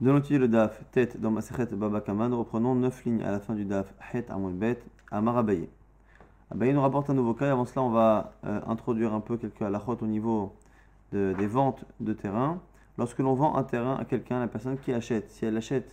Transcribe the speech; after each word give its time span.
De 0.00 0.10
l'étudier 0.10 0.38
le 0.38 0.48
daf 0.48 0.82
tête 0.90 1.20
dans 1.20 1.30
Masechet 1.30 1.66
Baba 1.66 2.00
Kama, 2.00 2.28
nous 2.28 2.38
reprenons 2.38 2.74
9 2.74 3.04
lignes 3.04 3.22
à 3.22 3.30
la 3.30 3.40
fin 3.40 3.54
du 3.54 3.64
daf 3.64 3.92
Het 4.12 4.26
Amul 4.28 4.52
Bet 4.52 4.80
Amar 5.10 5.38
Abaye. 5.38 5.68
Abaye 6.50 6.74
nous 6.74 6.80
rapporte 6.82 7.10
un 7.10 7.14
nouveau 7.14 7.34
cas 7.34 7.46
et 7.46 7.50
avant 7.50 7.64
cela 7.64 7.82
on 7.82 7.90
va 7.90 8.32
euh, 8.44 8.60
introduire 8.66 9.14
un 9.14 9.20
peu 9.20 9.36
quelques 9.36 9.62
halachot 9.62 9.96
au 10.00 10.06
niveau 10.06 10.52
de- 11.12 11.34
des 11.38 11.46
ventes 11.46 11.84
de 12.00 12.12
terrain. 12.12 12.60
Lorsque 12.98 13.18
l'on 13.20 13.34
vend 13.34 13.56
un 13.56 13.62
terrain 13.64 13.96
à 13.96 14.04
quelqu'un, 14.04 14.40
la 14.40 14.48
personne 14.48 14.78
qui 14.78 14.92
achète, 14.92 15.30
si 15.30 15.44
elle 15.46 15.56
achète 15.56 15.90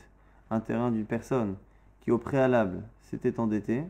un 0.49 0.59
terrain 0.59 0.91
d'une 0.91 1.05
personne 1.05 1.55
qui 2.01 2.11
au 2.11 2.17
préalable 2.17 2.81
s'était 3.01 3.39
endettée, 3.39 3.83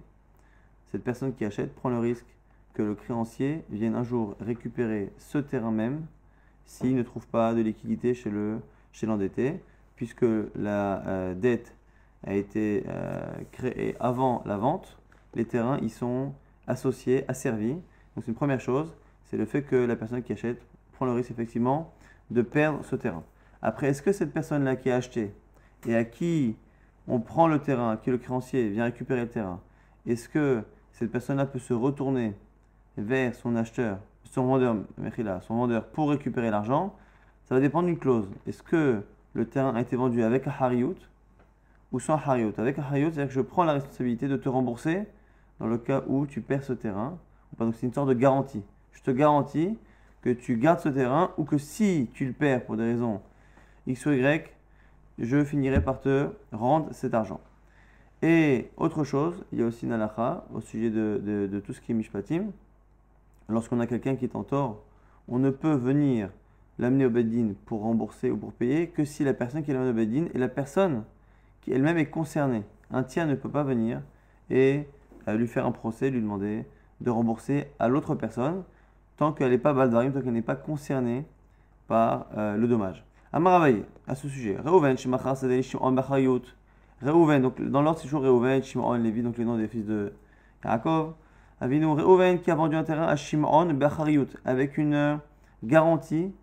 cette 0.92 1.04
personne 1.04 1.34
qui 1.34 1.46
achète 1.46 1.74
prend 1.74 1.90
le 1.90 2.00
risque 2.00 2.26
que 2.74 2.84
le 2.84 2.96
créancier 2.96 3.64
vienne 3.70 3.96
un 3.96 4.04
jour 4.04 4.36
récupérer 4.40 5.12
ce 5.18 5.38
terrain 5.38 5.72
même 5.72 6.06
s'il 6.66 6.96
ne 6.96 7.04
trouve 7.04 7.28
pas 7.28 7.54
de 7.54 7.62
liquidité 7.62 8.14
chez 8.14 8.30
le 8.30 8.60
chez 8.94 9.08
l'endetté, 9.08 9.62
puisque 10.02 10.26
la 10.56 11.06
euh, 11.06 11.36
dette 11.36 11.76
a 12.26 12.34
été 12.34 12.84
euh, 12.88 13.22
créée 13.52 13.96
avant 14.00 14.42
la 14.48 14.58
vente, 14.58 14.98
les 15.36 15.46
terrains 15.46 15.78
y 15.78 15.92
sont 15.92 16.34
associés, 16.66 17.24
asservis. 17.28 17.74
Donc 17.74 18.24
c'est 18.24 18.30
une 18.30 18.34
première 18.34 18.60
chose, 18.60 18.96
c'est 19.26 19.38
le 19.38 19.46
fait 19.46 19.62
que 19.62 19.76
la 19.76 19.96
personne 19.96 20.24
qui 20.24 20.34
achète 20.34 20.60
prend 20.94 21.06
le 21.06 21.12
risque 21.12 21.30
effectivement 21.30 21.94
de 22.32 22.42
perdre 22.42 22.84
ce 22.84 22.96
terrain. 22.96 23.24
Après, 23.62 23.90
est-ce 23.90 24.02
que 24.02 24.12
cette 24.12 24.34
personne-là 24.34 24.76
qui 24.76 24.90
a 24.90 24.96
acheté 24.96 25.36
et 25.86 25.96
à 25.96 26.04
qui 26.04 26.56
on 27.08 27.20
prend 27.20 27.48
le 27.48 27.60
terrain, 27.60 27.92
à 27.92 27.98
qui 27.98 28.10
le 28.10 28.18
créancier 28.18 28.70
vient 28.70 28.86
récupérer 28.86 29.22
le 29.22 29.30
terrain, 29.30 29.62
est-ce 30.08 30.28
que 30.28 30.64
cette 30.94 31.12
personne-là 31.12 31.46
peut 31.46 31.60
se 31.60 31.76
retourner 31.76 32.34
vers 32.98 33.36
son 33.36 33.56
acheteur, 33.56 34.00
son 34.24 34.48
vendeur, 34.48 34.78
son 35.42 35.58
vendeur 35.58 35.86
pour 35.90 36.10
récupérer 36.10 36.50
l'argent? 36.50 36.96
Ça 37.46 37.54
va 37.54 37.62
dépendre 37.62 37.86
d'une 37.86 38.00
clause. 38.00 38.28
Est-ce 38.48 38.64
que 38.64 39.04
le 39.34 39.46
terrain 39.46 39.74
a 39.76 39.82
été 39.82 39.96
vendu 39.96 40.24
avec 40.24 40.48
un 40.48 40.54
hariout 40.60 40.96
ou 41.92 42.00
sans 42.00 42.16
hariout 42.16 42.54
Avec 42.58 42.80
un 42.80 42.84
hariout, 42.84 43.12
c'est-à-dire 43.12 43.28
que 43.28 43.34
je 43.34 43.42
prends 43.42 43.64
la 43.64 43.74
responsabilité 43.74 44.28
de 44.28 44.38
te 44.38 44.50
rembourser 44.50 45.06
dans 45.60 45.68
le 45.68 45.78
cas 45.78 46.04
où 46.08 46.26
tu 46.26 46.42
perds 46.42 46.64
ce 46.64 46.74
terrain. 46.74 47.18
Donc 47.58 47.76
c'est 47.76 47.86
une 47.86 47.94
sorte 47.94 48.10
de 48.10 48.14
garantie. 48.14 48.64
Je 48.94 49.02
te 49.02 49.12
garantis 49.12 49.78
que 50.22 50.30
tu 50.30 50.58
gardes 50.58 50.80
ce 50.80 50.90
terrain 50.90 51.32
ou 51.38 51.44
que 51.44 51.58
si 51.58 52.10
tu 52.14 52.26
le 52.26 52.34
perds 52.34 52.66
pour 52.66 52.78
des 52.78 52.84
raisons 52.84 53.22
X 53.88 54.06
ou 54.06 54.12
Y, 54.12 54.50
je 55.20 55.44
finirai 55.44 55.84
par 55.84 56.00
te 56.00 56.30
rendre 56.52 56.88
cet 56.94 57.14
argent. 57.14 57.42
Et 58.22 58.70
autre 58.78 59.04
chose, 59.04 59.44
il 59.52 59.60
y 59.60 59.64
a 59.64 59.66
aussi 59.66 59.86
une 59.86 60.10
au 60.54 60.62
sujet 60.62 60.90
de, 60.90 61.20
de- 61.24 61.48
de 61.48 61.60
tout 61.60 61.74
ce 61.74 61.82
qui 61.82 61.92
est 61.92 61.96
mishpatim. 61.96 62.52
Lorsqu'on 63.50 63.80
a 63.80 63.88
quelqu'un 63.88 64.16
qui 64.16 64.26
est 64.26 64.36
en 64.36 64.44
tort, 64.44 64.84
on 65.28 65.40
ne 65.40 65.50
peut 65.50 65.74
venir 65.74 66.30
l'amener 66.80 67.06
au 67.06 67.10
beddin 67.10 67.54
pour 67.66 67.82
rembourser 67.82 68.32
ou 68.32 68.38
pour 68.38 68.54
payer 68.54 68.88
que 68.88 69.06
si 69.06 69.24
la 69.24 69.34
personne 69.34 69.64
qui 69.64 69.72
l'amène 69.72 69.90
au 69.90 69.94
beddin 69.94 70.26
est 70.34 70.38
la 70.38 70.48
personne 70.48 71.04
qui 71.62 71.72
elle-même 71.72 71.98
est 71.98 72.08
concernée. 72.08 72.64
Un 72.92 73.04
tiers 73.04 73.28
ne 73.28 73.36
peut 73.36 73.50
pas 73.50 73.64
venir 73.64 74.02
et 74.50 74.88
euh, 75.28 75.38
lui 75.38 75.48
faire 75.48 75.66
un 75.66 75.72
procès, 75.72 76.10
lui 76.10 76.22
demander 76.22 76.66
de 77.00 77.10
rembourser 77.10 77.68
à 77.80 77.88
l'autre 77.88 78.16
personne 78.16 78.64
tant 79.18 79.32
qu'elle 79.32 79.52
n'est 79.52 79.58
pas 79.58 79.74
baldarim, 79.74 80.12
tant 80.12 80.22
qu'elle 80.22 80.34
n'est 80.34 80.42
pas 80.42 80.56
concernée 80.56 81.26
par 81.88 82.28
euh, 82.38 82.58
le 82.58 82.68
dommage. 82.68 83.06
Amaravaye, 83.34 83.84
à 84.08 84.16
ce 84.16 84.28
sujet, 84.28 84.58
Reuven, 84.58 84.98
Shemachar, 84.98 85.38
Sadei, 85.38 85.62
Shimon, 85.62 85.92
Bachayot. 85.92 86.42
Reuven, 87.02 87.42
donc 87.42 87.62
dans 87.62 87.82
l'ordre 87.82 88.00
c'est 88.00 88.06
toujours 88.06 88.24
Reuven, 88.24 88.64
Shimon, 88.64 88.94
Lévi, 88.94 89.22
donc 89.22 89.38
les 89.38 89.46
noms 89.46 89.58
des 89.58 89.68
fils 89.68 89.86
de 89.86 90.14
Yaakov. 90.66 91.14
Avinu 91.60 91.86
Reuven 91.86 92.40
qui 92.40 92.50
a 92.50 92.56
vendu 92.56 92.76
un 92.76 92.84
terrain 92.84 93.08
à 93.08 93.16
Shimon, 93.16 93.74
Bachariot, 93.74 94.26
avec 94.44 94.78
une 94.78 94.94
euh, 94.94 95.16
garantie 95.64 96.34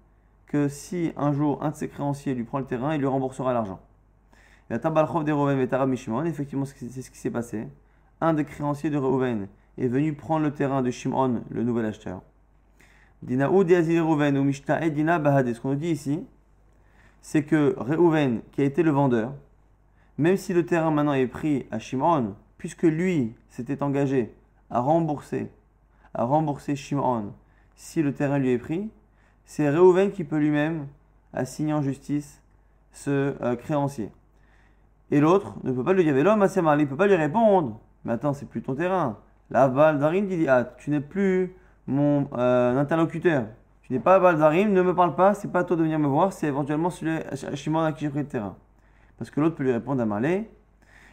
que 0.49 0.69
si 0.69 1.13
un 1.17 1.33
jour 1.33 1.63
un 1.63 1.71
de 1.71 1.77
ses 1.77 1.89
créanciers 1.89 2.35
lui 2.35 2.45
prend 2.45 2.59
le 2.59 2.65
terrain, 2.65 2.95
il 2.95 3.01
lui 3.01 3.07
remboursera 3.07 3.53
l'argent. 3.53 3.81
Et 4.69 4.73
la 4.73 4.79
Tabalchov 4.79 5.25
de 5.25 5.33
Reuven 5.33 5.61
et 5.61 5.97
Shimon, 5.97 6.25
effectivement 6.25 6.65
c'est 6.65 7.03
ce 7.03 7.11
qui 7.11 7.19
s'est 7.19 7.31
passé. 7.31 7.69
Un 8.21 8.35
des 8.35 8.45
créanciers 8.45 8.91
de 8.91 8.97
Reuven 8.97 9.49
est 9.77 9.89
venu 9.89 10.15
prendre 10.15 10.45
le 10.45 10.53
terrain 10.53 10.83
de 10.83 10.91
Shimon, 10.91 11.43
le 11.51 11.63
nouvel 11.63 11.87
acheteur. 11.87 12.23
Dinaou 13.23 13.65
Diazil 13.65 14.01
Reuven 14.01 14.39
ou 14.39 14.45
Mishta'e 14.45 14.91
Dina 14.91 15.19
Bahade. 15.19 15.53
Ce 15.53 15.61
qu'on 15.61 15.71
nous 15.71 15.77
dit 15.77 15.91
ici, 15.91 16.25
c'est 17.21 17.45
que 17.45 17.75
Reuven, 17.77 18.41
qui 18.53 18.63
a 18.63 18.65
été 18.65 18.83
le 18.83 18.91
vendeur, 18.91 19.35
même 20.17 20.37
si 20.37 20.53
le 20.53 20.65
terrain 20.65 20.91
maintenant 20.91 21.13
est 21.13 21.27
pris 21.27 21.67
à 21.71 21.79
Shimon, 21.79 22.35
puisque 22.57 22.83
lui 22.83 23.35
s'était 23.49 23.83
engagé 23.83 24.35
à 24.71 24.81
rembourser, 24.81 25.51
à 26.15 26.25
rembourser 26.25 26.75
Shimon, 26.75 27.33
si 27.75 28.03
le 28.03 28.13
terrain 28.13 28.39
lui 28.39 28.51
est 28.51 28.59
pris, 28.59 28.91
c'est 29.49 29.71
Reuven 29.71 30.13
qui 30.13 30.25
peut 30.25 30.37
lui-même 30.37 30.89
assigner 31.33 31.73
en 31.73 31.81
justice 31.81 32.43
ce 32.93 33.35
euh, 33.43 33.57
créancier. 33.57 34.13
Et 35.11 35.21
l'autre 35.21 35.55
ne 35.65 35.73
peut 35.73 35.83
pas 35.83 35.95
lui 35.95 36.05
dire, 36.05 36.15
l'homme, 36.23 36.47
il 36.55 36.63
ne 36.63 36.85
peut 36.85 36.97
pas 36.97 37.07
lui 37.07 37.15
répondre. 37.15 37.81
Mais 38.05 38.13
attends, 38.13 38.35
c'est 38.35 38.45
plus 38.45 38.61
ton 38.61 38.75
terrain. 38.75 39.17
La 39.51 39.67
Valdarim 39.67 40.27
dit, 40.27 40.47
ah, 40.49 40.65
tu 40.77 40.91
n'es 40.91 41.01
plus 41.01 41.57
mon 41.87 42.29
euh, 42.37 42.77
interlocuteur. 42.77 43.47
Tu 43.85 43.95
n'es 43.95 44.01
pas 44.01 44.19
Valdarim, 44.19 44.71
ne 44.71 44.83
me 44.83 44.95
parle 44.95 45.15
pas, 45.15 45.33
c'est 45.33 45.51
pas 45.51 45.61
à 45.61 45.65
toi 45.65 45.77
de 45.77 45.83
venir 45.83 45.99
me 45.99 46.09
voir, 46.09 46.35
c'est 46.35 46.49
éventuellement 46.49 46.91
celui 46.91 47.19
Shimon 47.55 47.81
à 47.81 47.93
qui 47.93 48.05
j'ai 48.05 48.11
pris 48.11 48.21
le 48.21 48.29
terrain. 48.29 48.55
Parce 49.17 49.31
que 49.31 49.41
l'autre 49.41 49.57
peut 49.57 49.65
lui 49.65 49.73
répondre 49.73 50.03
à 50.03 50.05
Malé, 50.05 50.51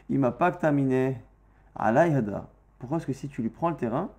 il 0.10 0.20
m'a 0.20 0.32
pas 0.32 0.52
terminé. 0.52 1.22
Alaïhada. 1.74 2.50
Pourquoi 2.80 2.98
est-ce 2.98 3.08
que 3.08 3.14
si 3.14 3.30
tu 3.30 3.42
lui 3.42 3.50
prends 3.50 3.70
le 3.70 3.78
terrain, 3.78 4.10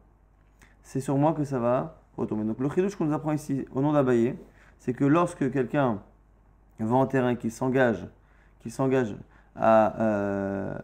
c'est 0.83 1.01
sur 1.01 1.19
moi 1.19 1.35
que 1.35 1.45
ça 1.45 1.59
va 1.59 2.01
Donc 2.19 2.59
le 2.59 2.71
chidouche 2.71 2.97
qu'on 2.97 3.05
nous 3.05 3.15
apprend 3.15 3.33
ici 3.33 3.67
au 3.75 3.83
nom 3.83 3.93
d'Abaye, 3.93 4.35
c'est 4.79 4.95
que 4.95 5.05
lorsque 5.05 5.51
quelqu'un 5.51 6.01
vend 6.81 7.03
un 7.03 7.07
terrain 7.07 7.35
qui 7.35 7.51
s'engage, 7.51 8.07
qui 8.61 8.71
s'engage 8.71 9.15
à, 9.55 10.01
euh, 10.01 10.79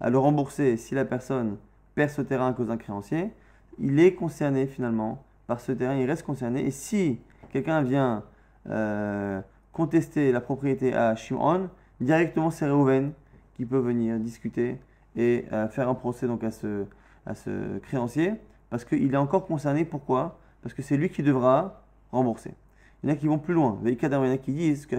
à 0.00 0.10
le 0.10 0.18
rembourser 0.18 0.76
si 0.76 0.94
la 0.94 1.04
personne 1.04 1.56
perd 1.94 2.10
ce 2.10 2.22
terrain 2.22 2.48
à 2.48 2.52
cause 2.52 2.68
d'un 2.68 2.76
créancier, 2.76 3.32
il 3.78 3.98
est 4.00 4.14
concerné 4.14 4.66
finalement 4.66 5.24
par 5.46 5.60
ce 5.60 5.72
terrain, 5.72 5.94
il 5.94 6.06
reste 6.06 6.24
concerné. 6.24 6.66
Et 6.66 6.70
si 6.70 7.20
quelqu'un 7.52 7.82
vient 7.82 8.24
euh, 8.68 9.40
contester 9.72 10.32
la 10.32 10.40
propriété 10.40 10.94
à 10.94 11.14
Shimon, 11.16 11.70
directement 12.00 12.50
c'est 12.50 12.68
Reuven 12.68 13.12
qui 13.54 13.64
peut 13.64 13.78
venir 13.78 14.18
discuter 14.18 14.78
et 15.16 15.46
euh, 15.52 15.68
faire 15.68 15.88
un 15.88 15.94
procès 15.94 16.26
donc 16.26 16.44
à 16.44 16.50
ce, 16.50 16.84
à 17.24 17.34
ce 17.34 17.78
créancier 17.78 18.34
parce 18.68 18.84
qu'il 18.84 19.12
est 19.12 19.18
encore 19.18 19.46
concerné. 19.46 19.84
Pourquoi? 19.84 20.38
Parce 20.66 20.74
que 20.74 20.82
c'est 20.82 20.96
lui 20.96 21.10
qui 21.10 21.22
devra 21.22 21.84
rembourser. 22.10 22.52
Il 23.00 23.08
y 23.08 23.12
en 23.12 23.14
a 23.14 23.16
qui 23.16 23.28
vont 23.28 23.38
plus 23.38 23.54
loin. 23.54 23.78
Il 23.84 23.92
y 23.92 24.04
en 24.04 24.32
a 24.32 24.36
qui 24.36 24.52
disent 24.52 24.84
que 24.84 24.96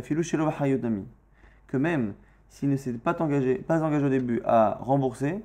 même 1.76 2.14
s'il 2.48 2.70
ne 2.70 2.78
s'est 2.78 2.94
pas 2.94 3.22
engagé, 3.22 3.56
pas 3.56 3.84
engagé 3.84 4.06
au 4.06 4.10
début 4.10 4.42
à 4.46 4.78
rembourser, 4.80 5.44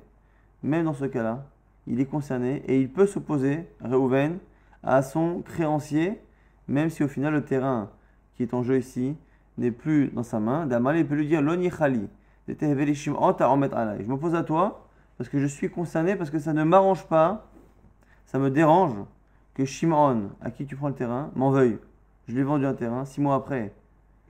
même 0.63 0.85
dans 0.85 0.93
ce 0.93 1.03
cas-là, 1.03 1.45
il 1.87 1.99
est 1.99 2.05
concerné 2.05 2.63
et 2.67 2.79
il 2.79 2.89
peut 2.89 3.05
s'opposer, 3.05 3.67
Reuven, 3.81 4.37
à 4.81 5.01
son 5.01 5.41
créancier, 5.41 6.21
même 6.69 6.89
si 6.89 7.03
au 7.03 7.09
final 7.09 7.33
le 7.33 7.43
terrain 7.43 7.89
qui 8.37 8.43
est 8.43 8.53
en 8.53 8.63
jeu 8.63 8.77
ici 8.77 9.17
n'est 9.57 9.71
plus 9.71 10.07
dans 10.07 10.23
sa 10.23 10.39
main. 10.39 10.67
Damal, 10.67 10.95
il 10.95 11.05
peut 11.05 11.15
lui 11.15 11.27
dire 11.27 11.41
je 11.41 11.45
m'oppose 14.07 14.35
à 14.35 14.43
toi 14.43 14.87
parce 15.17 15.29
que 15.29 15.37
je 15.37 15.47
suis 15.47 15.69
concerné, 15.69 16.15
parce 16.15 16.29
que 16.29 16.39
ça 16.39 16.53
ne 16.53 16.63
m'arrange 16.63 17.05
pas, 17.07 17.45
ça 18.25 18.39
me 18.39 18.49
dérange 18.49 18.95
que 19.53 19.65
Shimon, 19.65 20.31
à 20.41 20.51
qui 20.51 20.65
tu 20.65 20.75
prends 20.75 20.87
le 20.87 20.95
terrain, 20.95 21.31
m'en 21.35 21.51
veuille. 21.51 21.77
Je 22.27 22.33
lui 22.33 22.41
ai 22.41 22.43
vendu 22.43 22.65
un 22.65 22.73
terrain, 22.73 23.05
six 23.05 23.21
mois 23.21 23.35
après, 23.35 23.73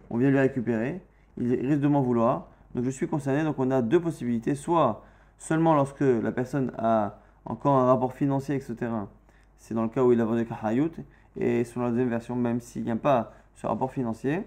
on 0.09 0.17
vient 0.17 0.29
lui 0.29 0.39
récupérer, 0.39 1.01
il 1.37 1.53
risque 1.53 1.81
de 1.81 1.87
m'en 1.87 2.01
vouloir. 2.01 2.47
Donc 2.75 2.85
je 2.85 2.89
suis 2.89 3.07
concerné, 3.07 3.43
donc 3.43 3.55
on 3.59 3.71
a 3.71 3.81
deux 3.81 3.99
possibilités. 3.99 4.55
Soit 4.55 5.03
seulement 5.37 5.75
lorsque 5.75 6.01
la 6.01 6.31
personne 6.31 6.71
a 6.77 7.19
encore 7.45 7.77
un 7.77 7.85
rapport 7.85 8.13
financier 8.13 8.55
avec 8.55 8.63
ce 8.63 8.73
terrain, 8.73 9.09
c'est 9.57 9.73
dans 9.73 9.83
le 9.83 9.89
cas 9.89 10.03
où 10.03 10.11
il 10.11 10.21
a 10.21 10.25
vendu 10.25 10.45
Kahayut, 10.45 10.91
et 11.37 11.63
sur 11.63 11.81
la 11.81 11.89
deuxième 11.89 12.09
version, 12.09 12.35
même 12.35 12.59
s'il 12.59 12.83
n'y 12.83 12.91
a 12.91 12.95
pas 12.95 13.33
ce 13.55 13.67
rapport 13.67 13.91
financier, 13.91 14.45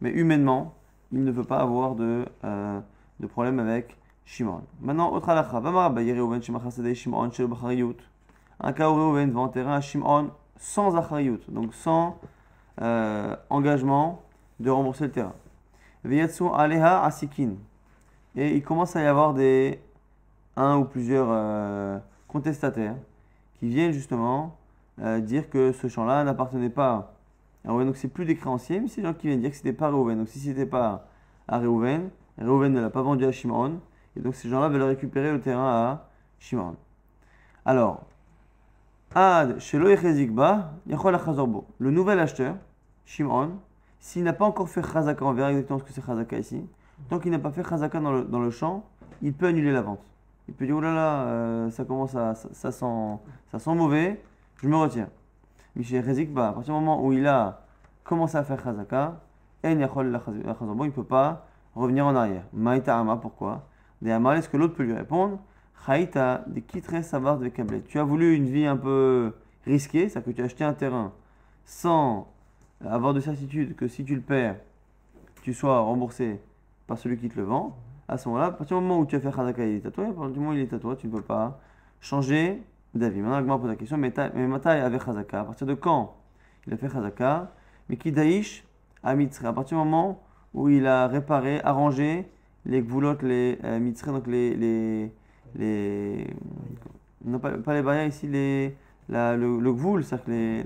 mais 0.00 0.10
humainement, 0.10 0.74
il 1.12 1.24
ne 1.24 1.30
veut 1.30 1.44
pas 1.44 1.58
avoir 1.58 1.94
de, 1.94 2.24
euh, 2.44 2.80
de 3.20 3.26
problème 3.26 3.58
avec 3.58 3.96
Shimon. 4.24 4.62
Maintenant, 4.80 5.12
autre 5.12 5.28
halakha. 5.28 5.60
Un 8.62 8.72
cas 8.72 8.90
où 8.90 8.94
Reuven 8.94 9.30
vend 9.30 9.50
un 9.56 9.80
Shimon 9.80 10.30
sans 10.56 10.96
Achariyut, 10.96 11.40
donc 11.48 11.74
sans 11.74 12.18
euh, 12.82 13.34
engagement 13.48 14.22
de 14.58 14.70
rembourser 14.70 15.04
le 15.04 15.10
terrain. 15.10 15.34
Aleha 16.54 17.04
asikin. 17.04 17.54
Et 18.36 18.54
il 18.54 18.62
commence 18.62 18.94
à 18.96 19.02
y 19.02 19.06
avoir 19.06 19.34
des 19.34 19.80
un 20.56 20.76
ou 20.76 20.84
plusieurs 20.84 21.28
euh, 21.30 21.98
contestataires 22.28 22.96
qui 23.58 23.68
viennent 23.68 23.92
justement 23.92 24.56
euh, 25.00 25.20
dire 25.20 25.48
que 25.48 25.72
ce 25.72 25.88
champ-là 25.88 26.22
n'appartenait 26.24 26.70
pas 26.70 27.14
à 27.66 27.72
Reuven. 27.72 27.86
Donc 27.86 27.96
c'est 27.96 28.08
plus 28.08 28.26
des 28.26 28.36
créanciers, 28.36 28.80
mais 28.80 28.88
c'est 28.88 29.00
des 29.00 29.06
gens 29.06 29.14
qui 29.14 29.28
viennent 29.28 29.40
dire 29.40 29.50
que 29.50 29.56
c'était 29.56 29.72
pas 29.72 29.90
Reuven. 29.90 30.18
Donc 30.18 30.28
si 30.28 30.38
c'était 30.38 30.66
pas 30.66 31.06
à 31.48 31.58
Reuven, 31.58 32.10
Reuven 32.38 32.72
ne 32.72 32.80
l'a 32.80 32.90
pas 32.90 33.02
vendu 33.02 33.24
à 33.24 33.32
Shimon. 33.32 33.80
Et 34.16 34.20
donc 34.20 34.34
ces 34.34 34.48
gens-là 34.48 34.68
veulent 34.68 34.82
récupérer 34.82 35.32
le 35.32 35.40
terrain 35.40 35.68
à 35.68 36.08
Shimon. 36.38 36.76
Alors, 37.64 38.02
Le 41.80 41.90
nouvel 41.90 42.20
acheteur, 42.20 42.54
Shimon, 43.04 43.50
s'il 43.98 44.22
n'a 44.22 44.32
pas 44.32 44.44
encore 44.44 44.68
fait 44.68 44.84
chazaka, 44.84 45.24
on 45.24 45.32
verra 45.32 45.50
exactement 45.50 45.80
ce 45.80 45.84
que 45.84 45.92
c'est 45.92 46.06
chazaka 46.06 46.38
ici, 46.38 46.64
Tant 47.08 47.18
qu'il 47.18 47.32
n'a 47.32 47.40
pas 47.40 47.50
fait 47.50 47.68
chazaka 47.68 47.98
dans 47.98 48.12
le, 48.12 48.22
dans 48.22 48.38
le 48.38 48.50
champ, 48.50 48.84
il 49.20 49.32
peut 49.32 49.46
annuler 49.46 49.72
la 49.72 49.82
vente. 49.82 49.98
Il 50.46 50.54
peut 50.54 50.64
dire, 50.64 50.76
oh 50.76 50.80
là 50.80 50.94
là, 50.94 51.22
euh, 51.24 51.70
ça 51.70 51.84
commence 51.84 52.14
à, 52.14 52.36
ça, 52.36 52.70
sent, 52.70 53.18
ça 53.50 53.58
sent 53.58 53.74
mauvais, 53.74 54.22
je 54.62 54.68
me 54.68 54.76
retiens. 54.76 55.08
Michel 55.74 56.06
Rezik, 56.06 56.32
bah, 56.32 56.50
à 56.50 56.52
partir 56.52 56.72
du 56.72 56.78
moment 56.78 57.04
où 57.04 57.12
il 57.12 57.26
a 57.26 57.62
commencé 58.04 58.36
à 58.36 58.44
faire 58.44 58.62
chazaka, 58.62 59.20
il 59.64 59.76
ne 59.76 60.90
peut 60.90 61.02
pas 61.02 61.46
revenir 61.74 62.06
en 62.06 62.14
arrière. 62.14 62.44
Maïta 62.52 62.96
ama, 62.96 63.16
pourquoi? 63.16 63.66
Des 64.02 64.10
est-ce 64.10 64.48
que 64.48 64.56
l'autre 64.56 64.74
peut 64.74 64.84
lui 64.84 64.94
répondre? 64.94 65.40
Chaïta, 65.86 66.44
des 66.46 66.60
kitre 66.62 67.02
sabar 67.02 67.38
de 67.38 67.48
câblet. 67.48 67.82
Tu 67.88 67.98
as 67.98 68.04
voulu 68.04 68.34
une 68.34 68.46
vie 68.46 68.66
un 68.66 68.76
peu 68.76 69.32
risquée, 69.66 70.08
c'est-à-dire 70.08 70.32
que 70.32 70.36
tu 70.36 70.42
as 70.42 70.44
acheté 70.44 70.64
un 70.64 70.74
terrain 70.74 71.12
sans 71.64 72.28
avoir 72.84 73.14
de 73.14 73.20
certitude 73.20 73.76
que 73.76 73.88
si 73.88 74.04
tu 74.04 74.14
le 74.14 74.20
perds, 74.20 74.56
tu 75.42 75.54
sois 75.54 75.80
remboursé 75.80 76.40
par 76.86 76.98
celui 76.98 77.16
qui 77.16 77.28
te 77.28 77.36
le 77.36 77.44
vend. 77.44 77.76
À 78.08 78.18
ce 78.18 78.28
moment-là, 78.28 78.46
à 78.46 78.50
partir 78.50 78.76
du 78.76 78.82
moment 78.82 78.98
où 78.98 79.06
tu 79.06 79.16
as 79.16 79.20
fait 79.20 79.30
Khazaka, 79.30 79.64
il 79.64 79.76
est 79.76 79.86
à 79.86 79.90
toi, 79.90 80.04
à 80.04 80.12
partir 80.12 80.30
du 80.30 80.38
moment 80.40 80.50
où 80.50 80.54
il 80.54 80.60
est 80.60 80.72
à 80.72 80.78
toi, 80.78 80.96
tu 80.96 81.06
ne 81.06 81.12
peux 81.12 81.22
pas 81.22 81.60
changer 82.00 82.62
d'avis. 82.94 83.20
Maintenant, 83.20 83.36
Agma 83.36 83.58
pose 83.58 83.68
la 83.68 83.76
question, 83.76 83.96
mais 83.96 84.10
ta- 84.10 84.30
mais 84.30 84.46
Matai 84.46 84.80
avait 84.80 84.98
Khazaka, 84.98 85.40
à 85.40 85.44
partir 85.44 85.66
de 85.66 85.74
quand 85.74 86.16
il 86.66 86.74
a 86.74 86.76
fait 86.76 86.88
Khazaka 86.88 87.52
Mais 87.88 87.96
qui 87.96 88.12
Daïsh 88.12 88.64
à 89.02 89.14
Mitzré, 89.14 89.46
à 89.46 89.52
partir 89.52 89.78
du 89.78 89.84
moment 89.84 90.20
où 90.52 90.68
il 90.68 90.86
a 90.86 91.06
réparé, 91.06 91.60
arrangé 91.62 92.26
les 92.66 92.82
gvoulottes, 92.82 93.22
les 93.22 93.58
euh, 93.64 93.92
donc 94.06 94.26
les, 94.26 95.10
les 95.56 96.26
non, 97.24 97.38
pas, 97.38 97.74
les 97.74 97.82
barrières 97.82 98.06
ici, 98.06 98.26
les, 98.26 98.76
la, 99.08 99.36
le, 99.36 99.60
le 99.60 99.72
gvoul, 99.72 100.04
c'est-à-dire 100.04 100.64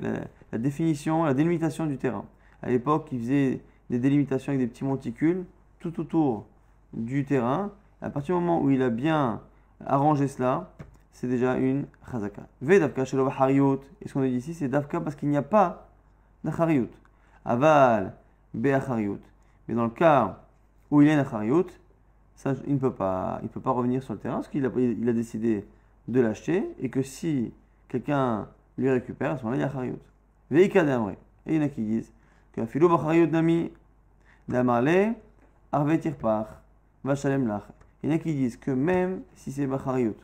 la, 0.52 0.58
définition, 0.58 1.24
la 1.24 1.34
délimitation 1.34 1.86
du 1.86 1.96
terrain. 1.96 2.24
À 2.62 2.70
l'époque, 2.70 3.08
ils 3.12 3.18
faisaient 3.18 3.60
des 3.90 3.98
délimitations 3.98 4.52
avec 4.52 4.60
des 4.60 4.68
petits 4.68 4.84
monticules 4.84 5.44
tout 5.80 5.98
autour 6.00 6.46
du 6.92 7.24
terrain. 7.24 7.72
À 8.00 8.10
partir 8.10 8.36
du 8.36 8.40
moment 8.40 8.62
où 8.62 8.70
il 8.70 8.82
a 8.82 8.90
bien 8.90 9.40
arrangé 9.84 10.28
cela, 10.28 10.70
c'est 11.12 11.28
déjà 11.28 11.56
une 11.56 11.86
chazaka. 12.10 12.42
Ve 12.62 12.78
davka 12.78 13.04
shelo 13.04 13.28
hariyut. 13.28 13.80
Et 14.02 14.08
ce 14.08 14.14
qu'on 14.14 14.22
a 14.22 14.28
dit 14.28 14.36
ici, 14.36 14.54
c'est 14.54 14.68
davka 14.68 15.00
parce 15.00 15.16
qu'il 15.16 15.28
n'y 15.28 15.36
a 15.36 15.42
pas 15.42 15.88
d'achariyut. 16.44 16.90
Aval 17.44 18.14
be'achariyut. 18.54 19.20
Mais 19.68 19.74
dans 19.74 19.84
le 19.84 19.90
cas 19.90 20.40
où 20.90 21.02
il 21.02 21.08
y 21.08 21.10
a 21.10 21.14
une 21.14 21.20
achariyut, 21.20 21.66
ça, 22.34 22.54
il 22.66 22.74
ne 22.74 22.78
peut 22.78 22.92
pas, 22.92 23.40
il 23.42 23.48
peut 23.48 23.60
pas 23.60 23.70
revenir 23.70 24.02
sur 24.02 24.14
le 24.14 24.18
terrain 24.18 24.36
parce 24.36 24.48
qu'il 24.48 24.64
a, 24.66 24.70
il 24.76 25.08
a 25.08 25.12
décidé 25.12 25.66
de 26.08 26.20
l'acheter 26.20 26.68
et 26.80 26.90
que 26.90 27.02
si 27.02 27.52
quelqu'un 27.88 28.48
lui 28.76 28.90
récupère, 28.90 29.32
à 29.32 29.36
ce 29.36 29.44
moment-là, 29.44 29.58
il 29.58 29.60
y 29.60 29.64
a 29.64 29.68
achariyut. 29.68 29.98
Veika. 30.50 30.82
Et 31.46 31.54
il 31.54 31.56
y 31.56 31.58
en 31.58 31.62
a 31.62 31.68
qui 31.68 31.82
disent 31.82 32.12
que 32.52 32.64
filo 32.66 32.88
bachariyut 32.88 33.28
nami 33.28 33.70
d'amarle 34.48 35.14
arve 35.72 35.98
tirpar 35.98 36.62
vachalem 37.02 37.46
lach. 37.46 37.62
Il 38.02 38.10
y 38.10 38.12
en 38.12 38.16
a 38.16 38.18
qui 38.18 38.34
disent 38.34 38.56
que 38.56 38.70
même 38.70 39.22
si 39.34 39.52
c'est 39.52 39.66
bachariyut, 39.66 40.16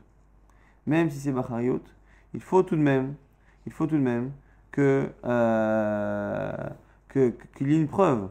même 0.87 1.11
si 1.11 1.19
c'est 1.19 1.33
bachariyut, 1.33 1.83
il 2.35 2.41
faut 2.41 2.62
tout 2.62 2.77
de 2.77 2.83
même, 2.83 3.15
il 3.67 3.73
faut 3.73 3.87
tout 3.87 3.97
de 3.97 4.03
même 4.03 4.33
que 4.71 5.09
euh, 5.25 6.69
que- 7.09 7.33
qu'il 7.57 7.71
y 7.71 7.75
ait 7.75 7.81
une 7.81 7.89
preuve 7.89 8.29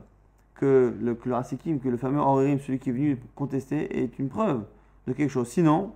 que 0.59 0.93
le, 0.99 1.15
que 1.15 1.77
que 1.77 1.89
le 1.89 1.97
fameux 1.97 2.19
Henri, 2.19 2.59
celui 2.59 2.79
qui 2.79 2.89
est 2.89 2.93
venu 2.93 3.17
contester, 3.35 4.03
est 4.03 4.19
une 4.19 4.27
preuve 4.27 4.65
de 5.07 5.13
quelque 5.13 5.29
chose. 5.29 5.47
Sinon, 5.47 5.93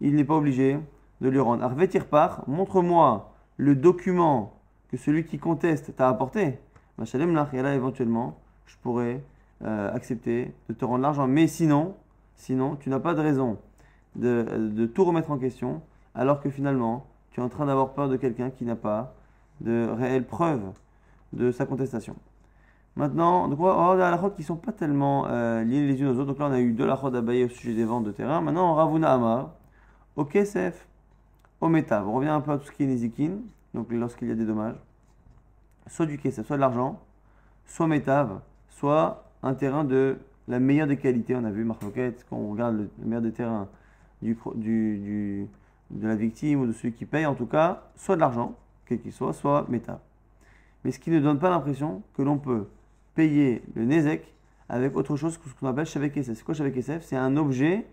il 0.00 0.16
n'est 0.16 0.24
pas 0.24 0.34
obligé 0.34 0.78
de 1.20 1.28
lui 1.28 1.38
rendre. 1.38 1.62
Arve 1.62 1.86
tirpar, 1.86 2.42
montre-moi 2.48 3.32
le 3.56 3.76
document 3.76 4.54
que 4.90 4.96
celui 4.96 5.24
qui 5.24 5.38
conteste 5.38 5.94
t'a 5.94 6.08
apporté. 6.08 6.58
Machalem 6.98 7.30
et 7.52 7.62
là 7.62 7.74
éventuellement, 7.74 8.36
je 8.66 8.74
pourrais 8.82 9.22
euh, 9.62 9.94
accepter 9.94 10.52
de 10.68 10.74
te 10.74 10.84
rendre 10.84 11.02
l'argent. 11.02 11.28
Mais 11.28 11.46
sinon, 11.46 11.94
sinon, 12.34 12.74
tu 12.74 12.90
n'as 12.90 13.00
pas 13.00 13.14
de 13.14 13.20
raison 13.20 13.58
de, 14.16 14.70
de 14.74 14.86
tout 14.86 15.04
remettre 15.04 15.30
en 15.30 15.38
question, 15.38 15.82
alors 16.16 16.40
que 16.40 16.50
finalement, 16.50 17.06
tu 17.30 17.38
es 17.38 17.42
en 17.44 17.48
train 17.48 17.66
d'avoir 17.66 17.92
peur 17.92 18.08
de 18.08 18.16
quelqu'un 18.16 18.50
qui 18.50 18.64
n'a 18.64 18.76
pas 18.76 19.14
de 19.60 19.88
réelle 19.88 20.26
preuve 20.26 20.62
de 21.32 21.52
sa 21.52 21.64
contestation. 21.64 22.16
Maintenant, 22.96 23.50
on 23.50 23.54
va 23.54 23.70
avoir 23.70 24.20
des 24.20 24.36
qui 24.36 24.42
ne 24.42 24.46
sont 24.46 24.56
pas 24.56 24.70
tellement 24.70 25.26
euh, 25.26 25.64
liés 25.64 25.84
les 25.84 26.00
unes 26.00 26.08
aux 26.08 26.14
autres. 26.14 26.26
Donc 26.26 26.38
là, 26.38 26.46
on 26.46 26.52
a 26.52 26.60
eu 26.60 26.72
deux 26.72 26.84
halachot 26.84 27.12
abayés 27.12 27.44
au 27.44 27.48
sujet 27.48 27.74
des 27.74 27.84
ventes 27.84 28.04
de 28.04 28.12
terrain. 28.12 28.40
Maintenant, 28.40 28.72
on 28.72 28.74
Ravuna 28.76 29.12
Amar, 29.12 29.50
au 30.14 30.24
Kesef, 30.24 30.86
au 31.60 31.68
Metav. 31.68 32.08
On 32.08 32.12
revient 32.12 32.28
un 32.28 32.40
peu 32.40 32.52
à 32.52 32.58
tout 32.58 32.66
ce 32.66 32.72
qui 32.72 32.84
est 32.84 32.86
Nezikin, 32.86 33.38
donc 33.74 33.88
lorsqu'il 33.90 34.28
y 34.28 34.30
a 34.30 34.36
des 34.36 34.44
dommages. 34.44 34.76
Soit 35.88 36.06
du 36.06 36.18
Kesef, 36.18 36.46
soit 36.46 36.54
de 36.54 36.60
l'argent, 36.60 37.00
soit 37.66 37.88
Metav, 37.88 38.40
soit 38.68 39.24
un 39.42 39.54
terrain 39.54 39.82
de 39.82 40.16
la 40.46 40.60
meilleure 40.60 40.86
des 40.86 40.96
qualités. 40.96 41.34
On 41.34 41.44
a 41.44 41.50
vu 41.50 41.64
Marloquette, 41.64 42.24
quand 42.30 42.36
on 42.36 42.52
regarde 42.52 42.76
le, 42.76 42.90
le 43.00 43.06
meilleur 43.06 43.22
des 43.22 43.32
terrains 43.32 43.66
du, 44.22 44.38
du, 44.54 45.48
de 45.90 46.06
la 46.06 46.14
victime 46.14 46.60
ou 46.60 46.66
de 46.66 46.72
celui 46.72 46.92
qui 46.92 47.06
paye, 47.06 47.26
en 47.26 47.34
tout 47.34 47.46
cas, 47.46 47.82
soit 47.96 48.14
de 48.14 48.20
l'argent, 48.20 48.54
quel 48.86 49.00
qu'il 49.00 49.12
soit, 49.12 49.32
soit 49.32 49.66
Metav. 49.68 49.98
Mais 50.84 50.92
ce 50.92 51.00
qui 51.00 51.10
ne 51.10 51.18
donne 51.18 51.40
pas 51.40 51.50
l'impression 51.50 52.02
que 52.16 52.22
l'on 52.22 52.38
peut 52.38 52.68
payer 53.14 53.62
le 53.74 53.84
Nezek 53.84 54.34
avec 54.68 54.96
autre 54.96 55.16
chose 55.16 55.38
que 55.38 55.48
ce 55.48 55.54
qu'on 55.54 55.68
appelle 55.68 55.86
Shavek. 55.86 56.18
C'est 56.22 56.42
quoi 56.42 56.54
Shavek 56.54 56.82
C'est 56.82 57.16
un 57.16 57.36
objet 57.36 57.86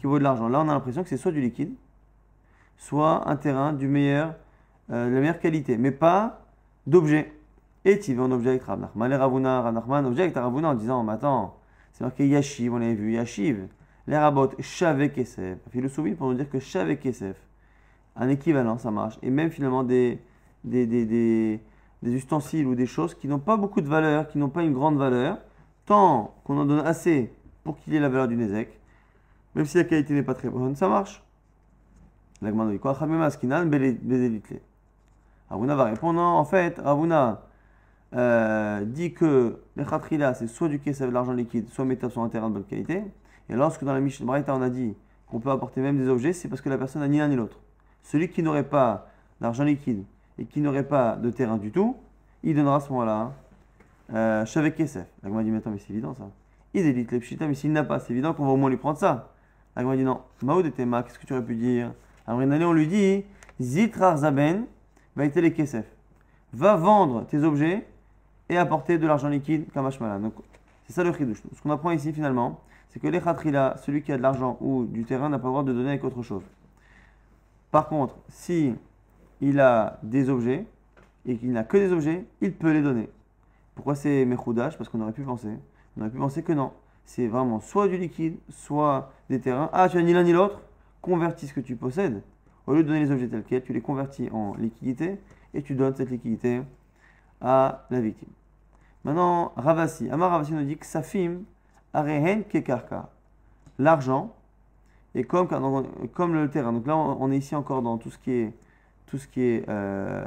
qui 0.00 0.06
vaut 0.06 0.18
de 0.18 0.24
l'argent. 0.24 0.48
Là, 0.48 0.60
on 0.60 0.68
a 0.68 0.74
l'impression 0.74 1.02
que 1.02 1.08
c'est 1.08 1.16
soit 1.16 1.32
du 1.32 1.40
liquide, 1.40 1.74
soit 2.76 3.28
un 3.28 3.36
terrain 3.36 3.72
du 3.72 3.88
meilleur, 3.88 4.34
euh, 4.90 5.08
de 5.08 5.14
la 5.14 5.20
meilleure 5.20 5.38
qualité, 5.38 5.76
mais 5.76 5.90
pas 5.90 6.46
d'objet. 6.86 7.32
Et 7.84 7.98
tu 7.98 8.14
veux 8.14 8.22
un 8.22 8.32
objet 8.32 8.50
avec 8.50 8.62
Rav 8.64 8.80
Nachman. 8.80 9.08
Les 9.10 9.16
Ravuna, 9.16 9.62
Rav 9.62 9.74
Nachman, 9.74 10.06
objet 10.06 10.22
avec 10.22 10.34
Ravuna 10.34 10.70
en 10.70 10.74
disant, 10.74 11.02
mais 11.04 11.12
attends, 11.12 11.56
c'est 11.92 12.04
marqué 12.04 12.26
Yashiv, 12.26 12.74
on 12.74 12.78
l'avait 12.78 12.94
vu, 12.94 13.14
Yashiv. 13.14 13.68
Les 14.06 14.16
Rabot, 14.16 14.50
Shavek 14.60 15.16
le 15.74 15.88
souvient 15.88 16.14
pour 16.14 16.28
nous 16.28 16.34
dire 16.34 16.48
que 16.48 16.60
Shavek 16.60 17.06
SF, 17.06 17.36
un 18.16 18.28
équivalent, 18.28 18.78
ça 18.78 18.90
marche. 18.90 19.18
Et 19.22 19.30
même 19.30 19.50
finalement 19.50 19.82
des, 19.82 20.18
des, 20.64 20.86
des, 20.86 21.60
des 22.06 22.14
ustensiles 22.14 22.66
ou 22.66 22.74
des 22.74 22.86
choses 22.86 23.14
qui 23.14 23.28
n'ont 23.28 23.38
pas 23.38 23.56
beaucoup 23.56 23.80
de 23.80 23.88
valeur, 23.88 24.28
qui 24.28 24.38
n'ont 24.38 24.48
pas 24.48 24.62
une 24.62 24.72
grande 24.72 24.96
valeur, 24.96 25.38
tant 25.84 26.34
qu'on 26.44 26.58
en 26.58 26.64
donne 26.64 26.86
assez 26.86 27.32
pour 27.64 27.76
qu'il 27.76 27.94
ait 27.94 28.00
la 28.00 28.08
valeur 28.08 28.28
du 28.28 28.36
Nezek, 28.36 28.80
même 29.54 29.66
si 29.66 29.76
la 29.76 29.84
qualité 29.84 30.14
n'est 30.14 30.22
pas 30.22 30.34
très 30.34 30.48
bonne, 30.48 30.76
ça 30.76 30.88
marche. 30.88 31.22
Ravuna 35.50 35.74
va 35.74 35.84
répondre 35.84 36.14
non, 36.14 36.26
en 36.26 36.44
fait, 36.44 36.78
Ravuna 36.78 37.42
euh, 38.14 38.84
dit 38.84 39.12
que 39.12 39.58
les 39.76 39.84
khatrila, 39.84 40.34
c'est 40.34 40.46
soit 40.46 40.68
du 40.68 40.78
kesef, 40.78 41.08
de 41.08 41.12
l'argent 41.12 41.32
liquide, 41.32 41.68
soit 41.70 41.84
métal, 41.84 42.10
soit 42.10 42.22
un 42.22 42.28
terrain 42.28 42.48
de 42.48 42.54
bonne 42.54 42.64
qualité. 42.64 43.02
Et 43.48 43.54
lorsque 43.54 43.84
dans 43.84 43.94
la 43.94 44.00
Mishnah 44.00 44.26
Braïta, 44.26 44.54
on 44.54 44.62
a 44.62 44.70
dit 44.70 44.94
qu'on 45.26 45.40
peut 45.40 45.50
apporter 45.50 45.80
même 45.80 45.98
des 45.98 46.08
objets, 46.08 46.32
c'est 46.32 46.48
parce 46.48 46.60
que 46.60 46.68
la 46.68 46.78
personne 46.78 47.02
n'a 47.02 47.08
ni 47.08 47.18
l'un 47.18 47.28
ni 47.28 47.36
l'autre. 47.36 47.58
Celui 48.02 48.28
qui 48.28 48.42
n'aurait 48.42 48.68
pas 48.68 49.08
d'argent 49.40 49.64
liquide 49.64 50.04
et 50.38 50.44
qui 50.44 50.60
n'aurait 50.60 50.86
pas 50.86 51.16
de 51.16 51.30
terrain 51.30 51.56
du 51.56 51.70
tout, 51.70 51.96
il 52.42 52.54
donnera 52.54 52.76
à 52.76 52.80
ce 52.80 52.90
moment-là 52.90 53.32
euh, 54.12 54.44
Shavek 54.44 54.76
Kesef. 54.76 55.06
L'agma 55.22 55.42
dit, 55.42 55.50
mais 55.50 55.58
attends, 55.58 55.70
mais 55.70 55.78
c'est 55.78 55.92
évident 55.92 56.14
ça. 56.14 56.28
Il 56.74 56.86
élite 56.86 57.10
les 57.10 57.20
pshita, 57.20 57.46
mais 57.46 57.54
s'il 57.54 57.72
n'a 57.72 57.84
pas, 57.84 57.98
c'est 58.00 58.12
évident 58.12 58.34
qu'on 58.34 58.44
va 58.44 58.52
au 58.52 58.56
moins 58.56 58.70
lui 58.70 58.76
prendre 58.76 58.98
ça. 58.98 59.32
L'agma 59.74 59.96
dit, 59.96 60.04
non. 60.04 60.20
Maoud 60.42 60.66
et 60.66 60.70
Tema, 60.70 61.02
qu'est-ce 61.02 61.18
que 61.18 61.26
tu 61.26 61.32
aurais 61.32 61.44
pu 61.44 61.54
dire? 61.54 61.92
Alors, 62.26 62.40
une 62.40 62.52
année, 62.52 62.64
on 62.64 62.72
lui 62.72 62.86
dit, 62.86 63.24
Zitrar 63.60 64.18
Zaben, 64.18 64.66
va 65.14 65.24
être 65.24 65.38
les 65.40 65.52
Kesef. 65.52 65.86
Va 66.52 66.76
vendre 66.76 67.26
tes 67.26 67.42
objets 67.42 67.86
et 68.48 68.56
apporter 68.56 68.98
de 68.98 69.06
l'argent 69.06 69.28
liquide 69.28 69.66
comme 69.72 69.86
Hashmala. 69.86 70.18
Donc, 70.18 70.34
c'est 70.86 70.92
ça 70.92 71.02
le 71.02 71.12
chidouche. 71.12 71.42
Ce 71.54 71.62
qu'on 71.62 71.70
apprend 71.70 71.90
ici, 71.90 72.12
finalement, 72.12 72.60
c'est 72.88 73.00
que 73.00 73.08
les 73.08 73.20
khatrila, 73.20 73.76
celui 73.78 74.02
qui 74.02 74.12
a 74.12 74.16
de 74.16 74.22
l'argent 74.22 74.56
ou 74.60 74.84
du 74.84 75.04
terrain, 75.04 75.28
n'a 75.28 75.38
pas 75.38 75.48
le 75.48 75.52
droit 75.52 75.64
de 75.64 75.72
donner 75.72 75.90
avec 75.90 76.04
autre 76.04 76.22
chose. 76.22 76.42
Par 77.70 77.88
contre, 77.88 78.14
si 78.28 78.74
il 79.40 79.60
a 79.60 79.98
des 80.02 80.30
objets 80.30 80.66
et 81.26 81.36
qu'il 81.36 81.52
n'a 81.52 81.64
que 81.64 81.76
des 81.76 81.92
objets, 81.92 82.24
il 82.40 82.54
peut 82.54 82.72
les 82.72 82.82
donner. 82.82 83.08
Pourquoi 83.74 83.94
c'est 83.94 84.24
mechoudash? 84.24 84.76
Parce 84.78 84.88
qu'on 84.88 85.00
aurait 85.00 85.12
pu 85.12 85.22
penser. 85.22 85.50
On 85.96 86.00
aurait 86.00 86.10
pu 86.10 86.18
penser 86.18 86.42
que 86.42 86.52
non. 86.52 86.72
C'est 87.04 87.26
vraiment 87.26 87.60
soit 87.60 87.88
du 87.88 87.96
liquide, 87.98 88.38
soit 88.48 89.12
des 89.28 89.40
terrains. 89.40 89.70
Ah, 89.72 89.88
tu 89.88 89.98
as 89.98 90.02
ni 90.02 90.12
l'un 90.12 90.24
ni 90.24 90.32
l'autre? 90.32 90.60
Convertis 91.02 91.48
ce 91.48 91.54
que 91.54 91.60
tu 91.60 91.76
possèdes. 91.76 92.22
Au 92.66 92.74
lieu 92.74 92.82
de 92.82 92.88
donner 92.88 93.00
les 93.00 93.10
objets 93.12 93.28
tels 93.28 93.44
quels, 93.44 93.62
tu 93.62 93.72
les 93.72 93.80
convertis 93.80 94.28
en 94.32 94.54
liquidité 94.54 95.20
et 95.54 95.62
tu 95.62 95.74
donnes 95.74 95.94
cette 95.94 96.10
liquidité 96.10 96.62
à 97.40 97.86
la 97.90 98.00
victime. 98.00 98.30
Maintenant, 99.04 99.52
Ravasi. 99.56 100.10
Amar 100.10 100.32
Ravasi 100.32 100.52
nous 100.52 100.64
dit 100.64 100.76
que 100.76 100.86
Safim 100.86 101.42
arehen 101.92 102.42
kekarka. 102.42 103.10
L'argent 103.78 104.34
est 105.14 105.22
comme, 105.24 105.46
comme 106.12 106.34
le 106.34 106.50
terrain. 106.50 106.72
Donc 106.72 106.86
là, 106.86 106.96
on 106.96 107.18
on 107.20 107.30
est 107.30 107.38
ici 107.38 107.54
encore 107.54 107.82
dans 107.82 107.98
tout 107.98 108.10
ce 108.10 108.18
qui 108.18 108.32
est, 108.32 108.54
tout 109.06 109.18
ce 109.18 109.26
qui 109.28 109.42
est 109.42 109.64
euh, 109.68 110.24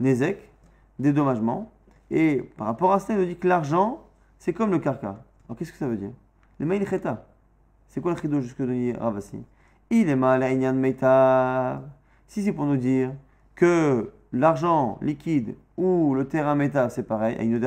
Nezek, 0.00 0.50
dédommagement. 0.98 1.70
Et 2.10 2.42
par 2.56 2.66
rapport 2.66 2.92
à 2.92 2.98
cela, 2.98 3.18
il 3.18 3.20
nous 3.20 3.26
dit 3.26 3.36
que 3.36 3.48
l'argent, 3.48 4.00
c'est 4.38 4.52
comme 4.52 4.70
le 4.70 4.78
karka. 4.78 5.24
Alors 5.46 5.58
qu'est-ce 5.58 5.72
que 5.72 5.78
ça 5.78 5.88
veut 5.88 5.96
dire? 5.96 6.12
Le 6.58 6.66
maïl 6.66 6.86
cheta. 6.86 7.26
C'est 7.88 8.00
quoi 8.00 8.12
le 8.12 8.18
chido 8.18 8.40
jusque 8.40 8.62
de 8.62 8.98
Ravasi? 8.98 9.42
Il 9.90 10.08
est 10.08 10.16
mal 10.16 10.42
à 10.42 10.72
Meta. 10.72 11.82
Si 12.26 12.42
c'est 12.42 12.52
pour 12.52 12.64
nous 12.64 12.78
dire 12.78 13.12
que 13.54 14.10
l'argent 14.32 14.98
liquide 15.02 15.54
ou 15.76 16.14
le 16.14 16.26
terrain 16.26 16.54
méta, 16.54 16.88
c'est 16.88 17.02
pareil, 17.02 17.36
à 17.38 17.42
une 17.42 17.60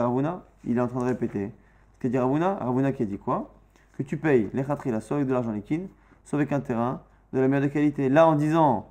il 0.68 0.78
est 0.78 0.82
en 0.82 0.88
train 0.88 1.02
de 1.02 1.06
répéter. 1.06 1.52
Ce 1.94 2.00
qu'a 2.00 2.10
dit 2.10 2.18
Ravuna, 2.18 2.56
Ravuna 2.56 2.92
qui 2.92 3.04
a 3.04 3.06
dit 3.06 3.20
quoi? 3.20 3.54
Que 3.98 4.04
tu 4.04 4.18
payes 4.18 4.50
les 4.54 4.64
khatrila 4.64 5.00
soit 5.00 5.18
avec 5.18 5.28
de 5.28 5.34
l'argent 5.34 5.52
liquide, 5.52 5.88
soit 6.24 6.40
avec 6.40 6.52
un 6.52 6.60
terrain 6.60 7.02
de 7.34 7.40
la 7.40 7.48
meilleure 7.48 7.72
qualité. 7.72 8.10
Là, 8.10 8.28
en 8.28 8.36
disant 8.36 8.88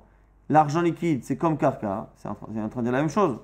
l'argent 0.49 0.81
liquide, 0.81 1.23
c'est 1.23 1.37
comme 1.37 1.57
Karka, 1.57 2.09
c'est 2.15 2.27
en, 2.27 2.35
train 2.35 2.51
de 2.51 2.83
dire 2.83 2.91
la 2.91 2.99
même 2.99 3.09
chose. 3.09 3.39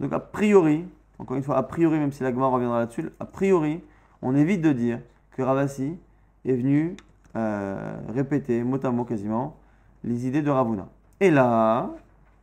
Donc, 0.00 0.12
a 0.12 0.20
priori, 0.20 0.84
encore 1.18 1.36
une 1.36 1.42
fois, 1.42 1.56
a 1.56 1.62
priori, 1.62 1.98
même 1.98 2.12
si 2.12 2.22
la 2.22 2.30
Gemara 2.30 2.48
reviendra 2.48 2.80
là-dessus, 2.80 3.10
a 3.20 3.24
priori, 3.24 3.80
on 4.22 4.34
évite 4.34 4.60
de 4.60 4.72
dire 4.72 5.00
que 5.30 5.42
Ravasi 5.42 5.96
est 6.44 6.54
venu 6.54 6.96
euh, 7.36 7.96
répéter 8.12 8.62
mot 8.62 8.84
à 8.84 8.90
mot 8.90 9.04
quasiment 9.04 9.56
les 10.02 10.26
idées 10.26 10.42
de 10.42 10.50
Ravuna. 10.50 10.88
Et 11.20 11.30
là, 11.30 11.90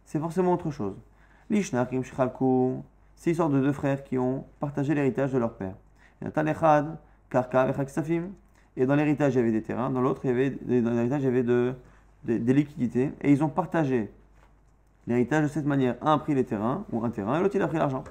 c'est 0.05 0.19
forcément 0.19 0.53
autre 0.53 0.71
chose. 0.71 0.95
L'Ishnakim 1.49 2.03
Shchalku, 2.03 2.77
c'est 3.15 3.29
l'histoire 3.31 3.49
de 3.49 3.59
deux 3.59 3.71
frères 3.71 4.03
qui 4.03 4.17
ont 4.17 4.45
partagé 4.59 4.95
l'héritage 4.95 5.31
de 5.31 5.37
leur 5.37 5.53
père. 5.53 5.75
Karka 7.29 7.73
et 8.77 8.85
dans 8.85 8.95
l'héritage, 8.95 9.33
il 9.33 9.37
y 9.37 9.39
avait 9.39 9.51
des 9.51 9.61
terrains, 9.61 9.89
dans 9.89 10.01
l'autre, 10.01 10.21
il 10.23 10.27
y 10.27 10.31
avait, 10.31 10.49
dans 10.81 10.91
il 10.93 11.23
y 11.23 11.27
avait 11.27 11.43
de, 11.43 11.73
des 12.23 12.53
liquidités, 12.53 13.11
et 13.21 13.31
ils 13.31 13.43
ont 13.43 13.49
partagé 13.49 14.11
l'héritage 15.07 15.43
de 15.43 15.47
cette 15.47 15.65
manière. 15.65 15.95
Un 16.01 16.13
a 16.13 16.17
pris 16.19 16.35
les 16.35 16.43
terrains, 16.43 16.85
ou 16.91 17.03
un 17.03 17.09
terrain, 17.09 17.39
et 17.39 17.41
l'autre, 17.41 17.55
il 17.55 17.61
a 17.61 17.67
pris 17.67 17.77
l'argent. 17.77 18.03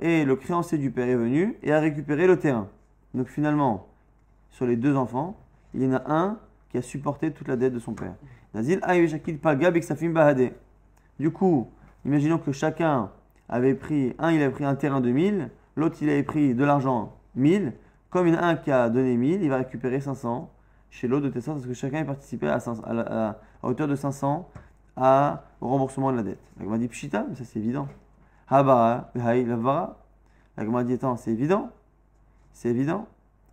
Et 0.00 0.24
le 0.24 0.36
créancier 0.36 0.78
du 0.78 0.90
père 0.90 1.08
est 1.08 1.16
venu 1.16 1.56
et 1.62 1.72
a 1.72 1.80
récupéré 1.80 2.26
le 2.26 2.38
terrain. 2.38 2.68
Donc 3.14 3.28
finalement, 3.28 3.88
sur 4.50 4.66
les 4.66 4.76
deux 4.76 4.96
enfants, 4.96 5.36
il 5.74 5.82
y 5.82 5.86
en 5.86 5.94
a 5.94 6.02
un 6.06 6.38
qui 6.70 6.78
a 6.78 6.82
supporté 6.82 7.30
toute 7.30 7.48
la 7.48 7.56
dette 7.56 7.74
de 7.74 7.78
son 7.78 7.92
père. 7.92 8.14
Du 11.18 11.30
coup, 11.30 11.68
imaginons 12.04 12.38
que 12.38 12.52
chacun 12.52 13.10
avait 13.48 13.74
pris, 13.74 14.14
un 14.18 14.32
il 14.32 14.42
avait 14.42 14.52
pris 14.52 14.64
un 14.64 14.74
terrain 14.74 15.00
de 15.00 15.10
1000, 15.10 15.50
l'autre 15.76 15.96
il 16.00 16.08
avait 16.08 16.22
pris 16.22 16.54
de 16.54 16.64
l'argent 16.64 17.14
1000. 17.36 17.74
Comme 18.10 18.28
il 18.28 18.34
y 18.34 18.36
en 18.36 18.40
a 18.40 18.46
un 18.46 18.56
qui 18.56 18.70
a 18.70 18.88
donné 18.88 19.16
1000, 19.16 19.42
il 19.42 19.48
va 19.48 19.58
récupérer 19.58 20.00
500 20.00 20.50
chez 20.92 21.08
l'autre 21.08 21.28
de 21.28 21.40
sorte 21.40 21.56
parce 21.56 21.66
que 21.66 21.74
chacun 21.74 22.02
a 22.02 22.04
participé 22.04 22.46
à, 22.48 22.58
à, 22.58 23.36
hauteur 23.62 23.88
de 23.88 23.96
500 23.96 24.48
à, 24.96 25.42
au 25.60 25.68
remboursement 25.68 26.12
de 26.12 26.18
la 26.18 26.22
dette. 26.22 26.38
La 26.60 26.78
dit 26.78 26.86
Pshita, 26.86 27.26
mais 27.28 27.34
ça 27.34 27.44
c'est 27.44 27.58
évident. 27.58 27.88
Haba, 28.48 29.10
Lavara. 29.14 29.98
La 30.56 30.84
dit 30.84 30.92
Attends, 30.92 31.16
c'est 31.16 31.32
évident. 31.32 31.70
C'est 32.52 32.68
évident. 32.68 33.08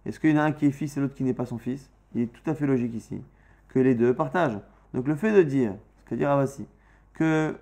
Est-ce 0.05 0.19
qu'il 0.19 0.31
y 0.31 0.33
en 0.33 0.37
a 0.37 0.43
un 0.43 0.51
qui 0.51 0.65
est 0.65 0.71
fils 0.71 0.97
et 0.97 0.99
l'autre 0.99 1.15
qui 1.15 1.23
n'est 1.23 1.33
pas 1.33 1.45
son 1.45 1.57
fils? 1.57 1.89
Il 2.13 2.21
est 2.21 2.27
tout 2.27 2.47
à 2.49 2.53
fait 2.53 2.67
logique 2.67 2.93
ici 2.93 3.21
que 3.69 3.79
les 3.79 3.95
deux 3.95 4.13
partagent. 4.13 4.59
Donc 4.93 5.07
le 5.07 5.15
fait 5.15 5.31
de 5.31 5.41
dire, 5.41 5.73
ce 5.99 6.09
que 6.09 6.15
dire 6.15 6.29
Avasi, 6.29 6.67
que 7.13 7.55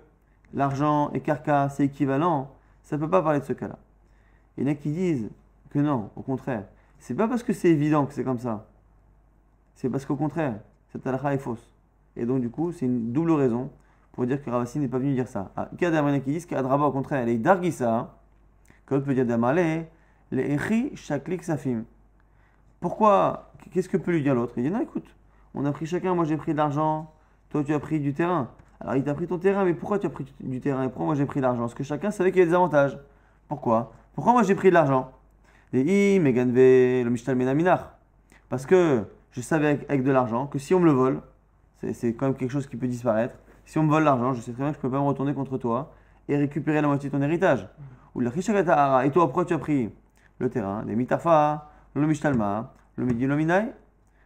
l'argent 0.54 1.10
et 1.12 1.20
carca 1.20 1.68
c'est 1.68 1.84
équivalent, 1.84 2.50
ça 2.82 2.96
ne 2.96 3.02
peut 3.02 3.10
pas 3.10 3.22
parler 3.22 3.38
de 3.38 3.44
ce 3.44 3.52
cas-là. 3.52 3.78
Il 4.56 4.64
y 4.64 4.68
en 4.68 4.72
a 4.72 4.74
qui 4.74 4.90
disent 4.90 5.30
que 5.70 5.78
non, 5.78 6.10
au 6.16 6.22
contraire. 6.22 6.64
C'est 6.98 7.14
pas 7.14 7.28
parce 7.28 7.44
que 7.44 7.52
c'est 7.52 7.68
évident 7.68 8.06
que 8.06 8.12
c'est 8.12 8.24
comme 8.24 8.40
ça. 8.40 8.66
C'est 9.78 9.88
parce 9.88 10.04
qu'au 10.04 10.16
contraire, 10.16 10.54
cette 10.90 11.06
halakha 11.06 11.34
est 11.34 11.38
fausse. 11.38 11.72
Et 12.16 12.26
donc, 12.26 12.40
du 12.40 12.50
coup, 12.50 12.72
c'est 12.72 12.84
une 12.84 13.12
double 13.12 13.30
raison 13.30 13.70
pour 14.10 14.26
dire 14.26 14.42
que 14.42 14.50
Ravasi 14.50 14.80
n'est 14.80 14.88
pas 14.88 14.98
venu 14.98 15.14
dire 15.14 15.28
ça. 15.28 15.52
Ah, 15.56 15.68
il 15.72 15.80
y 15.80 15.86
a 15.86 16.18
qui 16.18 16.32
disent 16.32 16.46
qu'Adraba, 16.46 16.86
au 16.86 16.90
contraire, 16.90 17.28
est 17.28 17.38
dargisa, 17.38 18.16
que 18.86 18.96
peut 18.96 19.14
dire 19.14 19.24
d'Amale, 19.24 19.86
les 20.32 20.52
Echi 20.54 20.96
Shaklik 20.96 21.44
Safim. 21.44 21.84
Pourquoi 22.80 23.52
Qu'est-ce 23.70 23.88
que 23.88 23.96
peut 23.96 24.10
lui 24.10 24.20
dire 24.20 24.34
l'autre? 24.34 24.54
Il 24.56 24.64
dit 24.64 24.70
non, 24.70 24.80
écoute, 24.80 25.06
on 25.54 25.64
a 25.64 25.70
pris 25.70 25.86
chacun, 25.86 26.12
moi 26.12 26.24
j'ai 26.24 26.36
pris 26.36 26.52
de 26.52 26.56
l'argent, 26.56 27.12
toi 27.50 27.62
tu 27.62 27.72
as 27.72 27.78
pris 27.78 28.00
du 28.00 28.14
terrain. 28.14 28.50
Alors 28.80 28.96
il 28.96 29.04
t'a 29.04 29.14
pris 29.14 29.28
ton 29.28 29.38
terrain, 29.38 29.64
mais 29.64 29.74
pourquoi 29.74 30.00
tu 30.00 30.06
as 30.06 30.10
pris 30.10 30.26
du 30.40 30.60
terrain 30.60 30.82
et 30.82 30.88
pourquoi 30.88 31.06
moi 31.06 31.14
j'ai 31.14 31.26
pris 31.26 31.38
de 31.38 31.44
l'argent? 31.44 31.60
Parce 31.60 31.74
que 31.74 31.84
chacun 31.84 32.10
savait 32.10 32.32
qu'il 32.32 32.40
y 32.40 32.42
avait 32.42 32.50
des 32.50 32.56
avantages. 32.56 32.98
Pourquoi? 33.46 33.92
Pourquoi 34.14 34.32
moi 34.32 34.42
j'ai 34.42 34.56
pris 34.56 34.70
de 34.70 34.74
l'argent? 34.74 35.12
Et 35.72 36.18
le 36.18 37.08
Mishtal 37.10 37.36
Menaminar. 37.36 37.92
Parce 38.48 38.66
que 38.66 39.04
je 39.38 39.42
savais 39.44 39.78
avec, 39.88 40.02
de 40.02 40.10
l'argent 40.10 40.48
que 40.48 40.58
si 40.58 40.74
on 40.74 40.80
me 40.80 40.86
le 40.86 40.90
vole, 40.90 41.20
c'est 41.92 42.12
quand 42.14 42.26
même 42.26 42.34
quelque 42.34 42.50
chose 42.50 42.66
qui 42.66 42.76
peut 42.76 42.88
disparaître. 42.88 43.36
Si 43.66 43.78
on 43.78 43.84
me 43.84 43.88
vole 43.88 44.02
l'argent, 44.02 44.32
je 44.32 44.40
sais 44.40 44.52
très 44.52 44.62
bien 44.64 44.72
que 44.72 44.74
je 44.74 44.78
ne 44.78 44.82
peux 44.82 44.90
pas 44.90 44.98
me 44.98 45.06
retourner 45.06 45.32
contre 45.32 45.58
toi 45.58 45.92
et 46.28 46.36
récupérer 46.36 46.82
la 46.82 46.88
moitié 46.88 47.08
de 47.08 47.16
ton 47.16 47.22
héritage. 47.22 47.68
Ou 48.16 48.20
la 48.20 48.30
Et 48.30 49.10
toi, 49.12 49.26
pourquoi 49.26 49.44
tu 49.44 49.54
as 49.54 49.58
pris 49.58 49.90
le 50.40 50.50
terrain 50.50 50.82
Les 50.86 50.96
mitafa, 50.96 51.70
le 51.94 52.04
mishtalma, 52.08 52.72
le 52.96 53.04
midilominai 53.04 53.72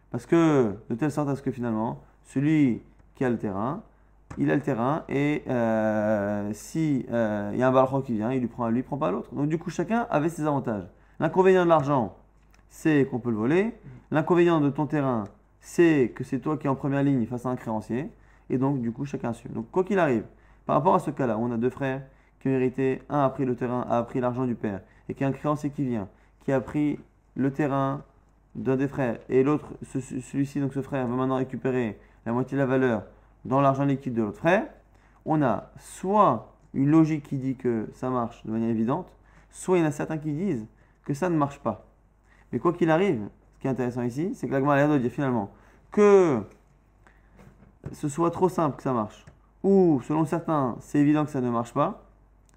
Parce 0.09 0.25
que, 0.25 0.73
de 0.89 0.95
telle 0.95 1.11
sorte 1.11 1.29
à 1.29 1.35
ce 1.35 1.43
que 1.43 1.51
finalement, 1.51 2.01
celui 2.23 2.81
qui 3.13 3.23
a 3.23 3.29
le 3.29 3.37
terrain, 3.37 3.83
il 4.39 4.49
a 4.49 4.55
le 4.55 4.61
terrain 4.61 5.03
et 5.09 5.43
euh, 5.47 6.49
si 6.53 7.05
euh, 7.11 7.53
y 7.55 7.61
a 7.61 7.67
un 7.67 7.71
balcon 7.71 8.01
qui 8.01 8.13
vient, 8.13 8.31
il 8.31 8.39
lui 8.39 8.47
prend 8.47 8.63
à 8.63 8.71
lui, 8.71 8.79
il 8.79 8.83
prend 8.83 8.97
pas 8.97 9.11
l'autre. 9.11 9.31
Donc 9.35 9.47
du 9.47 9.59
coup, 9.59 9.69
chacun 9.69 10.07
avait 10.09 10.29
ses 10.29 10.47
avantages. 10.47 10.89
L'inconvénient 11.19 11.65
de 11.65 11.69
l'argent, 11.69 12.15
c'est 12.73 13.05
qu'on 13.05 13.19
peut 13.19 13.29
le 13.29 13.37
voler. 13.37 13.71
L'inconvénient 14.09 14.59
de 14.59 14.71
ton 14.71 14.87
terrain, 14.87 15.25
c'est 15.59 16.11
que 16.15 16.23
c'est 16.23 16.39
toi 16.39 16.57
qui 16.57 16.65
es 16.65 16.69
en 16.69 16.75
première 16.75 17.03
ligne 17.03 17.23
face 17.27 17.45
à 17.45 17.49
un 17.49 17.55
créancier. 17.55 18.09
Et 18.49 18.57
donc, 18.57 18.81
du 18.81 18.91
coup, 18.91 19.05
chacun 19.05 19.29
assume. 19.29 19.51
Donc, 19.51 19.69
quoi 19.69 19.83
qu'il 19.83 19.99
arrive, 19.99 20.25
par 20.65 20.77
rapport 20.77 20.95
à 20.95 20.99
ce 20.99 21.11
cas-là, 21.11 21.37
on 21.37 21.51
a 21.51 21.57
deux 21.57 21.69
frères 21.69 22.01
qui 22.39 22.47
ont 22.47 22.51
hérité. 22.51 23.03
Un 23.09 23.19
a 23.19 23.29
pris 23.29 23.45
le 23.45 23.55
terrain, 23.55 23.85
a 23.87 24.01
pris 24.01 24.19
l'argent 24.19 24.45
du 24.45 24.55
père. 24.55 24.81
Et 25.07 25.13
qui 25.13 25.23
a 25.23 25.27
un 25.27 25.31
créancier 25.31 25.69
qui 25.69 25.85
vient, 25.85 26.09
qui 26.43 26.51
a 26.51 26.59
pris 26.59 26.97
le 27.35 27.53
terrain 27.53 28.01
d'un 28.55 28.75
des 28.75 28.87
frères. 28.87 29.19
Et 29.29 29.43
l'autre, 29.43 29.67
celui-ci, 29.83 30.59
donc 30.59 30.73
ce 30.73 30.81
frère, 30.81 31.05
va 31.07 31.15
maintenant 31.15 31.37
récupérer 31.37 31.99
la 32.25 32.33
moitié 32.33 32.57
de 32.57 32.61
la 32.61 32.65
valeur 32.65 33.03
dans 33.45 33.61
l'argent 33.61 33.85
liquide 33.85 34.15
de 34.15 34.23
l'autre 34.23 34.39
frère. 34.39 34.65
On 35.25 35.43
a 35.43 35.69
soit 35.77 36.51
une 36.73 36.89
logique 36.89 37.23
qui 37.27 37.37
dit 37.37 37.55
que 37.55 37.87
ça 37.93 38.09
marche 38.09 38.43
de 38.45 38.51
manière 38.51 38.69
évidente, 38.69 39.13
soit 39.51 39.77
il 39.77 39.81
y 39.81 39.83
en 39.83 39.89
a 39.89 39.91
certains 39.91 40.17
qui 40.17 40.33
disent 40.33 40.65
que 41.05 41.13
ça 41.13 41.29
ne 41.29 41.37
marche 41.37 41.59
pas. 41.59 41.85
Mais 42.53 42.59
quoi 42.59 42.71
qu'il 42.71 42.91
arrive, 42.91 43.27
ce 43.55 43.59
qui 43.59 43.67
est 43.67 43.69
intéressant 43.71 44.03
ici, 44.03 44.33
c'est 44.35 44.47
que 44.47 44.53
l'Agma 44.53 44.75
a 44.75 44.99
dit 44.99 45.09
finalement 45.09 45.51
que 45.91 46.41
ce 47.91 48.07
soit 48.07 48.31
trop 48.31 48.47
simple 48.47 48.77
que 48.77 48.83
ça 48.83 48.93
marche, 48.93 49.25
ou 49.63 50.01
selon 50.07 50.23
certains, 50.23 50.77
c'est 50.79 50.99
évident 50.99 51.25
que 51.25 51.31
ça 51.31 51.41
ne 51.41 51.49
marche 51.49 51.73
pas. 51.73 52.03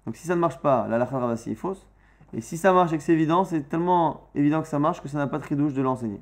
Donc 0.05 0.15
si 0.15 0.27
ça 0.27 0.35
ne 0.35 0.39
marche 0.39 0.59
pas, 0.59 0.87
la 0.87 0.99
lacha 0.99 1.17
ravasi 1.17 1.51
est 1.51 1.55
fausse. 1.55 1.87
Et 2.33 2.41
si 2.41 2.57
ça 2.57 2.73
marche 2.73 2.93
et 2.93 2.97
que 2.97 3.03
c'est 3.03 3.13
évident, 3.13 3.43
c'est 3.43 3.67
tellement 3.67 4.29
évident 4.35 4.61
que 4.61 4.67
ça 4.67 4.79
marche 4.79 5.01
que 5.01 5.07
ça 5.07 5.17
n'a 5.17 5.27
pas 5.27 5.39
de 5.39 5.43
tridouche 5.43 5.73
de 5.73 5.81
l'enseigner. 5.81 6.21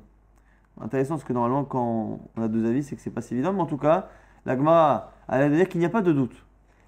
Intéressant 0.80 1.14
parce 1.14 1.24
que 1.24 1.32
normalement, 1.32 1.64
quand 1.64 2.18
on 2.36 2.42
a 2.42 2.48
deux 2.48 2.66
avis, 2.66 2.82
c'est 2.82 2.96
que 2.96 3.02
c'est 3.02 3.10
pas 3.10 3.20
si 3.20 3.34
évident. 3.34 3.52
Mais 3.52 3.60
en 3.60 3.66
tout 3.66 3.78
cas, 3.78 4.08
l'agma 4.46 5.10
a 5.28 5.38
l'air 5.38 5.50
de 5.50 5.54
dire 5.54 5.68
qu'il 5.68 5.80
n'y 5.80 5.86
a 5.86 5.90
pas 5.90 6.02
de 6.02 6.12
doute. 6.12 6.44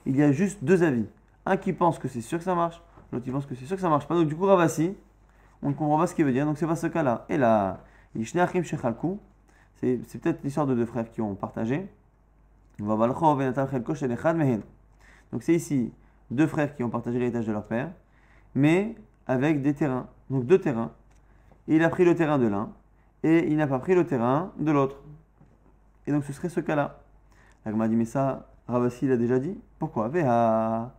Il 0.06 0.16
y 0.16 0.22
a 0.22 0.32
juste 0.32 0.64
deux 0.64 0.82
avis. 0.82 1.06
Un 1.44 1.56
qui 1.56 1.72
pense 1.72 1.98
que 1.98 2.08
c'est 2.08 2.20
sûr 2.20 2.38
que 2.38 2.44
ça 2.44 2.54
marche, 2.54 2.80
l'autre 3.12 3.24
qui 3.24 3.30
pense 3.30 3.46
que 3.46 3.54
c'est 3.54 3.66
sûr 3.66 3.76
que 3.76 3.82
ça 3.82 3.88
marche 3.88 4.06
pas. 4.06 4.14
Donc 4.14 4.28
du 4.28 4.36
coup, 4.36 4.46
Ravasi, 4.46 4.94
on 5.62 5.70
ne 5.70 5.74
comprend 5.74 5.98
pas 5.98 6.06
ce 6.06 6.14
qu'il 6.14 6.24
veut 6.24 6.32
dire, 6.32 6.46
donc 6.46 6.58
c'est 6.58 6.66
pas 6.66 6.76
ce 6.76 6.86
cas-là. 6.86 7.24
Et 7.28 7.36
là, 7.36 7.80
c'est 8.14 10.20
peut-être 10.20 10.42
l'histoire 10.42 10.66
de 10.66 10.74
deux 10.74 10.86
frères 10.86 11.10
qui 11.10 11.20
ont 11.20 11.34
partagé. 11.34 11.88
Donc 15.32 15.42
c'est 15.42 15.54
ici 15.54 15.92
deux 16.30 16.46
frères 16.46 16.76
qui 16.76 16.84
ont 16.84 16.90
partagé 16.90 17.18
l'héritage 17.18 17.46
de 17.46 17.52
leur 17.52 17.64
père, 17.64 17.90
mais 18.54 18.94
avec 19.26 19.62
des 19.62 19.74
terrains. 19.74 20.06
Donc 20.30 20.46
deux 20.46 20.58
terrains. 20.58 20.92
il 21.66 21.82
a 21.82 21.88
pris 21.88 22.04
le 22.04 22.14
terrain 22.14 22.38
de 22.38 22.46
l'un 22.46 22.70
et 23.22 23.50
il 23.50 23.56
n'a 23.56 23.66
pas 23.66 23.78
pris 23.78 23.94
le 23.94 24.06
terrain 24.06 24.52
de 24.58 24.70
l'autre. 24.70 24.96
Et 26.06 26.12
donc 26.12 26.24
ce 26.24 26.32
serait 26.32 26.48
ce 26.48 26.60
cas-là. 26.60 27.00
L'agma 27.64 27.88
dit, 27.88 27.96
mais 27.96 28.04
ça, 28.04 28.48
Ravasi 28.68 29.06
l'a 29.06 29.16
déjà 29.16 29.38
dit. 29.38 29.58
Pourquoi? 29.78 30.10
Khadazina, 30.10 30.92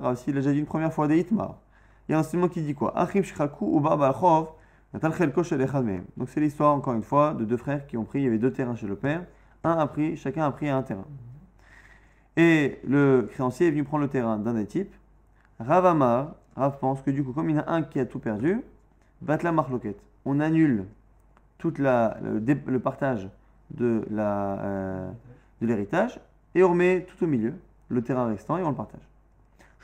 Ravasi 0.00 0.32
l'a 0.32 0.40
déjà 0.40 0.52
dit 0.52 0.58
une 0.58 0.66
première 0.66 0.92
fois 0.92 1.08
des 1.08 1.18
Hitmar 1.18 1.56
il 2.08 2.12
y 2.12 2.14
a 2.14 2.18
un 2.18 2.20
enseignement 2.20 2.48
qui 2.48 2.62
dit 2.62 2.74
quoi 2.74 2.92
Donc 6.16 6.28
c'est 6.28 6.40
l'histoire, 6.40 6.74
encore 6.74 6.94
une 6.94 7.02
fois, 7.02 7.34
de 7.34 7.44
deux 7.44 7.56
frères 7.56 7.86
qui 7.86 7.96
ont 7.96 8.04
pris, 8.04 8.20
il 8.20 8.24
y 8.24 8.26
avait 8.28 8.38
deux 8.38 8.52
terrains 8.52 8.76
chez 8.76 8.86
le 8.86 8.96
père, 8.96 9.24
un 9.64 9.72
a 9.72 9.86
pris, 9.86 10.16
chacun 10.16 10.44
a 10.46 10.50
pris 10.50 10.68
un 10.68 10.82
terrain. 10.82 11.06
Et 12.36 12.78
le 12.86 13.28
créancier 13.32 13.68
est 13.68 13.70
venu 13.70 13.84
prendre 13.84 14.02
le 14.02 14.10
terrain 14.10 14.38
d'un 14.38 14.54
des 14.54 14.66
types. 14.66 14.94
Rav 15.58 15.86
Amar, 15.86 16.34
Rav 16.54 16.78
pense 16.78 17.02
que 17.02 17.10
du 17.10 17.24
coup, 17.24 17.32
comme 17.32 17.50
il 17.50 17.56
y 17.56 17.58
en 17.58 17.62
a 17.62 17.70
un 17.70 17.82
qui 17.82 17.98
a 17.98 18.06
tout 18.06 18.18
perdu. 18.18 18.62
On 20.24 20.40
annule 20.40 20.84
le, 21.64 22.78
partage 22.78 23.28
de 23.70 24.04
euh, 24.12 25.10
l'héritage 25.60 26.20
et 26.54 26.62
on 26.62 26.70
remet 26.70 27.06
tout 27.08 27.24
au 27.24 27.26
milieu 27.26 27.54
le 27.88 28.02
terrain 28.02 28.26
restant 28.26 28.58
et 28.58 28.62
on 28.62 28.70
le 28.70 28.76
partage. 28.76 29.00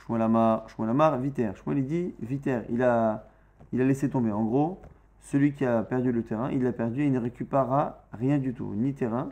Shmuel 0.06 0.22
Amar, 0.22 1.18
Viter. 1.18 1.52
Shmuel 1.56 1.78
il 1.78 1.86
dit 1.86 2.14
Viter, 2.20 2.62
il 2.70 2.82
a, 2.82 3.24
il 3.72 3.80
a 3.80 3.84
laissé 3.84 4.10
tomber. 4.10 4.32
En 4.32 4.44
gros, 4.44 4.80
celui 5.20 5.52
qui 5.52 5.64
a 5.64 5.82
perdu 5.82 6.12
le 6.12 6.22
terrain, 6.22 6.50
il 6.50 6.62
l'a 6.62 6.72
perdu 6.72 7.02
et 7.02 7.06
il 7.06 7.12
ne 7.12 7.20
récupérera 7.20 7.98
rien 8.12 8.38
du 8.38 8.52
tout, 8.52 8.72
ni 8.74 8.92
terrain, 8.92 9.28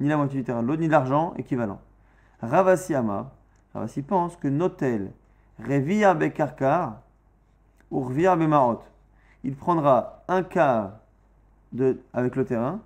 ni 0.00 0.08
la 0.08 0.16
moitié 0.16 0.38
du 0.40 0.44
terrain 0.44 0.62
ni 0.62 0.88
l'argent 0.88 1.34
équivalent. 1.36 1.80
Ravasi 2.42 2.94
Amar, 2.94 3.30
Ravasi 3.72 4.02
pense 4.02 4.36
que 4.36 4.48
Notel, 4.48 5.10
Revia 5.58 6.14
Bekarkar, 6.14 7.00
ou 7.90 8.00
Revia 8.00 8.36
Bemarot, 8.36 8.82
il 9.44 9.54
prendra 9.56 10.22
un 10.28 10.42
quart 10.42 10.92
de, 11.72 12.00
avec 12.12 12.36
le 12.36 12.44
terrain, 12.44 12.80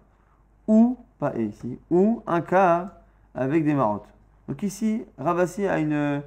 ou, 0.66 0.98
pas 1.18 1.34
ici, 1.36 1.78
ou 1.90 2.22
un 2.26 2.40
quart 2.40 2.90
avec 3.34 3.64
des 3.64 3.74
marottes. 3.74 4.12
Donc 4.48 4.62
ici, 4.62 5.04
Ravasi 5.18 5.66
a 5.66 5.78
une 5.78 6.22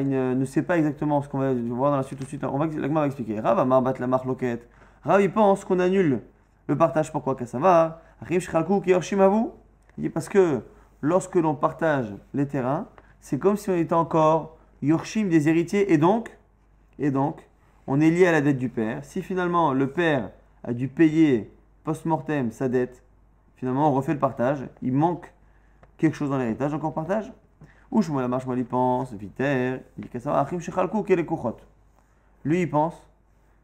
une- 0.00 0.34
ne 0.34 0.44
sait 0.44 0.62
pas 0.62 0.78
exactement 0.78 1.22
ce 1.22 1.28
qu'on 1.28 1.38
va 1.38 1.52
voir 1.54 1.90
dans 1.90 1.96
la 1.96 2.02
suite. 2.02 2.20
On 2.44 2.58
va, 2.58 3.06
expliquer. 3.06 3.40
Rav 3.40 3.58
Amar 3.58 3.82
bat 3.82 3.94
la 3.98 4.06
marloquette. 4.06 4.68
Rav, 5.04 5.20
il 5.22 5.32
pense 5.32 5.64
qu'on 5.64 5.78
annule 5.78 6.20
le 6.66 6.76
partage. 6.76 7.10
Pourquoi? 7.12 7.36
Car 7.36 7.48
ça 7.48 7.58
va. 7.58 8.02
Arrive 8.20 8.40
Shchalkou 8.40 8.80
qui 8.80 8.92
Avu. 8.92 9.46
Il 9.96 10.02
dit 10.02 10.08
parce 10.10 10.28
que 10.28 10.62
lorsque 11.00 11.36
l'on 11.36 11.54
partage 11.54 12.14
les 12.34 12.46
terrains, 12.46 12.86
c'est 13.20 13.38
comme 13.38 13.56
si 13.56 13.70
on 13.70 13.76
était 13.76 13.94
encore 13.94 14.56
Yorshim 14.82 15.28
des 15.28 15.48
héritiers 15.48 15.92
et 15.92 15.98
donc, 15.98 16.36
et 16.98 17.10
donc, 17.10 17.48
on 17.86 18.00
est 18.00 18.10
lié 18.10 18.26
à 18.26 18.32
la 18.32 18.40
dette 18.40 18.58
du 18.58 18.68
père. 18.68 19.04
Si 19.04 19.22
finalement 19.22 19.72
le 19.72 19.88
père 19.90 20.30
a 20.64 20.72
dû 20.72 20.88
payer 20.88 21.50
post-mortem 21.84 22.52
sa 22.52 22.68
dette, 22.68 23.02
finalement 23.56 23.90
on 23.90 23.94
refait 23.94 24.12
le 24.12 24.18
partage, 24.18 24.68
il 24.82 24.92
manque 24.92 25.32
quelque 25.96 26.14
chose 26.14 26.30
dans 26.30 26.38
l'héritage, 26.38 26.72
on 26.74 26.90
partage? 26.90 27.32
Ou 27.90 28.02
Shmuel 28.02 28.24
Amar, 28.24 28.40
Shmuel 28.40 28.58
il 28.58 28.64
pense, 28.66 29.12
Viter, 29.12 29.78
il 29.96 30.02
dit 30.02 30.08
qu'à 30.08 30.20
savoir, 30.20 30.42
Achim 30.42 30.58
Shechalkou, 30.58 31.02
quel 31.02 31.20
est 31.20 31.26
Lui 32.44 32.62
il 32.62 32.70
pense 32.70 32.94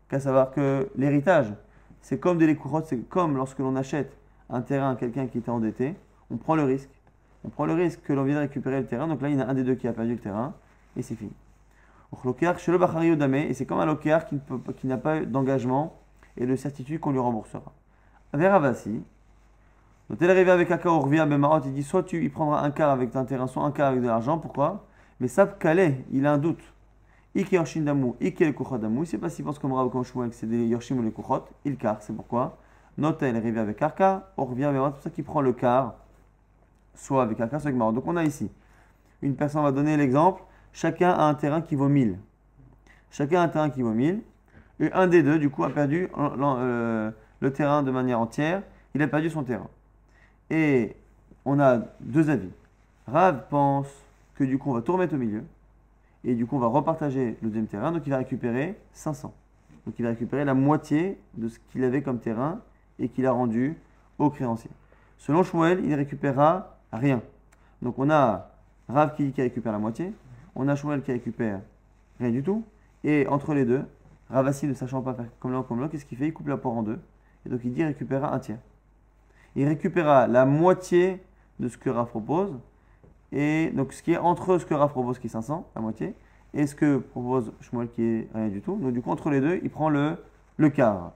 qu'à 0.09 0.21
savoir 0.21 0.51
que 0.51 0.91
l'héritage, 0.97 1.53
c'est 2.01 2.19
comme 2.19 2.39
des 2.39 2.59
c'est 2.85 3.09
comme 3.09 3.37
lorsque 3.37 3.59
l'on 3.59 3.77
achète 3.77 4.17
un 4.51 4.63
terrain 4.63 4.93
à 4.93 4.97
quelqu'un 4.97 5.27
qui 5.27 5.39
était 5.39 5.51
endetté, 5.51 5.95
on 6.31 6.37
prend 6.37 6.55
le 6.55 6.65
risque. 6.65 6.91
On 7.45 7.51
prend 7.51 7.67
le 7.67 7.75
risque 7.75 8.01
que 8.03 8.13
l'on 8.13 8.25
vienne 8.25 8.39
récupérer 8.39 8.81
le 8.81 8.87
terrain, 8.87 9.07
donc 9.07 9.21
là 9.21 9.29
il 9.29 9.35
y 9.35 9.43
en 9.43 9.47
a 9.47 9.51
un 9.51 9.55
des 9.55 9.65
deux 9.65 9.75
qui 9.75 9.87
a 9.87 9.93
perdu 9.93 10.13
le 10.13 10.19
terrain, 10.19 10.55
et 10.97 11.03
c'est 11.03 11.15
fini. 11.15 11.33
Odame, 12.13 13.35
Et 13.35 13.55
c'est 13.55 13.67
comme 13.67 13.81
un 13.81 13.87
lokéar 13.87 14.27
qui, 14.27 14.41
qui 14.77 14.87
n'a 14.87 14.97
pas 14.97 15.21
d'engagement 15.21 15.99
et 16.37 16.47
de 16.47 16.57
certitude 16.57 17.01
qu'on 17.01 17.13
lui 17.13 17.19
remboursera. 17.19 17.73
Veravasi, 18.33 19.03
donc 20.15 20.23
elle 20.23 20.31
est 20.31 20.33
arrivée 20.33 20.53
avec 20.53 20.87
au 20.87 21.01
revient 21.01 21.27
Bemarot, 21.29 21.63
il 21.65 21.73
dit 21.73 21.83
soit 21.83 22.05
tu 22.05 22.25
y 22.25 22.29
prendras 22.29 22.63
un 22.63 22.71
quart 22.71 22.91
avec 22.91 23.17
un 23.17 23.25
terrain, 23.25 23.49
soit 23.49 23.65
un 23.65 23.73
quart 23.73 23.89
avec 23.89 24.01
de 24.01 24.07
l'argent. 24.07 24.39
Pourquoi? 24.39 24.87
Mais 25.19 25.27
Sab 25.27 25.59
Kaleh, 25.59 26.05
il 26.13 26.25
a 26.25 26.35
un 26.35 26.39
doute. 26.39 26.63
Ike 27.35 27.51
Yorshin 27.51 27.81
Damou, 27.81 28.15
Ike 28.23 28.55
Kuchot 28.55 28.79
Damou. 28.79 28.99
Il 28.99 29.01
ne 29.01 29.05
sait 29.07 29.19
pas 29.19 29.29
s'il 29.29 29.45
pense 29.45 29.59
comme 29.59 29.73
Rav 29.73 29.91
comme 29.91 30.05
que 30.05 30.37
c'est 30.37 30.47
des 30.47 30.69
Yorshim 30.69 30.99
ou 30.99 31.03
les 31.03 31.11
Kuchot. 31.11 31.43
Il 31.65 31.77
quart, 31.77 31.97
c'est 32.01 32.15
pourquoi? 32.15 32.59
Note 32.97 33.21
elle 33.25 33.35
est 33.35 33.39
arrivée 33.41 33.59
avec 33.59 33.83
au 34.37 34.45
revient 34.45 34.71
Bemarot, 34.73 34.91
c'est 34.91 34.93
pour 34.93 35.03
ça 35.03 35.11
qu'il 35.11 35.25
prend 35.25 35.41
le 35.41 35.53
quart, 35.53 35.95
soit 36.95 37.25
avec 37.25 37.37
quart, 37.37 37.49
soit 37.49 37.63
avec 37.63 37.75
Marot. 37.75 37.91
Donc 37.91 38.07
on 38.07 38.17
a 38.17 38.23
ici, 38.23 38.53
une 39.21 39.35
personne 39.35 39.65
va 39.65 39.73
donner 39.73 39.97
l'exemple, 39.97 40.45
chacun 40.73 41.11
a 41.11 41.25
un 41.25 41.35
terrain 41.35 41.61
qui 41.61 41.75
vaut 41.75 41.89
1000. 41.89 42.21
Chacun 43.11 43.41
a 43.41 43.43
un 43.43 43.49
terrain 43.49 43.69
qui 43.69 43.83
vaut 43.83 43.91
1000. 43.91 44.23
Et 44.79 44.93
un 44.93 45.09
des 45.09 45.25
deux, 45.25 45.41
du 45.41 45.51
coup, 45.51 45.65
a 45.65 45.71
perdu 45.71 46.09
euh, 46.17 47.11
le 47.41 47.53
terrain 47.53 47.83
de 47.83 47.91
manière 47.91 48.21
entière. 48.21 48.63
Il 48.95 49.03
a 49.03 49.09
perdu 49.09 49.29
son 49.29 49.43
terrain. 49.43 49.69
Et 50.51 50.97
on 51.45 51.59
a 51.61 51.81
deux 52.01 52.31
avis. 52.31 52.51
Rav 53.07 53.49
pense 53.49 53.89
que 54.35 54.45
du 54.45 54.59
coup, 54.59 54.71
on 54.71 54.75
va 54.75 54.83
tout 54.83 54.93
remettre 54.93 55.15
au 55.15 55.19
milieu. 55.19 55.45
Et 56.25 56.35
du 56.35 56.47
coup, 56.47 56.57
on 56.57 56.61
va 56.61 56.67
repartager 56.67 57.37
le 57.43 57.49
deuxième 57.49 57.67
terrain. 57.67 57.93
Donc, 57.93 58.03
il 58.07 58.11
va 58.11 58.19
récupérer 58.19 58.79
500. 58.93 59.33
Donc, 59.87 59.95
il 59.99 60.03
va 60.03 60.11
récupérer 60.11 60.45
la 60.45 60.55
moitié 60.55 61.19
de 61.35 61.49
ce 61.49 61.59
qu'il 61.71 61.85
avait 61.85 62.03
comme 62.03 62.19
terrain 62.19 62.61
et 62.99 63.09
qu'il 63.09 63.27
a 63.27 63.33
rendu 63.33 63.77
au 64.19 64.31
créancier. 64.31 64.71
Selon 65.19 65.43
Shmuel, 65.43 65.85
il 65.85 65.95
récupérera 65.95 66.79
rien. 66.93 67.21
Donc, 67.83 67.99
on 67.99 68.09
a 68.11 68.51
Rav 68.89 69.15
qui 69.15 69.25
dit 69.25 69.33
qu'il 69.33 69.45
récupère 69.45 69.73
la 69.73 69.79
moitié. 69.79 70.13
On 70.55 70.69
a 70.69 70.77
Shmuel 70.77 71.03
qui 71.03 71.13
récupère 71.13 71.61
rien 72.19 72.31
du 72.31 72.43
tout. 72.43 72.65
Et 73.03 73.27
entre 73.27 73.53
les 73.53 73.65
deux, 73.67 73.85
Ravassi, 74.31 74.67
ne 74.67 74.73
sachant 74.73 75.03
pas 75.03 75.15
faire 75.15 75.27
comme 75.39 75.53
l'un 75.53 75.63
comme 75.63 75.81
l'autre, 75.81 75.93
qu'est-ce 75.93 76.07
qu'il 76.07 76.17
fait? 76.17 76.29
Il 76.29 76.33
coupe 76.33 76.49
la 76.49 76.57
poire 76.57 76.75
en 76.75 76.83
deux. 76.83 76.99
Et 77.45 77.51
donc, 77.51 77.61
il 77.65 77.73
dit 77.73 77.85
récupérera 77.85 78.35
un 78.35 78.39
tiers 78.39 78.59
il 79.57 79.67
récupérera 79.67 80.27
la 80.27 80.47
moitié 80.47 81.23
de 81.61 81.69
ce 81.69 81.77
que 81.77 81.91
Rav 81.91 82.09
propose. 82.09 82.53
Et 83.33 83.71
donc, 83.75 83.93
ce 83.93 84.03
qui 84.03 84.13
est 84.13 84.19
entre 84.19 84.59
ce 84.59 84.67
que 84.67 84.75
Rav 84.75 84.91
propose, 84.91 85.19
qui 85.19 85.27
est 85.27 85.31
500, 85.31 85.69
la 85.75 85.81
moitié, 85.81 86.15
et 86.53 86.67
ce 86.67 86.75
que 86.75 86.99
propose 86.99 87.53
Shmuel, 87.61 87.89
qui 87.89 88.03
est 88.03 88.29
rien 88.35 88.49
du 88.49 88.61
tout. 88.61 88.77
Donc, 88.77 88.93
du 88.93 89.03
coup, 89.03 89.11
entre 89.11 89.31
les 89.31 89.41
deux, 89.41 89.61
il 89.63 89.71
prend 89.71 89.89
le, 89.89 90.17
le 90.57 90.71
quart. 90.71 91.13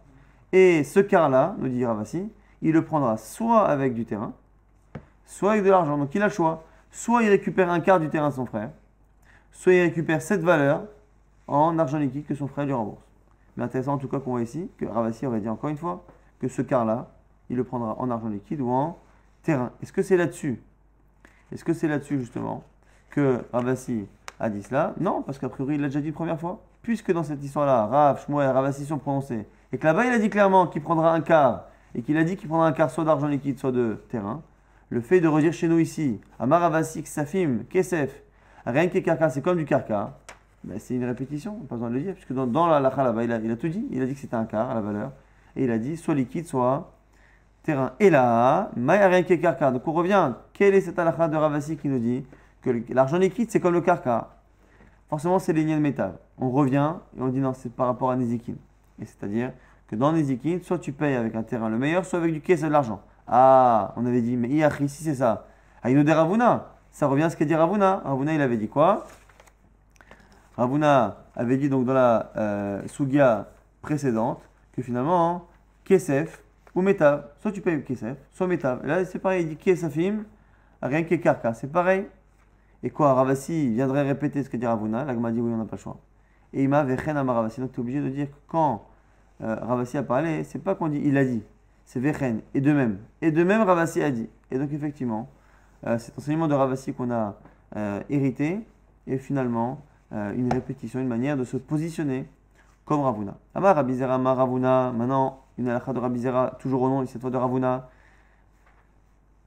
Et 0.53 0.85
ce 0.85 1.01
quart-là, 1.01 1.55
nous 1.59 1.69
dit 1.69 1.85
Ravassi, 1.85 2.29
il 2.63 2.73
le 2.73 2.85
prendra 2.85 3.17
soit 3.17 3.67
avec 3.67 3.95
du 3.95 4.05
terrain, 4.05 4.33
soit 5.25 5.53
avec 5.53 5.65
de 5.65 5.71
l'argent. 5.71 5.97
Donc, 5.99 6.15
il 6.15 6.23
a 6.23 6.27
le 6.27 6.33
choix. 6.33 6.65
Soit 6.91 7.23
il 7.23 7.29
récupère 7.29 7.71
un 7.71 7.81
quart 7.81 8.01
du 8.01 8.09
terrain 8.09 8.31
de 8.31 8.35
son 8.35 8.47
frère, 8.47 8.71
soit 9.53 9.75
il 9.75 9.83
récupère 9.83 10.23
cette 10.23 10.41
valeur 10.41 10.85
en 11.47 11.79
argent 11.79 11.99
liquide 11.99 12.27
que 12.27 12.35
son 12.35 12.49
frère 12.49 12.67
lui 12.67 12.73
rembourse. 12.73 13.05
Mais 13.57 13.65
intéressant 13.65 13.95
en 13.95 13.99
tout 13.99 14.09
cas 14.09 14.21
qu'on 14.21 14.31
voit 14.31 14.43
ici 14.43 14.71
que 14.79 14.87
Ravassi 14.87 15.27
aurait 15.27 15.41
dit 15.41 15.49
encore 15.49 15.71
une 15.71 15.77
fois 15.77 16.05
que 16.41 16.49
ce 16.49 16.63
quart-là, 16.63 17.11
il 17.51 17.57
le 17.57 17.65
prendra 17.65 17.97
en 17.99 18.11
argent 18.11 18.29
liquide 18.29 18.61
ou 18.61 18.71
en 18.71 18.99
terrain. 19.43 19.73
Est-ce 19.83 19.93
que 19.93 20.03
c'est 20.03 20.17
là-dessus 20.17 20.61
Est-ce 21.53 21.65
que 21.65 21.73
c'est 21.73 21.89
là-dessus 21.89 22.19
justement 22.19 22.65
que 23.11 23.45
Ravassi 23.53 24.07
a 24.39 24.51
dit 24.51 24.63
cela? 24.63 24.95
Non, 25.01 25.23
parce 25.23 25.39
qu'a 25.39 25.49
priori 25.49 25.77
il 25.77 25.81
l'a 25.81 25.89
déjà 25.89 26.01
dit 26.01 26.13
première 26.13 26.39
fois. 26.39 26.61
Puisque 26.83 27.13
dans 27.13 27.23
cette 27.23 27.43
histoire-là, 27.43 27.87
Rav, 27.87 28.25
Shmuel, 28.25 28.51
Ravassi 28.51 28.87
sont 28.87 28.99
prononcés, 28.99 29.47
et 29.73 29.79
que 29.79 29.85
là-bas 29.85 30.07
il 30.07 30.13
a 30.13 30.19
dit 30.19 30.31
clairement 30.31 30.67
qu'il 30.67 30.83
prendra 30.83 31.13
un 31.13 31.21
quart, 31.21 31.65
et 31.95 32.03
qu'il 32.03 32.17
a 32.17 32.25
dit 32.25 32.37
qu'il 32.37 32.49
prendra 32.49 32.67
un 32.67 32.73
quart 32.73 32.91
soit 32.91 33.05
d'argent 33.05 33.27
liquide, 33.27 33.59
soit 33.59 33.73
de 33.73 34.03
terrain, 34.11 34.43
le 34.91 35.01
fait 35.01 35.21
de 35.21 35.29
redire 35.29 35.53
chez 35.53 35.69
nous 35.69 35.79
ici, 35.79 36.21
Amar 36.39 36.61
Ravassi, 36.61 37.03
Ksafim, 37.03 37.65
Kesef, 37.69 38.23
rien 38.65 38.89
que 38.89 38.99
Karka, 38.99 39.29
c'est 39.29 39.43
comme 39.43 39.59
du 39.59 39.65
Karka, 39.65 40.19
ben, 40.65 40.79
c'est 40.79 40.95
une 40.95 41.05
répétition, 41.05 41.55
pas 41.69 41.77
besoin 41.77 41.91
de 41.91 41.95
le 41.95 42.01
dire, 42.01 42.15
puisque 42.15 42.33
dans, 42.33 42.67
la 42.69 42.81
lacha 42.81 43.03
là-bas, 43.03 43.25
il 43.25 43.33
a 43.33 43.57
tout 43.57 43.69
dit, 43.69 43.87
il 43.91 44.03
a 44.03 44.07
dit 44.07 44.15
que 44.15 44.21
c'était 44.21 44.37
un 44.37 44.45
quart 44.45 44.71
à 44.71 44.75
la 44.75 44.81
valeur, 44.81 45.13
et 45.57 45.65
il 45.65 45.71
a 45.71 45.79
dit 45.79 45.97
soit 45.97 46.15
liquide, 46.15 46.47
soit 46.47 46.93
terrain. 47.63 47.93
Et 48.01 48.11
là, 48.11 48.71
Mayarin 48.77 49.23
Karka. 49.23 49.71
Donc 49.71 49.87
on 49.87 49.93
revient, 49.93 50.33
quelle 50.53 50.75
est 50.75 50.81
cette 50.81 50.99
halakha 50.99 51.29
de 51.29 51.37
Ravasi 51.37 51.77
qui 51.77 51.89
nous 51.89 51.99
dit 51.99 52.25
que 52.63 52.71
l'argent 52.91 53.19
liquide 53.19 53.51
c'est 53.51 53.61
comme 53.61 53.75
le 53.75 53.81
karka 53.81 54.29
Forcément, 55.09 55.39
c'est 55.39 55.55
les 55.55 55.65
liens 55.65 55.77
de 55.77 55.83
métal. 55.83 56.19
On 56.39 56.51
revient 56.51 56.95
et 57.17 57.23
on 57.23 57.29
dit 57.29 57.41
non, 57.41 57.55
c'est 57.55 57.73
par 57.73 57.87
rapport 57.87 58.11
à 58.11 58.17
Nezikin. 58.17 58.55
Et 59.01 59.07
c'est-à-dire 59.07 59.53
que 59.89 59.97
dans 59.97 60.13
Nezikin, 60.13 60.59
soit 60.63 60.79
tu 60.79 60.93
payes 60.93 61.15
avec 61.15 61.35
un 61.35 61.43
terrain 61.43 61.71
le 61.71 61.79
meilleur, 61.79 62.05
soit 62.05 62.19
avec 62.19 62.33
du 62.33 62.43
caisse 62.43 62.61
de 62.61 62.69
l'argent. 62.69 63.01
Ah, 63.27 63.95
on 63.97 64.05
avait 64.05 64.21
dit, 64.21 64.37
mais 64.37 64.49
Iachi, 64.49 64.89
si 64.89 65.03
c'est 65.03 65.15
ça. 65.15 65.47
Aïno 65.83 66.03
de 66.03 66.13
Ravuna. 66.13 66.75
Ça 66.91 67.07
revient 67.07 67.25
à 67.25 67.31
ce 67.31 67.37
qu'a 67.37 67.45
dit 67.45 67.55
Ravuna. 67.55 68.03
Ravuna, 68.05 68.35
il 68.35 68.41
avait 68.41 68.57
dit 68.57 68.69
quoi? 68.69 69.07
Ravuna 70.57 71.25
avait 71.37 71.57
dit 71.57 71.69
donc 71.69 71.87
dans 71.87 71.95
la 71.95 72.33
euh, 72.37 72.83
Sugia 72.87 73.49
précédente 73.81 74.41
que 74.73 74.83
finalement, 74.83 75.31
hein, 75.31 75.43
Kesef 75.85 76.43
ou 76.79 76.85
soit 77.41 77.53
tu 77.53 77.61
payes 77.61 77.83
Kesef, 77.83 78.17
soit 78.31 78.47
Metav. 78.47 78.81
Et 78.85 78.87
là, 78.87 79.05
c'est 79.05 79.19
pareil, 79.19 79.43
il 79.43 79.49
dit 79.49 79.57
Kesafim, 79.57 80.25
rien 80.83 81.03
que 81.03 81.15
Karka. 81.17 81.55
C'est 81.55 81.71
pareil. 81.73 82.07
Et 82.83 82.91
quoi, 82.91 83.15
Ravasi 83.15 83.71
viendrait 83.71 84.03
répéter 84.03 84.43
ce 84.43 84.49
que 84.49 84.57
dit 84.57 84.67
Ravuna. 84.67 85.05
L'agma 85.05 85.33
dit 85.33 85.41
oui, 85.41 85.51
on 85.53 85.57
n'a 85.57 85.65
pas 85.65 85.77
le 85.77 85.83
choix. 85.83 85.99
Et 86.53 86.63
il 86.63 86.69
m'a 86.69 86.85
vechen 86.85 87.17
à 87.17 87.23
Ravasi. 87.23 87.61
Donc 87.61 87.73
tu 87.73 87.79
es 87.79 87.81
obligé 87.81 88.01
de 88.01 88.09
dire 88.09 88.27
que 88.29 88.37
quand 88.47 88.87
euh, 89.43 89.57
Ravasi 89.57 89.99
a 89.99 90.03
parlé, 90.03 90.45
c'est 90.45 90.61
pas 90.61 90.75
qu'on 90.75 90.89
dit 90.89 91.01
il 91.05 91.17
a 91.17 91.25
dit, 91.25 91.43
c'est 91.85 92.01
vechen. 92.01 92.41
Et 92.55 92.61
de 92.61 92.73
même. 92.73 92.99
Et 93.21 93.33
de 93.33 93.43
même, 93.43 93.63
Ravasi 93.63 94.03
a 94.03 94.11
dit. 94.11 94.29
Et 94.51 94.59
donc 94.59 94.73
effectivement, 94.73 95.29
euh, 95.87 95.99
cet 95.99 96.17
enseignement 96.19 96.47
de 96.47 96.55
Ravasi 96.55 96.93
qu'on 96.93 97.11
a 97.11 97.37
euh, 97.77 98.01
hérité 98.09 98.61
est 99.07 99.19
finalement 99.19 99.83
euh, 100.13 100.33
une 100.35 100.53
répétition, 100.53 101.01
une 101.01 101.09
manière 101.09 101.37
de 101.37 101.45
se 101.45 101.57
positionner 101.57 102.27
comme 102.85 103.01
Ravuna. 103.01 103.37
Amar 103.55 103.77
Rabizera, 103.77 104.17
Ravuna. 104.17 104.93
Maintenant, 104.93 105.41
une 105.59 105.69
halakha 105.69 105.93
de 105.93 105.99
Rabizera, 105.99 106.57
toujours 106.61 106.83
au 106.83 106.89
nom, 106.89 107.05
cette 107.07 107.21
fois 107.21 107.31
de 107.31 107.37
Ravuna. 107.37 107.91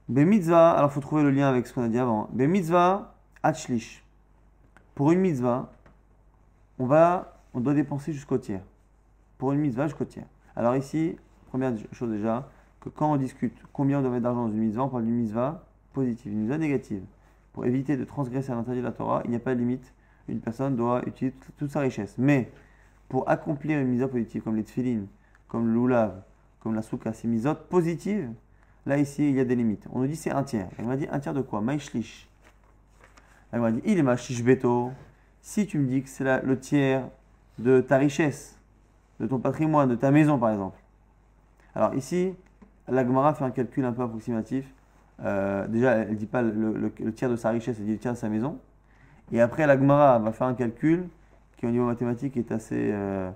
Bemitzvah, 0.08 0.72
alors 0.72 0.90
il 0.90 0.94
faut 0.94 1.00
trouver 1.00 1.22
le 1.22 1.30
lien 1.30 1.48
avec 1.48 1.66
ce 1.66 1.72
qu'on 1.72 1.82
a 1.82 1.88
dit 1.88 1.98
avant. 1.98 2.28
Bemitzvah, 2.32 3.14
Hachlish. 3.42 4.04
Pour 4.94 5.10
une 5.10 5.20
mitzvah, 5.20 5.72
on, 6.78 6.86
va, 6.86 7.38
on 7.54 7.60
doit 7.60 7.74
dépenser 7.74 8.12
jusqu'au 8.12 8.38
tiers. 8.38 8.60
Pour 9.38 9.52
une 9.52 9.60
mitzvah, 9.60 9.86
jusqu'au 9.86 10.04
tiers. 10.04 10.26
Alors 10.54 10.76
ici, 10.76 11.16
première 11.46 11.72
chose 11.92 12.10
déjà, 12.10 12.48
que 12.80 12.90
quand 12.90 13.12
on 13.12 13.16
discute 13.16 13.56
combien 13.72 14.00
on 14.00 14.02
doit 14.02 14.10
mettre 14.10 14.24
d'argent 14.24 14.46
dans 14.46 14.52
une 14.52 14.58
mitzvah, 14.58 14.82
on 14.82 14.88
parle 14.88 15.04
d'une 15.04 15.14
mitzvah 15.14 15.64
positive, 15.94 16.32
une 16.32 16.40
mitzvah 16.40 16.58
négative. 16.58 17.02
Pour 17.52 17.64
éviter 17.64 17.96
de 17.96 18.04
transgresser 18.04 18.52
à 18.52 18.54
l'interdit 18.54 18.80
de 18.80 18.86
la 18.86 18.92
Torah, 18.92 19.22
il 19.24 19.30
n'y 19.30 19.36
a 19.36 19.40
pas 19.40 19.54
de 19.54 19.60
limite. 19.60 19.94
Une 20.28 20.40
personne 20.40 20.76
doit 20.76 21.02
utiliser 21.06 21.36
toute- 21.58 21.70
sa 21.70 21.80
richesse. 21.80 22.16
Mais 22.18 22.50
pour 23.08 23.28
accomplir 23.28 23.78
une 23.78 23.88
mitzvah 23.88 24.08
positive, 24.08 24.42
comme 24.42 24.56
les 24.56 24.64
tfilines, 24.64 25.06
comme 25.52 25.66
le 25.66 25.74
lulav, 25.74 26.22
comme 26.60 26.74
la 26.74 26.80
souka, 26.80 27.12
ces 27.12 27.28
mitzvot 27.28 27.54
positives, 27.68 28.30
là 28.86 28.96
ici, 28.96 29.28
il 29.28 29.36
y 29.36 29.40
a 29.40 29.44
des 29.44 29.54
limites. 29.54 29.86
On 29.92 29.98
nous 29.98 30.06
dit 30.06 30.16
c'est 30.16 30.30
un 30.30 30.42
tiers. 30.42 30.66
Elle 30.78 30.86
m'a 30.86 30.96
dit 30.96 31.06
un 31.12 31.20
tiers 31.20 31.34
de 31.34 31.42
quoi? 31.42 31.60
Maïshlish. 31.60 32.26
Elle 33.52 33.60
m'a 33.60 33.70
dit 33.70 33.82
il 33.84 33.98
est 33.98 34.02
machish 34.02 34.42
beto. 34.42 34.92
Si 35.42 35.66
tu 35.66 35.78
me 35.78 35.86
dis 35.86 36.02
que 36.02 36.08
c'est 36.08 36.24
le 36.42 36.58
tiers 36.58 37.06
de 37.58 37.82
ta 37.82 37.98
richesse, 37.98 38.58
de 39.20 39.26
ton 39.26 39.38
patrimoine, 39.38 39.90
de 39.90 39.94
ta 39.94 40.10
maison 40.10 40.38
par 40.38 40.52
exemple. 40.52 40.78
Alors 41.74 41.94
ici, 41.94 42.32
la 42.88 43.04
Gemara 43.04 43.34
fait 43.34 43.44
un 43.44 43.50
calcul 43.50 43.84
un 43.84 43.92
peu 43.92 44.02
approximatif. 44.02 44.64
Euh, 45.22 45.66
déjà, 45.68 45.96
elle 45.96 46.12
ne 46.12 46.14
dit 46.14 46.26
pas 46.26 46.40
le, 46.40 46.90
tiers 47.14 47.28
de 47.28 47.36
sa 47.36 47.50
richesse, 47.50 47.76
elle 47.78 47.84
dit 47.84 47.92
le 47.92 47.98
tiers 47.98 48.14
de 48.14 48.18
sa 48.18 48.30
maison. 48.30 48.58
Et 49.30 49.40
après, 49.42 49.66
la 49.66 49.76
Gemara 49.76 50.18
va 50.18 50.32
faire 50.32 50.46
un 50.46 50.54
calcul 50.54 51.08
qui, 51.58 51.66
au 51.66 51.70
niveau 51.70 51.84
mathématique, 51.84 52.38
est 52.38 52.52
assez 52.52 52.90
euh, 52.90 53.30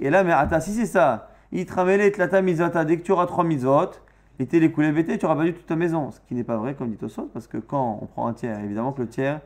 Et 0.00 0.10
là, 0.10 0.24
mais 0.24 0.32
attends, 0.32 0.60
si 0.60 0.72
c'est 0.72 0.86
ça, 0.86 1.28
il 1.52 1.66
tramele 1.66 2.10
tlata 2.12 2.42
mitzvata, 2.42 2.84
dès 2.84 2.96
que 2.98 3.02
tu 3.02 3.12
auras 3.12 3.26
trois 3.26 3.44
mitzvot, 3.44 3.90
et 4.38 4.46
t'es 4.46 4.58
les 4.58 4.70
coulées 4.72 4.92
bêtés, 4.92 5.16
tu 5.18 5.26
auras 5.26 5.36
perdu 5.36 5.54
toute 5.54 5.66
ta 5.66 5.76
maison. 5.76 6.10
Ce 6.10 6.20
qui 6.26 6.34
n'est 6.34 6.44
pas 6.44 6.56
vrai, 6.56 6.74
comme 6.74 6.90
dit 6.90 6.96
Tosot, 6.96 7.30
parce 7.32 7.46
que 7.46 7.58
quand 7.58 7.98
on 8.02 8.06
prend 8.06 8.26
un 8.26 8.32
tiers, 8.32 8.58
évidemment 8.60 8.92
que 8.92 9.02
le 9.02 9.08
tiers 9.08 9.40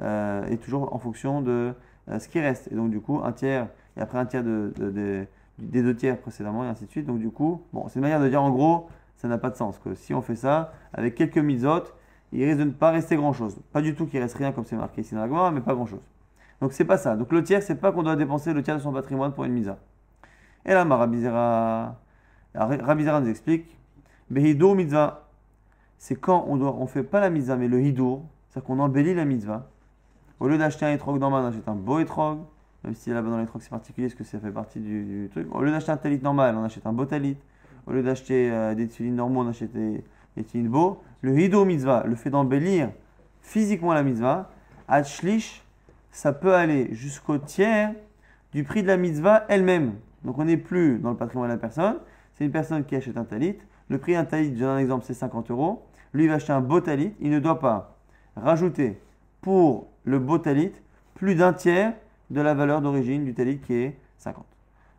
euh, 0.00 0.44
est 0.46 0.56
toujours 0.56 0.92
en 0.94 0.98
fonction 0.98 1.42
de 1.42 1.72
euh, 2.08 2.18
ce 2.18 2.28
qui 2.28 2.40
reste. 2.40 2.68
Et 2.72 2.74
donc, 2.74 2.90
du 2.90 3.00
coup, 3.00 3.20
un 3.22 3.32
tiers, 3.32 3.68
et 3.96 4.00
après 4.00 4.18
un 4.18 4.26
tiers 4.26 4.42
de, 4.42 4.72
de- 4.76 4.90
de- 4.90 5.26
des 5.58 5.82
deux 5.82 5.94
tiers 5.94 6.18
précédemment, 6.18 6.64
et 6.64 6.68
ainsi 6.68 6.86
de 6.86 6.90
suite. 6.90 7.06
Donc, 7.06 7.18
du 7.20 7.30
coup, 7.30 7.62
bon, 7.72 7.86
c'est 7.88 7.96
une 7.96 8.02
manière 8.02 8.20
de 8.20 8.28
dire 8.28 8.42
en 8.42 8.50
gros, 8.50 8.88
ça 9.16 9.28
n'a 9.28 9.38
pas 9.38 9.50
de 9.50 9.56
sens. 9.56 9.78
Que 9.78 9.94
si 9.94 10.12
on 10.14 10.22
fait 10.22 10.34
ça, 10.34 10.72
avec 10.92 11.14
quelques 11.14 11.38
mitzvot, 11.38 11.82
il 12.32 12.44
risque 12.44 12.58
de 12.58 12.64
ne 12.64 12.70
pas 12.70 12.90
rester 12.90 13.14
grand 13.14 13.32
chose. 13.32 13.56
Pas 13.72 13.82
du 13.82 13.94
tout 13.94 14.06
qu'il 14.06 14.18
reste 14.20 14.36
rien 14.36 14.50
comme 14.50 14.64
c'est 14.64 14.74
marqué 14.76 15.02
ici 15.02 15.14
dans 15.14 15.20
la 15.20 15.28
Gemara, 15.28 15.50
mais 15.52 15.60
pas 15.60 15.74
grand 15.74 15.86
chose. 15.86 16.00
Donc, 16.62 16.72
c'est 16.72 16.84
pas 16.84 16.96
ça. 16.96 17.16
Donc, 17.16 17.32
le 17.32 17.42
tiers, 17.42 17.60
c'est 17.60 17.74
pas 17.74 17.90
qu'on 17.90 18.04
doit 18.04 18.14
dépenser 18.14 18.52
le 18.54 18.62
tiers 18.62 18.76
de 18.76 18.80
son 18.80 18.92
patrimoine 18.92 19.32
pour 19.32 19.42
une 19.42 19.52
misa. 19.52 19.78
Et 20.64 20.72
là, 20.72 20.84
Rabizera, 20.84 21.96
Rabizera 22.54 23.20
nous 23.20 23.28
explique 23.28 23.76
Behidur 24.30 24.76
mitzvah, 24.76 25.28
c'est 25.98 26.14
quand 26.14 26.44
on 26.46 26.56
doit, 26.56 26.72
on 26.72 26.86
fait 26.86 27.02
pas 27.02 27.18
la 27.18 27.30
mitzvah, 27.30 27.56
mais 27.56 27.66
le 27.66 27.82
hidur, 27.82 28.20
c'est-à-dire 28.48 28.66
qu'on 28.68 28.78
embellit 28.78 29.12
la 29.12 29.24
mitzvah. 29.24 29.68
Au 30.38 30.46
lieu 30.46 30.56
d'acheter 30.56 30.86
un 30.86 30.92
étrog 30.92 31.18
normal, 31.18 31.42
on 31.44 31.48
achète 31.48 31.66
un 31.66 31.74
beau 31.74 31.98
étrog, 31.98 32.38
même 32.84 32.94
si 32.94 33.10
là-bas 33.10 33.28
dans 33.28 33.38
l'étrog 33.38 33.60
c'est 33.60 33.70
particulier, 33.70 34.06
parce 34.06 34.14
que 34.14 34.22
ça 34.22 34.38
fait 34.38 34.52
partie 34.52 34.78
du, 34.78 35.28
truc. 35.32 35.52
Au 35.52 35.62
lieu 35.62 35.72
d'acheter 35.72 35.90
un 35.90 35.96
talit 35.96 36.20
normal, 36.20 36.54
on 36.56 36.62
achète 36.62 36.86
un 36.86 36.92
beau 36.92 37.06
talit. 37.06 37.36
Au 37.88 37.92
lieu 37.92 38.04
d'acheter 38.04 38.52
euh, 38.52 38.76
des 38.76 38.86
tefillin 38.86 39.10
normaux, 39.10 39.40
on 39.40 39.48
achète 39.48 39.72
des, 39.72 40.04
des 40.36 40.62
beaux. 40.62 41.02
Le 41.22 41.36
hidur 41.36 41.66
mitzvah, 41.66 42.04
le 42.06 42.14
fait 42.14 42.30
d'embellir 42.30 42.90
physiquement 43.40 43.92
la 43.92 44.04
mitzvah, 44.04 44.48
ad 44.86 45.04
shlish, 45.04 45.61
ça 46.12 46.32
peut 46.32 46.54
aller 46.54 46.94
jusqu'au 46.94 47.38
tiers 47.38 47.92
du 48.52 48.62
prix 48.62 48.82
de 48.82 48.88
la 48.88 48.96
mitzvah 48.96 49.44
elle-même. 49.48 49.94
Donc 50.24 50.38
on 50.38 50.44
n'est 50.44 50.56
plus 50.56 50.98
dans 50.98 51.10
le 51.10 51.16
patrimoine 51.16 51.48
de 51.48 51.54
la 51.54 51.58
personne, 51.58 51.96
c'est 52.34 52.44
une 52.44 52.52
personne 52.52 52.84
qui 52.84 52.94
achète 52.94 53.16
un 53.16 53.24
talit. 53.24 53.56
Le 53.88 53.98
prix 53.98 54.12
d'un 54.12 54.24
talit, 54.24 54.54
je 54.54 54.60
donne 54.60 54.76
un 54.76 54.78
exemple, 54.78 55.04
c'est 55.06 55.14
50 55.14 55.50
euros. 55.50 55.86
Lui, 56.12 56.24
il 56.24 56.28
va 56.28 56.34
acheter 56.34 56.52
un 56.52 56.60
beau 56.60 56.80
talit. 56.80 57.14
Il 57.20 57.30
ne 57.30 57.40
doit 57.40 57.58
pas 57.58 57.98
rajouter 58.36 59.00
pour 59.40 59.88
le 60.04 60.18
beau 60.18 60.38
talit 60.38 60.72
plus 61.14 61.34
d'un 61.34 61.52
tiers 61.52 61.94
de 62.30 62.40
la 62.40 62.54
valeur 62.54 62.80
d'origine 62.80 63.24
du 63.24 63.34
talit 63.34 63.58
qui 63.58 63.74
est 63.74 63.98
50. 64.18 64.44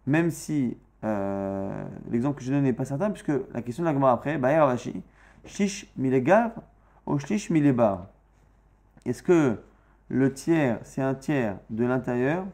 Même 0.06 0.30
si 0.32 0.78
euh, 1.04 1.84
l'exemple 2.12 2.40
que 2.40 2.44
je 2.44 2.52
donne 2.52 2.64
n'est 2.64 2.74
pas 2.74 2.86
certain, 2.86 3.10
puisque 3.10 3.32
la 3.54 3.62
question 3.62 3.84
de 3.84 3.90
la 3.90 4.12
après, 4.12 4.38
Ravashi, 4.38 5.02
Shish 5.46 5.88
milegav 5.98 6.52
ou 7.06 7.20
Shish 7.20 7.50
milebar. 7.50 8.08
Est-ce 9.06 9.24
que 9.24 9.58
le 10.14 10.32
tiers, 10.32 10.78
c'est 10.84 11.02
un 11.02 11.16
tiers 11.16 11.58
de 11.72 11.86
l'intérieur 11.86 12.46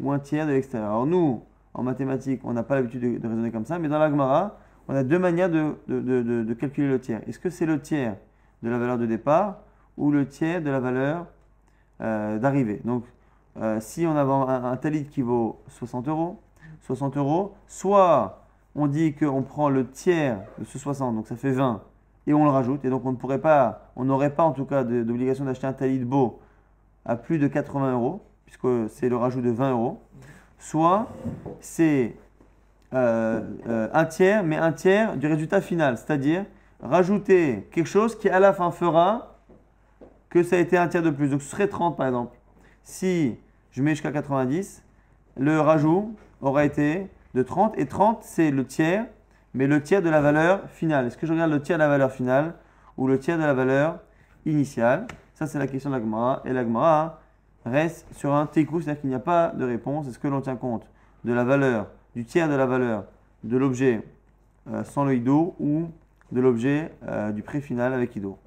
ou 0.00 0.10
un 0.12 0.18
tiers 0.18 0.46
de 0.46 0.52
l'extérieur 0.52 0.90
Alors 0.90 1.06
nous, 1.06 1.42
en 1.74 1.82
mathématiques, 1.82 2.40
on 2.42 2.54
n'a 2.54 2.62
pas 2.62 2.74
l'habitude 2.74 3.20
de, 3.20 3.28
raisonner 3.28 3.50
comme 3.50 3.66
ça, 3.66 3.78
mais 3.78 3.88
dans 3.88 3.98
la 3.98 4.08
Gemara, 4.08 4.56
on 4.88 4.94
a 4.94 5.04
deux 5.04 5.18
manières 5.18 5.50
de, 5.50 5.76
de- 5.88 6.00
de- 6.42 6.54
calculer 6.54 6.88
le 6.88 6.98
tiers. 6.98 7.20
Est-ce 7.28 7.38
que 7.38 7.50
c'est 7.50 7.66
le 7.66 7.80
tiers 7.80 8.16
de 8.62 8.70
la 8.70 8.78
valeur 8.78 8.96
de 8.96 9.04
départ 9.04 9.58
ou 9.98 10.10
le 10.10 10.26
tiers 10.26 10.62
de 10.62 10.70
la 10.70 10.80
valeur 10.80 11.26
euh, 12.00 12.38
d'arrivée? 12.38 12.80
Donc, 12.84 13.04
euh, 13.58 13.78
si 13.80 14.06
on 14.06 14.16
a 14.16 14.22
un, 14.22 14.76
talit 14.78 15.04
qui 15.04 15.20
vaut 15.20 15.60
60 15.68 16.08
euros, 16.08 16.40
60 16.80 17.18
euros, 17.18 17.52
soit 17.66 18.46
on 18.74 18.86
dit 18.86 19.14
qu'on 19.14 19.42
prend 19.42 19.68
le 19.68 19.86
tiers 19.86 20.38
de 20.58 20.64
ce 20.64 20.78
60, 20.78 21.14
donc 21.14 21.26
ça 21.26 21.36
fait 21.36 21.52
20, 21.52 21.82
et 22.26 22.32
on 22.32 22.44
le 22.44 22.50
rajoute, 22.50 22.86
et 22.86 22.90
donc 22.90 23.04
on 23.04 23.12
ne 23.12 23.16
pourrait 23.16 23.40
pas, 23.40 23.90
on 23.96 24.06
n'aurait 24.06 24.34
pas 24.34 24.44
en 24.44 24.52
tout 24.52 24.64
cas 24.64 24.82
d'obligation 24.82 25.44
d'acheter 25.44 25.66
un 25.66 25.74
talit 25.74 25.98
beau 25.98 26.40
à 27.04 27.16
plus 27.16 27.38
de 27.38 27.48
80 27.48 27.92
euros, 27.92 28.22
puisque 28.44 28.68
c'est 28.88 29.08
le 29.08 29.16
rajout 29.16 29.40
de 29.40 29.50
20 29.50 29.72
euros, 29.72 30.02
soit 30.58 31.08
c'est 31.60 32.16
euh, 32.94 33.40
euh, 33.68 33.88
un 33.92 34.04
tiers, 34.04 34.44
mais 34.44 34.56
un 34.56 34.72
tiers 34.72 35.16
du 35.16 35.26
résultat 35.26 35.60
final, 35.60 35.96
c'est-à-dire 35.96 36.44
rajouter 36.82 37.68
quelque 37.72 37.86
chose 37.86 38.18
qui 38.18 38.28
à 38.28 38.40
la 38.40 38.52
fin 38.52 38.70
fera 38.70 39.38
que 40.28 40.42
ça 40.42 40.56
a 40.56 40.58
été 40.58 40.76
un 40.76 40.88
tiers 40.88 41.02
de 41.02 41.10
plus. 41.10 41.30
Donc 41.30 41.42
ce 41.42 41.50
serait 41.50 41.68
30 41.68 41.96
par 41.96 42.06
exemple. 42.06 42.36
Si 42.84 43.38
je 43.70 43.82
mets 43.82 43.90
jusqu'à 43.90 44.12
90, 44.12 44.82
le 45.38 45.60
rajout 45.60 46.14
aura 46.40 46.64
été 46.64 47.08
de 47.34 47.42
30, 47.42 47.78
et 47.78 47.86
30 47.86 48.22
c'est 48.22 48.50
le 48.50 48.66
tiers, 48.66 49.06
mais 49.54 49.66
le 49.66 49.82
tiers 49.82 50.02
de 50.02 50.10
la 50.10 50.20
valeur 50.20 50.68
finale. 50.70 51.06
Est-ce 51.06 51.16
que 51.16 51.26
je 51.26 51.32
regarde 51.32 51.50
le 51.50 51.62
tiers 51.62 51.78
de 51.78 51.82
la 51.82 51.88
valeur 51.88 52.12
finale 52.12 52.54
ou 52.96 53.06
le 53.06 53.18
tiers 53.18 53.38
de 53.38 53.42
la 53.42 53.54
valeur 53.54 54.00
initiale? 54.44 55.06
Ça 55.42 55.48
c'est 55.48 55.58
la 55.58 55.66
question 55.66 55.90
de 55.90 55.96
la 55.96 56.00
Gemara, 56.00 56.40
et 56.44 56.52
la 56.52 56.62
Gemara 56.62 57.18
reste 57.66 58.06
sur 58.14 58.32
un 58.32 58.46
tekou, 58.46 58.80
c'est-à-dire 58.80 59.00
qu'il 59.00 59.10
n'y 59.10 59.16
a 59.16 59.18
pas 59.18 59.48
de 59.48 59.64
réponse. 59.64 60.06
Est-ce 60.06 60.20
que 60.20 60.28
l'on 60.28 60.40
tient 60.40 60.54
compte 60.54 60.86
de 61.24 61.32
la 61.32 61.42
valeur, 61.42 61.88
du 62.14 62.24
tiers 62.24 62.48
de 62.48 62.54
la 62.54 62.64
valeur 62.64 63.06
de 63.42 63.56
l'objet 63.56 64.06
euh, 64.70 64.84
sans 64.84 65.04
le 65.04 65.16
hido 65.16 65.56
ou 65.58 65.90
de 66.30 66.40
l'objet 66.40 66.92
euh, 67.08 67.32
du 67.32 67.42
prix 67.42 67.60
final 67.60 67.92
avec 67.92 68.14
hido 68.14 68.38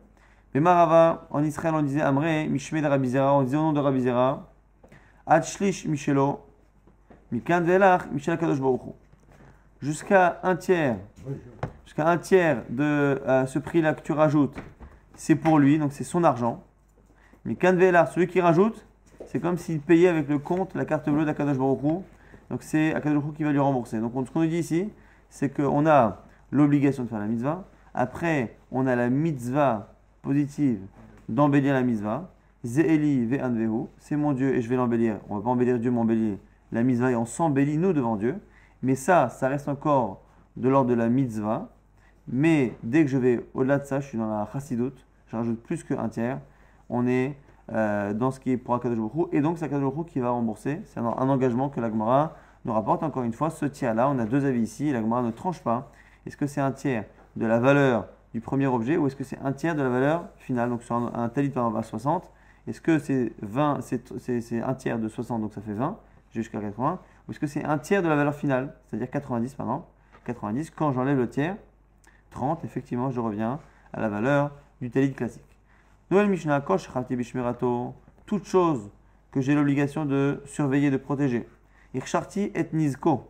Mais 0.54 0.62
Marava, 0.62 1.28
en 1.32 1.44
Israël, 1.44 1.74
on 1.76 1.82
disait 1.82 2.00
Amre, 2.00 2.48
Mishme 2.50 2.82
de 2.82 2.88
Rabizera, 2.88 3.36
on 3.36 3.44
disait 3.44 3.58
au 3.58 3.64
nom 3.64 3.74
de 3.74 3.82
Rabizera, 3.82 4.50
Ad 5.28 5.44
Shlish 5.44 5.88
Michelo, 5.88 6.40
Mikan 7.30 7.60
Velach, 7.60 8.10
Michel 8.10 8.38
Kadosh. 8.38 8.60
Jusqu'à 9.82 10.40
un 10.44 10.56
tiers, 10.56 10.96
jusqu'à 11.84 12.08
un 12.08 12.18
tiers 12.18 12.64
de 12.70 12.84
euh, 13.28 13.46
ce 13.48 13.60
prix-là 13.60 13.94
que 13.96 14.02
tu 14.02 14.14
rajoutes, 14.14 14.56
c'est 15.14 15.36
pour 15.36 15.60
lui, 15.60 15.78
donc 15.78 15.92
c'est 15.92 16.06
son 16.06 16.24
argent. 16.24 16.64
Mais 17.46 17.56
Kanvelar, 17.56 18.08
celui 18.08 18.28
qui 18.28 18.42
rajoute, 18.42 18.86
c'est 19.28 19.40
comme 19.40 19.58
s'il 19.58 19.80
payait 19.80 20.08
avec 20.08 20.28
le 20.28 20.40
compte 20.40 20.74
la 20.76 20.86
carte 20.86 21.10
bleue 21.10 21.26
d'Akadosh 21.26 21.58
Baruch 21.58 21.84
Hu. 21.84 22.04
Donc 22.50 22.64
c'est 22.64 22.94
Akadosh 22.94 23.20
Baruch 23.20 23.34
Hu 23.34 23.38
qui 23.38 23.44
va 23.44 23.52
lui 23.52 23.60
rembourser. 23.60 24.00
Donc 24.00 24.16
on- 24.16 24.26
ce 24.26 24.32
qu'on 24.32 24.42
nous 24.42 24.48
dit 24.48 24.58
ici, 24.58 24.90
c'est 25.30 25.50
qu'on 25.50 25.86
a 25.86 26.24
l'obligation 26.52 27.04
de 27.04 27.10
faire 27.10 27.20
la 27.20 27.28
mitzvah. 27.28 27.66
Après, 27.94 28.58
on 28.72 28.88
a 28.88 28.96
la 28.96 29.10
mitzvah 29.10 29.94
positive 30.22 30.80
d'embellir 31.30 31.74
la 31.74 31.84
mitzvah. 31.84 32.32
Ze'eli 32.64 33.26
ve'anvehu, 33.26 33.86
c'est 34.00 34.16
mon 34.16 34.34
Dieu 34.34 34.56
et 34.56 34.62
je 34.62 34.70
vais 34.70 34.76
l'embellir. 34.76 35.20
On 35.30 35.36
ne 35.36 35.40
va 35.40 35.44
pas 35.46 35.50
embellir 35.52 35.78
Dieu, 35.78 35.92
mais 35.92 36.38
la 36.72 36.84
mitzvah 36.84 37.12
et 37.12 37.16
on 37.16 37.26
s'embellit 37.26 37.78
nous 37.78 37.94
devant 37.94 38.16
Dieu. 38.16 38.36
Mais 38.82 38.96
ça, 38.96 39.30
ça 39.30 39.48
reste 39.48 39.70
encore 39.70 40.24
de 40.58 40.68
l'ordre 40.68 40.90
de 40.90 40.96
la 40.96 41.10
mitzvah. 41.10 41.70
Mais 42.28 42.74
dès 42.82 43.04
que 43.04 43.10
je 43.12 43.18
vais 43.18 43.46
au-delà 43.54 43.78
de 43.78 43.86
ça, 43.86 44.00
je 44.00 44.08
suis 44.08 44.18
dans 44.18 44.28
la 44.28 44.48
chassidut, 44.52 44.94
je 45.28 45.36
rajoute 45.36 45.62
plus 45.62 45.84
qu'un 45.84 46.10
tiers. 46.10 46.40
On 46.90 47.08
est 47.08 47.38
euh, 47.72 48.14
dans 48.14 48.32
ce 48.32 48.40
qui 48.40 48.52
est 48.52 48.58
pour 48.58 48.76
Akadosh 48.76 48.98
Baruch 48.98 49.14
Hu, 49.16 49.38
et 49.38 49.42
donc 49.42 49.58
c'est 49.58 49.66
Akadosh 49.66 49.94
Baruch 49.94 50.08
Hu 50.08 50.12
qui 50.12 50.20
va 50.20 50.30
rembourser. 50.30 50.82
C'est 50.86 51.00
un, 51.00 51.06
engagement 51.06 51.70
que 51.70 51.80
la 51.80 51.90
Gemara 51.90 52.36
nous 52.66 52.74
rapporte. 52.74 53.04
Encore 53.04 53.24
une 53.24 53.34
fois, 53.34 53.50
ce 53.50 53.66
tiers-là, 53.66 54.10
on 54.10 54.20
a 54.20 54.26
deux 54.26 54.46
avis 54.46 54.62
ici, 54.62 54.92
la 54.92 55.02
Gemara 55.02 55.22
ne 55.22 55.32
tranche 55.32 55.62
pas. 55.62 55.92
Est-ce 56.26 56.38
que 56.38 56.48
c'est 56.48 56.62
un 56.62 56.72
tiers 56.72 57.06
de 57.36 57.46
la 57.46 57.60
valeur 57.60 58.08
du 58.34 58.42
premier 58.42 58.68
objet, 58.68 58.98
ou 58.98 59.08
est-ce 59.08 59.16
que 59.16 59.24
c'est 59.24 59.40
un 59.40 59.54
tiers 59.54 59.76
de 59.76 59.82
la 59.82 59.90
valeur 59.90 60.26
finale 60.38 60.70
Donc 60.70 60.84
sur 60.84 60.96
un, 60.96 61.12
un 61.14 61.30
talit 61.30 61.50
par 61.50 61.64
exemple 61.66 61.80
à 61.80 61.84
60, 61.84 62.32
est-ce 62.68 62.82
que 62.82 63.00
c'est 63.00 63.32
20, 63.42 63.80
c'est- 63.82 64.18
c'est 64.20 64.42
c'est 64.42 64.62
un 64.62 64.74
tiers 64.74 65.00
de 65.00 65.08
60, 65.08 65.42
donc 65.42 65.54
ça 65.54 65.62
fait 65.62 65.74
20, 65.74 65.98
jusqu'à 66.32 66.60
80, 66.60 67.00
ou 67.28 67.32
est-ce 67.32 67.40
que 67.40 67.48
c'est 67.48 67.64
un 67.64 67.78
tiers 67.78 68.02
de 68.04 68.08
la 68.10 68.16
valeur 68.16 68.36
finale, 68.36 68.74
c'est-à-dire 68.88 69.10
90 69.10 69.54
par 69.56 69.66
exemple 69.68 69.88
90, 70.26 70.72
quand 70.72 70.92
j'enlève 70.92 71.18
le 71.18 71.30
tiers, 71.30 71.56
30, 72.32 72.66
effectivement, 72.66 73.12
je 73.12 73.20
reviens 73.22 73.60
à 73.94 74.02
la 74.02 74.10
valeur 74.10 74.52
du 74.82 74.90
talit 74.92 75.14
classique. 75.14 75.55
Noël 76.12 76.30
Mishnah, 76.30 76.62
Kosh 76.62 76.92
Chavti 76.92 77.16
Bishmirato, 77.16 77.96
toute 78.28 78.46
chose 78.46 78.92
que 79.32 79.42
j'ai 79.42 79.56
l'obligation 79.56 80.06
de 80.06 80.42
surveiller, 80.46 80.92
de 80.92 80.98
protéger. 80.98 81.48
Ircharti 81.96 82.52
et 82.54 82.68
Nizko. 82.74 83.28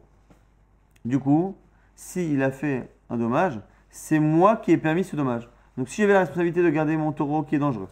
Du 1.05 1.19
coup, 1.19 1.55
s'il 1.95 2.43
a 2.43 2.51
fait 2.51 2.89
un 3.09 3.17
dommage, 3.17 3.59
c'est 3.89 4.19
moi 4.19 4.57
qui 4.57 4.71
ai 4.71 4.77
permis 4.77 5.05
ce 5.05 5.15
dommage. 5.15 5.49
Donc 5.77 5.88
si 5.88 6.01
j'avais 6.01 6.13
la 6.13 6.19
responsabilité 6.19 6.61
de 6.61 6.69
garder 6.69 6.97
mon 6.97 7.13
taureau 7.13 7.43
qui 7.43 7.55
est 7.55 7.59
dangereux, 7.59 7.88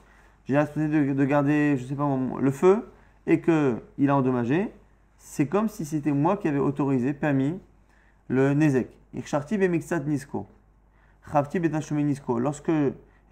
j'ai 0.45 0.53
la 0.55 0.61
responsabilité 0.61 1.07
de, 1.07 1.13
de 1.13 1.25
garder, 1.25 1.77
je 1.77 1.85
sais 1.85 1.95
pas, 1.95 2.07
le 2.39 2.51
feu, 2.51 2.89
et 3.25 3.39
qu'il 3.39 4.09
a 4.09 4.15
endommagé, 4.15 4.69
c'est 5.17 5.47
comme 5.47 5.69
si 5.69 5.85
c'était 5.85 6.11
moi 6.11 6.35
qui 6.35 6.49
avais 6.49 6.59
autorisé, 6.59 7.13
permis 7.13 7.57
le 8.27 8.53
Nezek. 8.53 8.89
Ircharti 9.13 9.57
Bemixat 9.57 10.01
Nisko. 10.01 10.45
Betashumi 11.53 12.03
Nisko. 12.03 12.39
Lorsque 12.39 12.71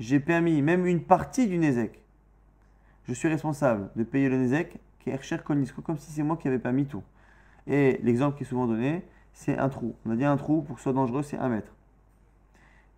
j'ai 0.02 0.20
permis 0.20 0.62
même 0.64 0.88
une 0.88 1.04
partie 1.04 1.48
du 1.48 1.60
Nezek, 1.60 2.02
je 3.08 3.14
suis 3.14 3.28
responsable 3.28 3.92
de 3.96 4.04
payer 4.04 4.30
le 4.30 4.38
Nisko, 4.38 5.82
comme 5.82 5.98
si 6.00 6.12
c'est 6.12 6.24
moi 6.24 6.38
qui 6.38 6.48
avais 6.48 6.58
permis 6.58 6.86
tout. 6.86 7.04
Et 7.68 8.00
l'exemple 8.02 8.36
qui 8.36 8.44
est 8.44 8.48
souvent 8.48 8.66
donné, 8.66 9.04
c'est 9.34 9.58
un 9.58 9.70
trou. 9.70 9.96
On 10.06 10.12
a 10.12 10.16
dit 10.16 10.26
un 10.26 10.38
trou, 10.38 10.64
pour 10.64 10.76
que 10.76 10.82
ce 10.82 10.84
soit 10.84 10.94
dangereux, 10.94 11.22
c'est 11.22 11.38
un 11.38 11.50
mètre. 11.50 11.72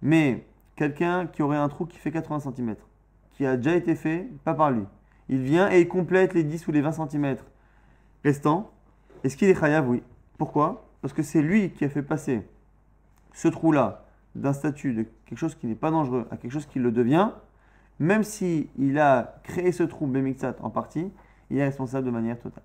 Mais 0.01 0.45
quelqu'un 0.77 1.27
qui 1.27 1.41
aurait 1.41 1.57
un 1.57 1.67
trou 1.67 1.85
qui 1.85 1.97
fait 1.97 2.11
80 2.11 2.51
cm, 2.55 2.75
qui 3.31 3.45
a 3.45 3.57
déjà 3.57 3.75
été 3.75 3.95
fait, 3.95 4.29
pas 4.45 4.53
par 4.53 4.71
lui, 4.71 4.85
il 5.27 5.39
vient 5.39 5.69
et 5.69 5.81
il 5.81 5.89
complète 5.89 6.33
les 6.33 6.43
10 6.43 6.67
ou 6.67 6.71
les 6.71 6.81
20 6.81 7.09
cm 7.09 7.35
restants. 8.23 8.71
Est-ce 9.25 9.35
qu'il 9.35 9.49
est 9.49 9.59
chayav 9.59 9.89
Oui. 9.89 10.03
Pourquoi? 10.37 10.87
Parce 11.01 11.13
que 11.13 11.21
c'est 11.21 11.41
lui 11.41 11.71
qui 11.71 11.83
a 11.83 11.89
fait 11.89 12.01
passer 12.01 12.47
ce 13.33 13.49
trou-là 13.49 14.02
d'un 14.35 14.53
statut 14.53 14.93
de 14.93 15.05
quelque 15.25 15.37
chose 15.37 15.55
qui 15.55 15.67
n'est 15.67 15.75
pas 15.75 15.91
dangereux 15.91 16.27
à 16.31 16.37
quelque 16.37 16.51
chose 16.51 16.65
qui 16.65 16.79
le 16.79 16.91
devient, 16.91 17.31
même 17.99 18.23
si 18.23 18.69
il 18.77 18.97
a 18.99 19.35
créé 19.43 19.71
ce 19.71 19.83
trou 19.83 20.07
Bemixat 20.07 20.55
en 20.61 20.69
partie, 20.69 21.11
il 21.49 21.57
est 21.57 21.63
responsable 21.63 22.05
de 22.05 22.11
manière 22.11 22.39
totale. 22.39 22.63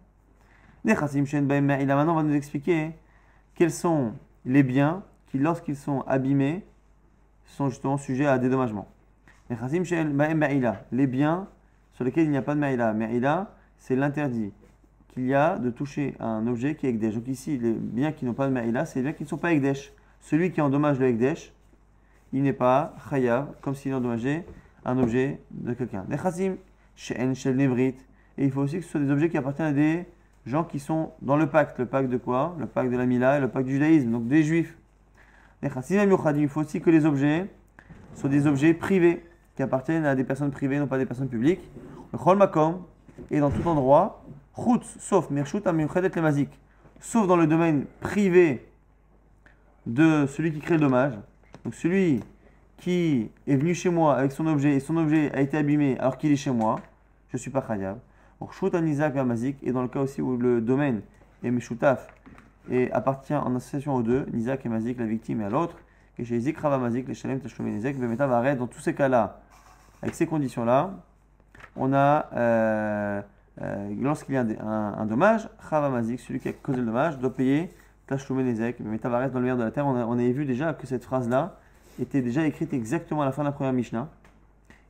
Nechassim 0.84 1.26
Shen 1.26 1.46
Baem 1.46 1.70
Il 1.80 1.90
a 1.90 1.96
maintenant 1.96 2.14
va 2.14 2.22
nous 2.22 2.34
expliquer 2.34 2.92
quels 3.54 3.70
sont 3.70 4.12
les 4.46 4.62
biens 4.62 5.02
qui, 5.26 5.38
lorsqu'ils 5.38 5.76
sont 5.76 6.02
abîmés, 6.06 6.64
sont 7.44 7.68
justement 7.68 7.98
sujets 7.98 8.26
à 8.26 8.38
dédommagement. 8.38 8.88
Baem 9.50 10.38
Ba'ila. 10.38 10.84
Les 10.92 11.06
biens 11.06 11.48
sur 11.98 12.04
lesquels 12.04 12.24
il 12.24 12.30
n'y 12.30 12.36
a 12.36 12.42
pas 12.42 12.54
de 12.54 12.60
Maïla. 12.60 12.92
Maïla, 12.92 13.54
c'est 13.76 13.96
l'interdit 13.96 14.52
qu'il 15.08 15.26
y 15.26 15.34
a 15.34 15.58
de 15.58 15.68
toucher 15.68 16.14
un 16.20 16.46
objet 16.46 16.76
qui 16.76 16.86
est 16.86 16.90
Ekdesh. 16.90 17.14
Donc 17.14 17.26
ici, 17.26 17.58
les 17.58 17.72
biens 17.72 18.12
qui 18.12 18.24
n'ont 18.24 18.34
pas 18.34 18.46
de 18.46 18.52
Maïla, 18.52 18.86
c'est 18.86 19.00
les 19.00 19.02
biens 19.02 19.12
qui 19.12 19.24
ne 19.24 19.28
sont 19.28 19.36
pas 19.36 19.52
Ekdesh. 19.52 19.92
Celui 20.20 20.52
qui 20.52 20.60
endommage 20.60 21.00
le 21.00 21.06
Ekdesh, 21.08 21.52
il 22.32 22.42
n'est 22.42 22.52
pas 22.52 22.94
Chayav, 23.08 23.48
comme 23.60 23.74
s'il 23.74 23.94
endommageait 23.94 24.44
un 24.84 24.98
objet 24.98 25.40
de 25.50 25.72
quelqu'un. 25.72 26.04
Nechasim, 26.08 26.56
She'en, 26.96 27.34
Shel 27.34 27.56
Nevrit. 27.56 27.94
Et 28.36 28.44
il 28.44 28.50
faut 28.50 28.62
aussi 28.62 28.78
que 28.78 28.84
ce 28.84 28.90
soit 28.90 29.00
des 29.00 29.10
objets 29.10 29.28
qui 29.28 29.36
appartiennent 29.36 29.68
à 29.68 29.72
des 29.72 30.06
gens 30.46 30.64
qui 30.64 30.78
sont 30.78 31.12
dans 31.22 31.36
le 31.36 31.46
pacte. 31.48 31.78
Le 31.78 31.86
pacte 31.86 32.08
de 32.08 32.16
quoi? 32.16 32.56
Le 32.58 32.66
pacte 32.66 32.90
de 32.90 32.96
la 32.96 33.06
Mila 33.06 33.38
et 33.38 33.40
le 33.40 33.48
pacte 33.48 33.66
du 33.66 33.74
judaïsme, 33.74 34.10
donc 34.10 34.28
des 34.28 34.42
juifs. 34.42 34.76
Nechasim, 35.62 36.08
Il 36.36 36.48
faut 36.48 36.60
aussi 36.60 36.80
que 36.80 36.90
les 36.90 37.04
objets 37.04 37.46
soient 38.14 38.30
des 38.30 38.46
objets 38.46 38.74
privés, 38.74 39.24
qui 39.56 39.62
appartiennent 39.62 40.04
à 40.04 40.14
des 40.14 40.24
personnes 40.24 40.50
privées, 40.50 40.78
non 40.78 40.86
pas 40.86 40.98
des 40.98 41.06
personnes 41.06 41.28
publiques. 41.28 41.68
Le 42.12 42.18
Chol 42.18 42.38
et 43.30 43.40
dans 43.40 43.50
tout 43.50 43.66
endroit, 43.68 44.24
Chutz, 44.54 44.96
sauf 45.00 45.30
Mirshut 45.30 45.66
Amiuchedet 45.66 46.10
Lemazik, 46.14 46.48
sauf 47.00 47.26
dans 47.26 47.36
le 47.36 47.46
domaine 47.46 47.84
privé 48.00 48.66
de 49.86 50.26
celui 50.26 50.52
qui 50.52 50.60
crée 50.60 50.74
le 50.74 50.80
dommage. 50.80 51.14
Donc 51.68 51.74
celui 51.74 52.24
qui 52.78 53.30
est 53.46 53.56
venu 53.56 53.74
chez 53.74 53.90
moi 53.90 54.16
avec 54.16 54.32
son 54.32 54.46
objet 54.46 54.76
et 54.76 54.80
son 54.80 54.96
objet 54.96 55.30
a 55.34 55.42
été 55.42 55.58
abîmé 55.58 55.98
alors 55.98 56.16
qu'il 56.16 56.32
est 56.32 56.36
chez 56.36 56.50
moi, 56.50 56.80
je 57.28 57.36
ne 57.36 57.38
suis 57.38 57.50
pas 57.50 57.60
Mazik, 59.26 59.58
et 59.62 59.70
dans 59.70 59.82
le 59.82 59.88
cas 59.88 60.00
aussi 60.00 60.22
où 60.22 60.38
le 60.38 60.62
domaine 60.62 61.02
est 61.44 61.50
Meshutaf 61.50 62.08
et 62.70 62.90
appartient 62.92 63.34
en 63.34 63.54
association 63.54 63.96
aux 63.96 64.02
deux, 64.02 64.24
Nizak 64.32 64.64
et 64.64 64.70
Mazik, 64.70 64.98
la 64.98 65.04
victime 65.04 65.42
et 65.42 65.44
à 65.44 65.50
l'autre, 65.50 65.76
et 66.18 66.24
chez 66.24 66.40
Zik 66.40 66.62
Mazik, 66.62 67.06
les 67.06 67.12
Shalem 67.12 67.38
Tashlomen 67.38 67.74
Nizak, 67.74 67.98
dans 68.56 68.66
tous 68.66 68.80
ces 68.80 68.94
cas-là, 68.94 69.42
avec 70.00 70.14
ces 70.14 70.26
conditions-là, 70.26 70.92
on 71.76 71.92
a, 71.92 72.30
euh, 72.32 73.20
euh, 73.60 73.94
lorsqu'il 74.00 74.36
y 74.36 74.38
a 74.38 74.46
un, 74.64 75.04
dommage, 75.04 75.50
Mazik, 75.70 76.20
celui 76.20 76.40
qui 76.40 76.48
a 76.48 76.54
causé 76.54 76.78
le 76.78 76.86
dommage, 76.86 77.18
doit 77.18 77.36
payer 77.36 77.68
Tashlomen 78.08 78.46
Nizak, 78.46 78.80
Metavaret 78.80 79.30
dans 79.30 79.38
le 79.38 79.54
de 79.54 79.62
la 79.62 79.70
terre. 79.70 79.86
On 79.86 80.12
avait 80.12 80.32
vu 80.32 80.44
déjà 80.44 80.72
que 80.72 80.86
cette 80.86 81.04
phrase-là, 81.04 81.58
était 82.00 82.22
déjà 82.22 82.46
écrite 82.46 82.72
exactement 82.72 83.22
à 83.22 83.24
la 83.24 83.32
fin 83.32 83.42
de 83.42 83.48
la 83.48 83.52
première 83.52 83.72
Mishnah. 83.72 84.08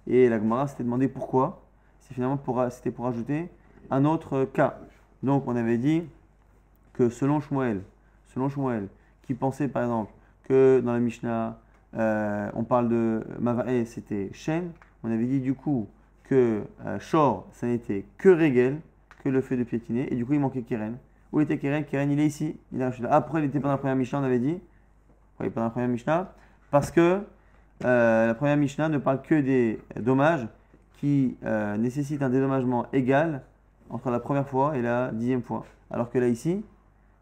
Et 0.06 0.28
la 0.28 0.38
Gemara 0.38 0.68
s'était 0.68 0.84
demandé 0.84 1.08
pourquoi. 1.08 1.62
C'est 2.00 2.14
finalement 2.14 2.36
pour, 2.36 2.64
c'était 2.70 2.90
pour 2.90 3.06
ajouter 3.06 3.48
un 3.90 4.04
autre 4.04 4.44
cas. 4.44 4.78
Donc 5.22 5.44
on 5.46 5.56
avait 5.56 5.78
dit 5.78 6.02
que 6.92 7.08
selon 7.08 7.40
Shmuel, 7.40 7.82
selon 8.34 8.48
Shmuel, 8.48 8.88
qui 9.22 9.34
pensait 9.34 9.68
par 9.68 9.82
exemple 9.82 10.12
que 10.44 10.80
dans 10.84 10.92
la 10.92 11.00
Mishnah, 11.00 11.58
euh, 11.94 12.50
on 12.54 12.64
parle 12.64 12.88
de 12.88 13.24
Mavae, 13.40 13.84
c'était 13.84 14.30
Shen, 14.32 14.70
on 15.02 15.10
avait 15.10 15.26
dit 15.26 15.40
du 15.40 15.54
coup 15.54 15.88
que 16.24 16.62
euh, 16.84 16.98
Shor, 16.98 17.46
ça 17.52 17.66
n'était 17.66 18.04
que 18.16 18.28
Regel, 18.28 18.80
que 19.24 19.28
le 19.28 19.40
fait 19.40 19.56
de 19.56 19.64
piétiner, 19.64 20.12
et 20.12 20.16
du 20.16 20.24
coup 20.24 20.34
il 20.34 20.40
manquait 20.40 20.62
Keren. 20.62 20.98
Où 21.32 21.40
était 21.40 21.58
Keren 21.58 21.84
Keren, 21.84 22.10
il 22.10 22.20
est 22.20 22.26
ici. 22.26 22.58
Il 22.72 22.80
est 22.80 23.04
Après, 23.04 23.40
il 23.40 23.44
était 23.46 23.60
pendant 23.60 23.74
la 23.74 23.78
première 23.78 23.96
Mishnah, 23.96 24.20
on 24.20 24.24
avait 24.24 24.38
dit. 24.38 24.60
Oui, 25.40 25.50
pendant 25.50 25.66
la 25.66 25.70
première 25.70 25.88
Mishnah. 25.88 26.32
Parce 26.70 26.90
que 26.90 27.22
euh, 27.84 28.26
la 28.26 28.34
première 28.34 28.56
Mishnah 28.56 28.88
ne 28.88 28.98
parle 28.98 29.22
que 29.22 29.40
des 29.40 29.80
dommages 30.00 30.48
qui 30.94 31.36
euh, 31.44 31.76
nécessitent 31.76 32.22
un 32.22 32.30
dédommagement 32.30 32.86
égal 32.92 33.42
entre 33.90 34.10
la 34.10 34.20
première 34.20 34.48
fois 34.48 34.76
et 34.76 34.82
la 34.82 35.10
dixième 35.12 35.42
fois. 35.42 35.64
Alors 35.90 36.10
que 36.10 36.18
là, 36.18 36.28
ici, 36.28 36.64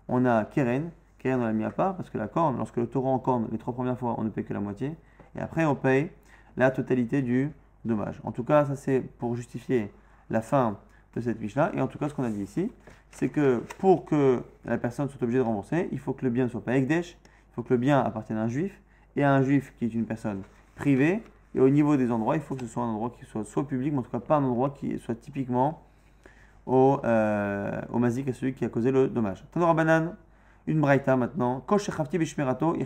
on 0.08 0.24
a 0.24 0.44
Keren. 0.44 0.90
Keren, 1.18 1.40
on 1.40 1.44
l'a 1.44 1.52
mis 1.52 1.64
à 1.64 1.70
part 1.70 1.96
parce 1.96 2.10
que 2.10 2.18
la 2.18 2.28
corne, 2.28 2.56
lorsque 2.56 2.76
le 2.76 2.86
taureau 2.86 3.10
en 3.10 3.18
corne, 3.18 3.48
les 3.52 3.58
trois 3.58 3.74
premières 3.74 3.98
fois, 3.98 4.14
on 4.18 4.24
ne 4.24 4.30
paye 4.30 4.44
que 4.44 4.54
la 4.54 4.60
moitié. 4.60 4.96
Et 5.36 5.40
après, 5.40 5.64
on 5.64 5.74
paye 5.74 6.10
la 6.56 6.70
totalité 6.70 7.22
du 7.22 7.50
dommage. 7.84 8.20
En 8.24 8.32
tout 8.32 8.44
cas, 8.44 8.64
ça 8.64 8.76
c'est 8.76 9.00
pour 9.00 9.36
justifier 9.36 9.92
la 10.30 10.40
fin 10.40 10.78
de 11.16 11.20
cette 11.20 11.40
Mishnah. 11.40 11.72
Et 11.74 11.80
en 11.80 11.88
tout 11.88 11.98
cas, 11.98 12.08
ce 12.08 12.14
qu'on 12.14 12.22
a 12.22 12.30
dit 12.30 12.42
ici, 12.42 12.70
c'est 13.10 13.28
que 13.28 13.62
pour 13.78 14.04
que 14.04 14.42
la 14.64 14.78
personne 14.78 15.08
soit 15.08 15.22
obligée 15.22 15.38
de 15.38 15.44
rembourser, 15.44 15.88
il 15.90 15.98
faut 15.98 16.12
que 16.12 16.24
le 16.24 16.30
bien 16.30 16.44
ne 16.44 16.50
soit 16.50 16.64
pas 16.64 16.76
Ekdesh, 16.76 17.16
il 17.24 17.54
faut 17.54 17.62
que 17.62 17.74
le 17.74 17.78
bien 17.78 18.00
appartienne 18.00 18.38
à 18.38 18.42
un 18.42 18.48
juif, 18.48 18.80
et 19.16 19.24
à 19.24 19.32
un 19.32 19.42
juif 19.42 19.72
qui 19.78 19.86
est 19.86 19.94
une 19.94 20.04
personne 20.04 20.42
privée. 20.76 21.22
Et 21.54 21.60
au 21.60 21.70
niveau 21.70 21.96
des 21.96 22.12
endroits, 22.12 22.36
il 22.36 22.42
faut 22.42 22.54
que 22.54 22.60
ce 22.60 22.66
soit 22.66 22.82
un 22.82 22.90
endroit 22.90 23.10
qui 23.18 23.24
soit 23.24 23.44
soit 23.44 23.66
public, 23.66 23.92
mais 23.92 24.00
en 24.00 24.02
tout 24.02 24.10
cas 24.10 24.20
pas 24.20 24.36
un 24.36 24.44
endroit 24.44 24.70
qui 24.70 24.98
soit 24.98 25.14
typiquement 25.14 25.82
au, 26.66 27.00
euh, 27.04 27.80
au 27.90 27.98
mazik, 27.98 28.28
à 28.28 28.34
celui 28.34 28.52
qui 28.52 28.64
a 28.64 28.68
causé 28.68 28.90
le 28.90 29.08
dommage. 29.08 29.42
Tanora 29.52 29.72
banane, 29.72 30.14
une 30.66 30.80
braïta 30.80 31.16
maintenant. 31.16 31.64
et 32.78 32.84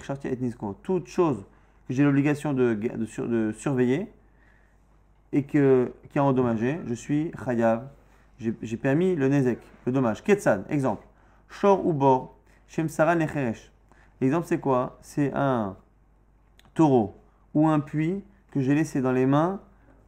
Toute 0.82 1.06
chose 1.08 1.44
que 1.88 1.94
j'ai 1.94 2.04
l'obligation 2.04 2.52
de, 2.52 2.74
de, 2.74 3.52
surveiller 3.52 4.06
et 5.32 5.42
que, 5.44 5.92
qui 6.10 6.18
a 6.18 6.24
endommagé, 6.24 6.78
je 6.86 6.94
suis 6.94 7.32
chayav. 7.44 7.88
J'ai 8.40 8.76
permis 8.78 9.16
le 9.16 9.28
nezek, 9.28 9.58
le 9.84 9.92
dommage. 9.92 10.22
Ketsad, 10.24 10.64
exemple. 10.70 11.06
Shor 11.50 11.84
ou 11.84 11.92
bor, 11.92 12.38
shemsara 12.68 13.14
necheresh. 13.14 13.70
L'exemple 14.20 14.46
c'est 14.46 14.60
quoi? 14.60 14.98
C'est 15.02 15.30
un 15.34 15.76
taureau 16.72 17.16
ou 17.52 17.68
un 17.68 17.80
puits 17.80 18.24
que 18.50 18.60
j'ai 18.60 18.74
laissé 18.74 19.02
dans 19.02 19.12
les 19.12 19.26
mains 19.26 19.60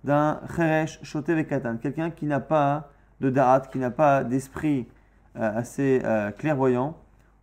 d'un 0.04 0.40
cheresh 0.56 0.98
shoté 1.02 1.34
vekatan, 1.34 1.76
quelqu'un 1.76 2.10
qui 2.10 2.26
n'a 2.26 2.40
pas 2.40 2.90
de 3.20 3.28
darat, 3.28 3.60
qui 3.60 3.78
n'a 3.78 3.90
pas 3.90 4.24
d'esprit 4.24 4.88
euh, 5.36 5.58
assez 5.58 6.00
euh, 6.04 6.30
clairvoyant 6.30 6.96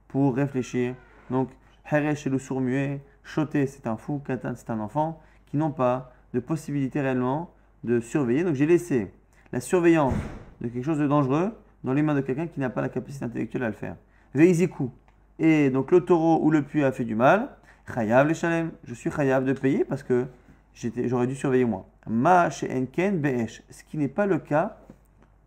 pour 0.08 0.36
réfléchir. 0.36 0.96
Donc, 1.30 1.50
cheresh 1.90 2.24
c'est 2.24 2.30
le 2.30 2.40
sourd-muet, 2.40 3.02
shoté 3.24 3.68
c'est 3.68 3.86
un 3.86 3.96
fou, 3.96 4.22
katan 4.26 4.54
c'est 4.56 4.72
un 4.72 4.80
enfant, 4.80 5.22
qui 5.46 5.58
n'ont 5.58 5.72
pas 5.72 6.12
de 6.34 6.40
possibilité 6.40 7.00
réellement 7.00 7.52
de 7.84 8.00
surveiller. 8.00 8.44
Donc, 8.44 8.56
j'ai 8.56 8.66
laissé 8.66 9.14
la 9.52 9.62
surveillance 9.62 10.14
de 10.62 10.68
quelque 10.68 10.84
chose 10.84 11.00
de 11.00 11.08
dangereux 11.08 11.52
dans 11.84 11.94
les 11.94 12.02
mains 12.02 12.16
de 12.16 12.22
quelqu'un 12.22 12.48
qui 12.48 12.60
n'a 12.60 12.70
pas 12.70 12.82
la 12.82 12.90
capacité 12.90 13.26
intellectuelle 13.26 13.64
à 13.64 13.68
le 13.68 13.74
faire. 13.74 13.96
Veiziku. 14.34 14.92
Et 15.40 15.70
donc, 15.70 15.92
le 15.92 16.02
taureau 16.02 16.40
ou 16.44 16.52
le 16.52 16.64
puits 16.64 16.84
a 16.84 16.92
fait 16.92 17.06
du 17.06 17.16
mal. 17.16 17.50
Chayav 17.94 18.28
le 18.28 18.34
shalem, 18.34 18.72
je 18.84 18.94
suis 18.94 19.10
chayav 19.10 19.46
de 19.46 19.54
payer 19.54 19.84
parce 19.84 20.04
que 20.04 20.28
j'aurais 20.74 21.28
dû 21.28 21.36
surveiller 21.36 21.66
moi. 21.66 21.88
Ma 22.08 22.48
enken 22.48 23.20
be'esh, 23.20 23.64
ce 23.70 23.84
qui 23.84 23.98
n'est 23.98 24.08
pas 24.08 24.26
le 24.26 24.38
cas 24.38 24.78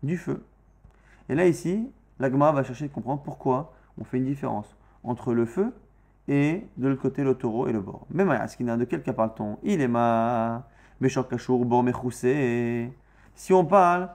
du 0.01 0.17
feu. 0.17 0.43
Et 1.29 1.35
là 1.35 1.47
ici, 1.47 1.89
l'agma 2.19 2.51
va 2.51 2.63
chercher 2.63 2.87
de 2.87 2.93
comprendre 2.93 3.21
pourquoi 3.23 3.73
on 3.97 4.03
fait 4.03 4.17
une 4.17 4.25
différence 4.25 4.75
entre 5.03 5.33
le 5.33 5.45
feu 5.45 5.73
et 6.27 6.63
de 6.77 6.87
l'autre 6.87 7.01
côté 7.01 7.23
le 7.23 7.35
taureau 7.35 7.67
et 7.67 7.71
le 7.71 7.79
bord. 7.79 8.05
Mais 8.11 8.25
ce 8.47 8.57
qu'il 8.57 8.65
de 8.65 8.85
quel 8.85 9.03
cas 9.03 9.13
parle-t-on? 9.13 9.57
Il 9.63 9.81
est 9.81 9.87
ma 9.87 10.67
Beshor 10.99 11.27
Kachour, 11.27 11.63
bord 11.65 11.83
mechoussé. 11.83 12.91
Si 13.35 13.53
on 13.53 13.65
parle 13.65 14.09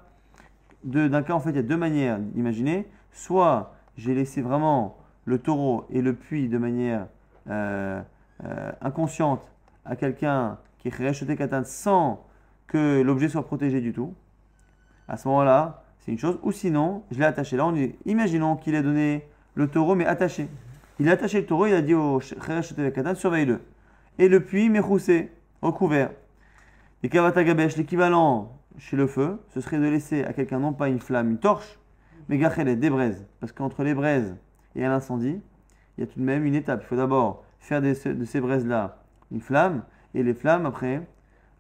d'un 0.89 1.23
cas, 1.23 1.35
en 1.35 1.41
fait, 1.41 1.51
il 1.51 1.57
y 1.57 1.61
a 1.61 1.63
deux 1.63 1.77
manières 1.77 2.19
d'imaginer. 2.19 2.87
Soit 3.13 3.75
j'ai 3.97 4.15
laissé 4.15 4.43
vraiment 4.43 4.97
le 5.25 5.39
taureau 5.39 5.85
et 5.91 6.01
le 6.01 6.15
puits 6.15 6.49
de 6.49 6.59
manière 6.59 7.07
euh, 7.51 8.01
euh, 8.45 8.73
inconsciente 8.81 9.43
à 9.85 9.97
quelqu'un 9.97 10.59
qui 10.79 10.89
est 10.89 10.95
rejeté 10.95 11.37
katan 11.37 11.63
sans 11.65 12.25
que 12.67 13.01
l'objet 13.03 13.29
soit 13.29 13.45
protégé 13.45 13.81
du 13.81 13.93
tout, 13.93 14.15
à 15.09 15.17
ce 15.17 15.27
moment-là, 15.29 15.83
c'est 16.01 16.13
une 16.13 16.19
chose. 16.19 16.39
Ou 16.43 16.53
sinon, 16.53 17.03
je 17.11 17.19
l'ai 17.19 17.25
attaché. 17.25 17.57
Là, 17.57 17.67
on 17.67 17.73
dit, 17.73 17.95
imaginons 18.05 18.57
qu'il 18.57 18.75
ait 18.75 18.83
donné 18.83 19.27
le 19.55 19.69
taureau, 19.69 19.95
mais 19.95 20.07
attaché. 20.07 20.49
Il 21.01 21.09
a 21.09 21.13
attaché 21.13 21.41
le 21.41 21.47
taureau, 21.47 21.67
il 21.67 21.75
a 21.75 21.83
dit 21.83 21.95
au 21.95 22.15
rejeté 22.17 22.93
katan, 22.93 23.15
surveille-le. 23.15 23.61
Et 24.19 24.29
le 24.29 24.41
puits, 24.41 24.69
mais 24.69 24.81
roussé, 24.81 25.31
recouvert. 25.63 26.11
Et 27.03 27.09
Kavatagabesh, 27.09 27.77
l'équivalent 27.77 28.58
chez 28.79 28.97
le 28.97 29.07
feu, 29.07 29.41
ce 29.55 29.61
serait 29.61 29.79
de 29.79 29.87
laisser 29.87 30.25
à 30.25 30.33
quelqu'un 30.33 30.59
non 30.59 30.73
pas 30.73 30.89
une 30.89 31.01
flamme, 31.01 31.31
une 31.31 31.39
torche, 31.39 31.79
mais 32.29 32.39
gachelet, 32.39 32.77
des 32.77 32.91
braises. 32.91 33.27
Parce 33.41 33.53
qu'entre 33.53 33.83
les 33.85 33.95
braises 33.95 34.37
et 34.75 34.85
un 34.85 34.93
incendie, 34.93 35.41
il 35.97 36.01
y 36.01 36.05
a 36.05 36.07
tout 36.07 36.21
de 36.21 36.25
même 36.25 36.45
une 36.45 36.55
étape. 36.55 36.81
Il 36.85 36.87
faut 36.87 36.97
d'abord 36.97 37.45
faire 37.61 37.83
de 37.83 37.93
ces 37.93 38.41
braises-là 38.41 38.99
une 39.31 39.41
flamme, 39.41 39.83
et 40.15 40.23
les 40.23 40.35
flammes, 40.35 40.67
après, 40.67 41.07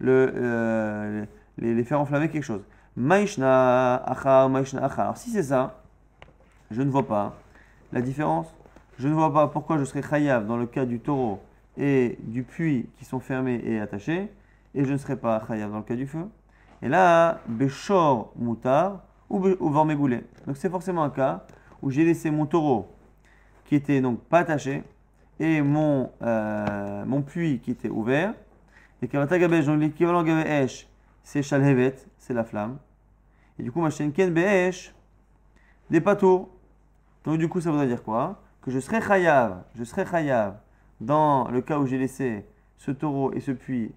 euh, 0.04 1.24
les, 1.58 1.84
faire 1.84 2.00
enflammer 2.00 2.28
quelque 2.28 2.44
chose. 2.44 2.62
Maishna 2.96 3.96
achar, 3.96 4.48
maishna 4.48 4.84
achar. 4.84 5.00
Alors 5.00 5.16
si 5.16 5.30
c'est 5.30 5.42
ça, 5.42 5.82
je 6.70 6.82
ne 6.82 6.90
vois 6.90 7.06
pas 7.06 7.36
la 7.92 8.00
différence. 8.00 8.54
Je 8.98 9.06
ne 9.06 9.14
vois 9.14 9.32
pas 9.32 9.46
pourquoi 9.48 9.78
je 9.78 9.84
serais 9.84 10.02
chayav 10.02 10.46
dans 10.46 10.56
le 10.56 10.66
cas 10.66 10.84
du 10.84 10.98
taureau 10.98 11.40
et 11.76 12.18
du 12.22 12.42
puits 12.42 12.88
qui 12.98 13.04
sont 13.04 13.20
fermés 13.20 13.60
et 13.64 13.78
attachés, 13.78 14.28
et 14.74 14.84
je 14.84 14.92
ne 14.92 14.96
serais 14.96 15.16
pas 15.16 15.44
chayav 15.46 15.70
dans 15.70 15.78
le 15.78 15.84
cas 15.84 15.94
du 15.94 16.06
feu. 16.06 16.26
Et 16.82 16.88
là, 16.88 17.40
beshor 17.46 18.32
mutar 18.36 19.02
ou, 19.28 19.46
ou 19.46 19.70
vormegoulé. 19.70 20.24
Donc 20.46 20.56
c'est 20.56 20.70
forcément 20.70 21.02
un 21.02 21.10
cas 21.10 21.44
où 21.82 21.90
j'ai 21.90 22.04
laissé 22.04 22.30
mon 22.30 22.46
taureau 22.46 22.88
qui 23.64 23.74
était 23.74 24.00
donc 24.00 24.20
pas 24.20 24.38
attaché 24.38 24.82
et 25.38 25.60
mon, 25.60 26.10
euh, 26.22 27.04
mon 27.04 27.22
puits 27.22 27.60
qui 27.60 27.70
était 27.70 27.90
ouvert. 27.90 28.34
Et 29.02 29.08
Kavatagabesh, 29.08 29.66
donc 29.66 29.80
l'équivalent 29.80 30.24
Gabesh, 30.24 30.88
c'est 31.22 31.42
Shalhevet, 31.42 31.94
c'est 32.16 32.34
la 32.34 32.44
flamme. 32.44 32.78
Et 33.58 33.62
du 33.62 33.70
coup, 33.70 33.80
ma 33.80 33.90
chaîne 33.90 34.12
Ken 34.12 34.32
des 35.90 36.00
pâteaux. 36.00 36.50
Donc 37.24 37.38
du 37.38 37.48
coup, 37.48 37.60
ça 37.60 37.70
voudrait 37.70 37.86
dire 37.86 38.02
quoi? 38.02 38.40
Que 38.62 38.70
je 38.70 38.80
serai 38.80 39.00
Chayav, 39.00 39.62
je 39.74 39.84
serai 39.84 40.04
Chayav 40.04 40.56
dans 41.00 41.48
le 41.48 41.60
cas 41.60 41.78
où 41.78 41.86
j'ai 41.86 41.98
laissé 41.98 42.44
ce 42.76 42.90
taureau 42.90 43.32
et 43.32 43.40
ce 43.40 43.52
puits 43.52 43.92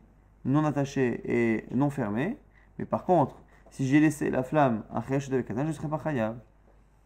non 0.46 0.66
attachés 0.66 1.22
et 1.26 1.66
non 1.74 1.90
fermés. 1.90 2.38
Mais 2.78 2.86
par 2.86 3.06
contre, 3.06 3.36
si 3.70 3.88
j'ai 3.88 4.00
laissé 4.00 4.30
la 4.30 4.44
flamme 4.44 4.84
à 4.94 5.02
Cheresh 5.02 5.30
de 5.30 5.42
Katan, 5.42 5.64
je 5.64 5.68
ne 5.68 5.72
serai 5.74 5.88
pas. 5.88 6.02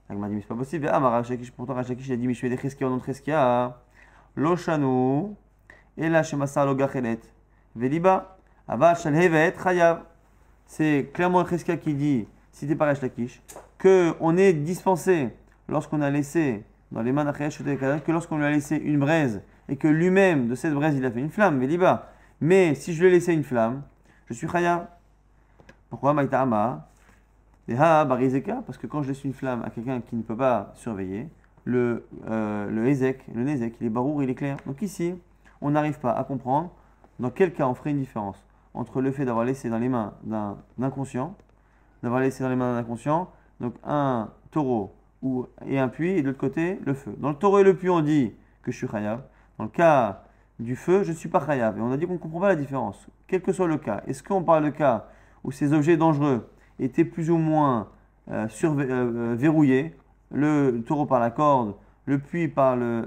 Elle 0.08 0.18
m'a 0.18 0.28
dit, 0.28 0.36
mais 0.36 0.42
c'est 0.42 0.48
pas 0.48 0.56
possible. 0.56 0.90
Ah, 0.92 1.00
Mara 1.00 1.24
Shakish, 1.24 1.52
pourtant 1.52 1.74
Rachakish, 1.74 2.08
il 2.08 2.14
a 2.14 2.18
dit, 2.18 2.28
mais 2.28 2.34
je 2.34 2.40
fais 2.40 2.50
des 2.50 2.58
Cheskia 2.58 2.86
au 2.88 2.90
nom 2.92 2.98
de 2.98 3.04
Cheskia. 3.04 3.78
Et 5.98 6.10
là, 6.10 6.24
chez 6.24 6.36
Massa 6.36 6.66
Lo 6.66 6.76
Gachelet, 6.76 7.20
Veliba, 7.76 8.38
Aval 8.68 8.98
Shalhevet, 8.98 9.56
Chayav. 9.62 10.04
C'est 10.68 11.10
clairement 11.14 11.42
le 11.42 11.48
Cheskia 11.48 11.78
qui 11.78 11.94
dit, 11.94 12.28
cité 12.52 12.76
par 12.76 12.88
Rachakish, 12.88 13.42
qu'on 13.82 14.38
est 14.38 14.54
dispensé 14.54 15.30
lorsqu'on 15.68 16.02
a 16.02 16.10
laissé 16.10 16.64
dans 16.92 17.02
les 17.02 17.12
mains 17.12 17.26
d'Achayesh 17.26 17.64
que 17.64 18.12
lorsqu'on 18.12 18.38
lui 18.38 18.46
a 18.46 18.52
laissé 18.52 18.76
une 18.78 19.00
braise 19.00 19.42
et 19.68 19.76
que 19.76 19.88
lui-même 19.88 20.48
de 20.48 20.56
cette 20.56 20.74
braise 20.74 20.96
il 20.96 21.06
a 21.06 21.12
fait 21.12 21.20
une 21.20 21.32
flamme, 21.32 21.60
Veliba. 21.60 22.12
Mais 22.42 22.76
si 22.76 22.94
je 22.94 23.02
lui 23.02 23.08
ai 23.08 23.12
laissé 23.12 23.34
une 23.34 23.44
flamme, 23.44 23.82
je 24.28 24.34
suis 24.34 24.48
Chayav. 24.48 24.88
Pourquoi 25.90 26.14
Maïtama 26.14 26.88
barizeka, 27.68 28.62
parce 28.66 28.78
que 28.78 28.88
quand 28.88 29.02
je 29.02 29.10
laisse 29.10 29.24
une 29.24 29.34
flamme 29.34 29.64
à 29.64 29.70
quelqu'un 29.70 30.02
qui 30.02 30.16
ne 30.16 30.22
peut 30.22 30.38
pas 30.38 30.72
surveiller, 30.76 31.30
le, 31.64 32.08
euh, 32.30 32.70
le 32.70 32.88
Ezek, 32.88 33.26
le 33.34 33.44
Nezek, 33.44 33.76
il 33.82 33.88
est 33.88 33.90
barour, 33.90 34.22
il 34.22 34.30
est 34.30 34.36
clair. 34.36 34.58
Donc 34.66 34.82
ici, 34.82 35.16
on 35.62 35.72
n'arrive 35.72 36.00
pas 36.00 36.12
à 36.12 36.24
comprendre 36.24 36.72
dans 37.20 37.32
quel 37.32 37.54
cas 37.54 37.68
on 37.68 37.74
ferait 37.74 37.92
une 37.92 38.00
différence 38.00 38.46
entre 38.74 39.02
le 39.02 39.12
fait 39.12 39.26
d'avoir 39.26 39.46
laissé 39.46 39.70
dans 39.70 39.80
les 39.80 39.90
mains 39.90 40.14
d'un 40.24 40.58
inconscient, 40.82 41.36
d'avoir 42.04 42.22
laissé 42.22 42.44
dans 42.44 42.50
les 42.50 42.56
mains 42.56 42.74
d'un 42.74 42.80
inconscient, 42.80 43.32
donc 43.60 43.74
un 43.84 44.30
taureau 44.52 44.94
ou, 45.22 45.48
et 45.66 45.80
un 45.80 45.88
puits, 45.88 46.12
et 46.12 46.22
de 46.22 46.28
l'autre 46.28 46.40
côté, 46.40 46.80
le 46.86 46.94
feu. 46.94 47.16
Dans 47.18 47.30
le 47.30 47.36
taureau 47.36 47.60
et 47.60 47.64
le 47.64 47.76
puits, 47.76 47.90
on 47.90 48.02
dit 48.02 48.34
que 48.62 48.72
je 48.72 48.78
suis 48.78 48.88
chayav. 48.88 49.24
Dans 49.58 49.64
le 49.64 49.70
cas 49.70 50.24
du 50.60 50.76
feu, 50.76 51.04
je 51.04 51.12
ne 51.12 51.16
suis 51.16 51.30
pas 51.30 51.44
chayav. 51.44 51.78
Et 51.78 51.82
on 51.82 51.92
a 51.92 51.98
dit 51.98 52.06
qu'on 52.06 52.14
ne 52.14 52.18
comprend 52.18 52.42
pas 52.42 52.50
la 52.50 52.56
différence, 52.56 53.08
quel 53.28 53.42
que 53.42 53.54
soit 53.54 53.68
le 53.68 53.78
cas. 53.78 54.04
Est-ce 54.08 54.22
qu'on 54.22 54.44
parle 54.44 54.66
de 54.66 54.70
cas 54.70 55.08
où 55.46 55.52
ces 55.52 55.74
objets 55.74 55.96
dangereux 55.96 56.50
étaient 56.80 57.06
plus 57.06 57.30
ou 57.30 57.38
moins 57.38 57.88
euh, 58.32 58.48
euh, 58.64 58.68
euh, 58.68 59.36
verrouillés, 59.38 59.96
le 60.32 60.82
taureau 60.86 61.06
par 61.06 61.20
la 61.20 61.30
corde, 61.30 61.76
le 62.06 62.18
puits 62.18 62.48
par 62.48 62.76
le, 62.76 63.06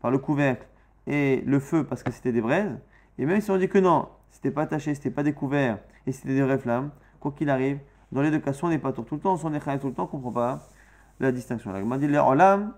par 0.00 0.10
le 0.10 0.18
couvercle 0.18 0.66
et 1.06 1.42
le 1.46 1.58
feu 1.58 1.84
parce 1.84 2.02
que 2.02 2.12
c'était 2.12 2.32
des 2.32 2.42
braises. 2.42 2.78
Et 3.18 3.24
même 3.24 3.40
si 3.40 3.50
on 3.50 3.56
dit 3.56 3.68
que 3.68 3.78
non, 3.78 4.08
c'était 4.30 4.50
pas 4.50 4.62
attaché, 4.62 4.94
c'était 4.94 5.10
pas 5.10 5.22
découvert 5.22 5.78
et 6.06 6.12
c'était 6.12 6.34
des 6.34 6.42
vraies 6.42 6.58
flammes, 6.58 6.90
quoi 7.20 7.32
qu'il 7.32 7.48
arrive, 7.50 7.78
dans 8.12 8.20
les 8.20 8.30
deux 8.30 8.38
cas, 8.38 8.52
soit 8.52 8.68
on 8.68 8.72
n'est 8.72 8.78
pas 8.78 8.92
tout 8.92 9.04
le 9.10 9.18
temps, 9.18 9.36
soit 9.36 9.50
on 9.50 9.54
est 9.54 9.78
tout 9.78 9.88
le 9.88 9.94
temps, 9.94 10.02
on 10.02 10.06
ne 10.06 10.10
comprend 10.10 10.32
pas 10.32 10.68
la 11.18 11.32
distinction. 11.32 11.72
Là, 11.72 11.80
on 11.82 11.96
dit 11.96 12.06
l'olam, 12.06 12.72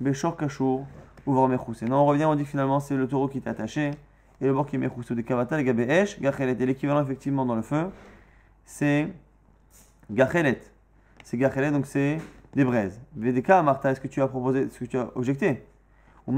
beshor 0.00 0.36
kashour, 0.36 0.86
ou 1.26 1.32
Et 1.32 1.84
Non, 1.86 1.96
on 1.96 2.06
revient, 2.06 2.24
on 2.24 2.34
dit 2.34 2.44
finalement 2.44 2.80
c'est 2.80 2.96
le 2.96 3.06
taureau 3.06 3.28
qui 3.28 3.38
est 3.38 3.48
attaché 3.48 3.90
et 4.40 4.46
le 4.46 4.52
bord 4.52 4.66
qui 4.66 4.76
est 4.76 4.78
mechoussé. 4.78 5.14
De 5.14 5.20
kavata, 5.20 5.56
le 5.56 5.62
gabé 5.62 5.84
esh, 5.84 6.18
et 6.20 6.66
l'équivalent 6.66 7.02
effectivement 7.02 7.46
dans 7.46 7.54
le 7.54 7.62
feu, 7.62 7.86
c'est 8.64 9.08
Gachelet. 10.10 10.60
C'est 11.24 11.36
Gachelet, 11.36 11.70
donc 11.70 11.86
c'est 11.86 12.18
des 12.54 12.64
braises. 12.64 13.00
Vedeka, 13.16 13.62
Martha, 13.62 13.92
est-ce 13.92 14.00
que 14.00 14.08
tu 14.08 14.20
as 14.22 14.28
proposé, 14.28 14.62
est-ce 14.62 14.78
que 14.78 14.84
tu 14.84 14.98
as 14.98 15.10
objecté? 15.14 15.64
Ou 16.26 16.34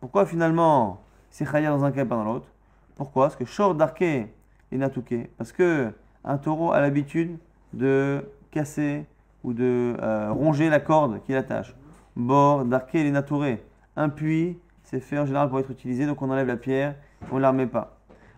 Pourquoi 0.00 0.26
finalement 0.26 1.02
c'est 1.30 1.44
Chaya 1.44 1.70
dans 1.70 1.84
un 1.84 1.92
cas 1.92 2.02
et 2.02 2.04
pas 2.04 2.16
dans 2.16 2.24
l'autre? 2.24 2.48
Pourquoi? 2.96 3.24
Parce 3.24 3.36
que 3.36 3.44
Shor 3.44 3.74
Darke 3.74 4.02
et 4.02 4.28
Natouke. 4.72 5.28
Parce 5.36 5.52
que 5.52 5.92
un 6.24 6.38
taureau 6.38 6.72
a 6.72 6.80
l'habitude 6.80 7.38
de 7.72 8.24
casser 8.50 9.04
ou 9.42 9.52
de 9.52 9.96
euh, 10.00 10.32
ronger 10.32 10.70
la 10.70 10.80
corde 10.80 11.22
qui 11.24 11.32
l'attache. 11.32 11.74
Bord, 12.16 12.64
Darke 12.64 12.94
et 12.94 13.10
Natouré. 13.10 13.62
Un 13.96 14.08
puits, 14.08 14.58
c'est 14.84 15.00
fait 15.00 15.18
en 15.18 15.26
général 15.26 15.48
pour 15.48 15.58
être 15.58 15.70
utilisé, 15.70 16.06
donc 16.06 16.22
on 16.22 16.30
enlève 16.30 16.46
la 16.46 16.56
pierre, 16.56 16.94
on 17.30 17.36
ne 17.36 17.40
la 17.40 17.50
remet 17.50 17.66
pas. 17.66 17.93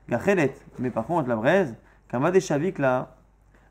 Gachelet. 0.08 0.54
Mais 0.78 0.90
par 0.90 1.06
contre, 1.06 1.28
la 1.28 1.36
braise, 1.36 1.74
Kama 2.08 2.30
des 2.30 2.40
Shavik 2.40 2.78
là, 2.78 3.16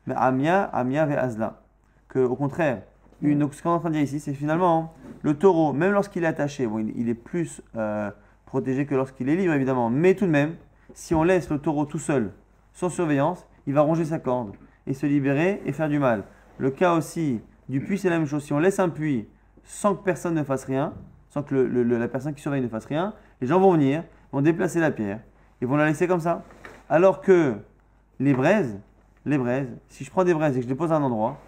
mais 0.06 0.14
Amia, 0.16 0.62
Amia 0.64 1.06
ve 1.06 1.12
Azla. 1.12 1.60
Que 2.08 2.18
au 2.18 2.36
contraire, 2.36 2.82
une, 3.22 3.50
ce 3.50 3.62
qu'on 3.62 3.70
est 3.70 3.74
en 3.74 3.80
train 3.80 3.88
de 3.88 3.94
dire 3.94 4.02
ici, 4.02 4.20
c'est 4.20 4.34
finalement 4.34 4.92
le 5.22 5.34
taureau, 5.34 5.72
même 5.72 5.92
lorsqu'il 5.92 6.24
est 6.24 6.28
attaché, 6.28 6.66
bon, 6.66 6.86
il, 6.94 7.08
est 7.08 7.14
plus 7.14 7.62
euh, 7.76 8.10
protégé 8.44 8.86
que 8.86 8.94
lorsqu'il 8.94 9.28
est 9.28 9.36
libre 9.36 9.54
évidemment, 9.54 9.90
mais 9.90 10.14
tout 10.14 10.26
de 10.26 10.30
même, 10.30 10.54
si 10.94 11.14
on 11.14 11.24
laisse 11.24 11.50
le 11.50 11.58
taureau 11.58 11.84
tout 11.86 11.98
seul, 11.98 12.32
sans 12.72 12.90
surveillance, 12.90 13.46
il 13.66 13.74
va 13.74 13.80
ronger 13.80 14.04
sa 14.04 14.18
corde 14.18 14.52
et 14.86 14.94
se 14.94 15.06
libérer 15.06 15.62
et 15.64 15.72
faire 15.72 15.88
du 15.88 15.98
mal. 15.98 16.24
Le 16.58 16.70
cas 16.70 16.94
aussi 16.94 17.40
du 17.68 17.80
puits, 17.80 17.98
c'est 17.98 18.10
la 18.10 18.18
même 18.18 18.26
chose. 18.26 18.44
Si 18.44 18.52
on 18.52 18.58
laisse 18.58 18.78
un 18.78 18.88
puits 18.88 19.26
sans 19.64 19.94
que 19.94 20.04
personne 20.04 20.34
ne 20.34 20.44
fasse 20.44 20.64
rien, 20.64 20.92
sans 21.30 21.42
que 21.42 21.54
la 21.54 22.08
personne 22.08 22.34
qui 22.34 22.40
surveille 22.40 22.62
ne 22.62 22.68
fasse 22.68 22.86
rien, 22.86 23.14
les 23.40 23.46
gens 23.46 23.58
vont 23.58 23.72
venir, 23.72 24.04
vont 24.32 24.42
déplacer 24.42 24.78
la 24.78 24.90
pierre, 24.90 25.20
ils 25.60 25.66
vont 25.66 25.76
la 25.76 25.86
laisser 25.86 26.06
comme 26.06 26.20
ça. 26.20 26.42
Alors 26.88 27.20
que 27.20 27.54
les 28.20 28.34
braises, 28.34 28.78
les 29.24 29.38
braises, 29.38 29.68
si 29.88 30.04
je 30.04 30.10
prends 30.10 30.24
des 30.24 30.34
braises 30.34 30.56
et 30.56 30.60
que 30.60 30.64
je 30.64 30.68
les 30.68 30.76
pose 30.76 30.92
à 30.92 30.96
un 30.96 31.02
endroit, 31.02 31.38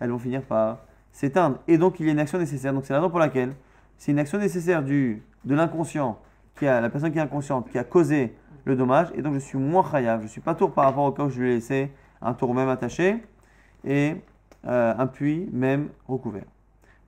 elles 0.00 0.10
vont 0.10 0.18
finir 0.18 0.42
par 0.42 0.78
s'éteindre. 1.12 1.58
Et 1.68 1.78
donc 1.78 2.00
il 2.00 2.06
y 2.06 2.08
a 2.08 2.12
une 2.12 2.18
action 2.18 2.38
nécessaire. 2.38 2.72
Donc 2.72 2.84
c'est 2.84 2.92
la 2.92 3.00
raison 3.00 3.10
pour 3.10 3.20
laquelle 3.20 3.54
c'est 3.96 4.12
une 4.12 4.18
action 4.18 4.38
nécessaire 4.38 4.82
du, 4.82 5.22
de 5.44 5.54
l'inconscient, 5.54 6.18
qui 6.56 6.66
a 6.66 6.80
la 6.80 6.90
personne 6.90 7.12
qui 7.12 7.18
est 7.18 7.22
inconsciente, 7.22 7.70
qui 7.70 7.78
a 7.78 7.84
causé 7.84 8.36
le 8.64 8.76
dommage. 8.76 9.08
Et 9.14 9.22
donc 9.22 9.34
je 9.34 9.38
suis 9.38 9.58
moins 9.58 9.88
chayav, 9.88 10.22
je 10.22 10.26
suis 10.26 10.40
pas 10.40 10.54
tour 10.54 10.72
par 10.72 10.84
rapport 10.84 11.04
au 11.04 11.12
cas 11.12 11.24
où 11.24 11.30
je 11.30 11.40
lui 11.40 11.50
ai 11.50 11.54
laissé 11.54 11.92
un 12.20 12.34
tour 12.34 12.54
même 12.54 12.68
attaché 12.68 13.22
et 13.84 14.16
euh, 14.66 14.94
un 14.96 15.06
puits 15.06 15.48
même 15.52 15.88
recouvert. 16.08 16.44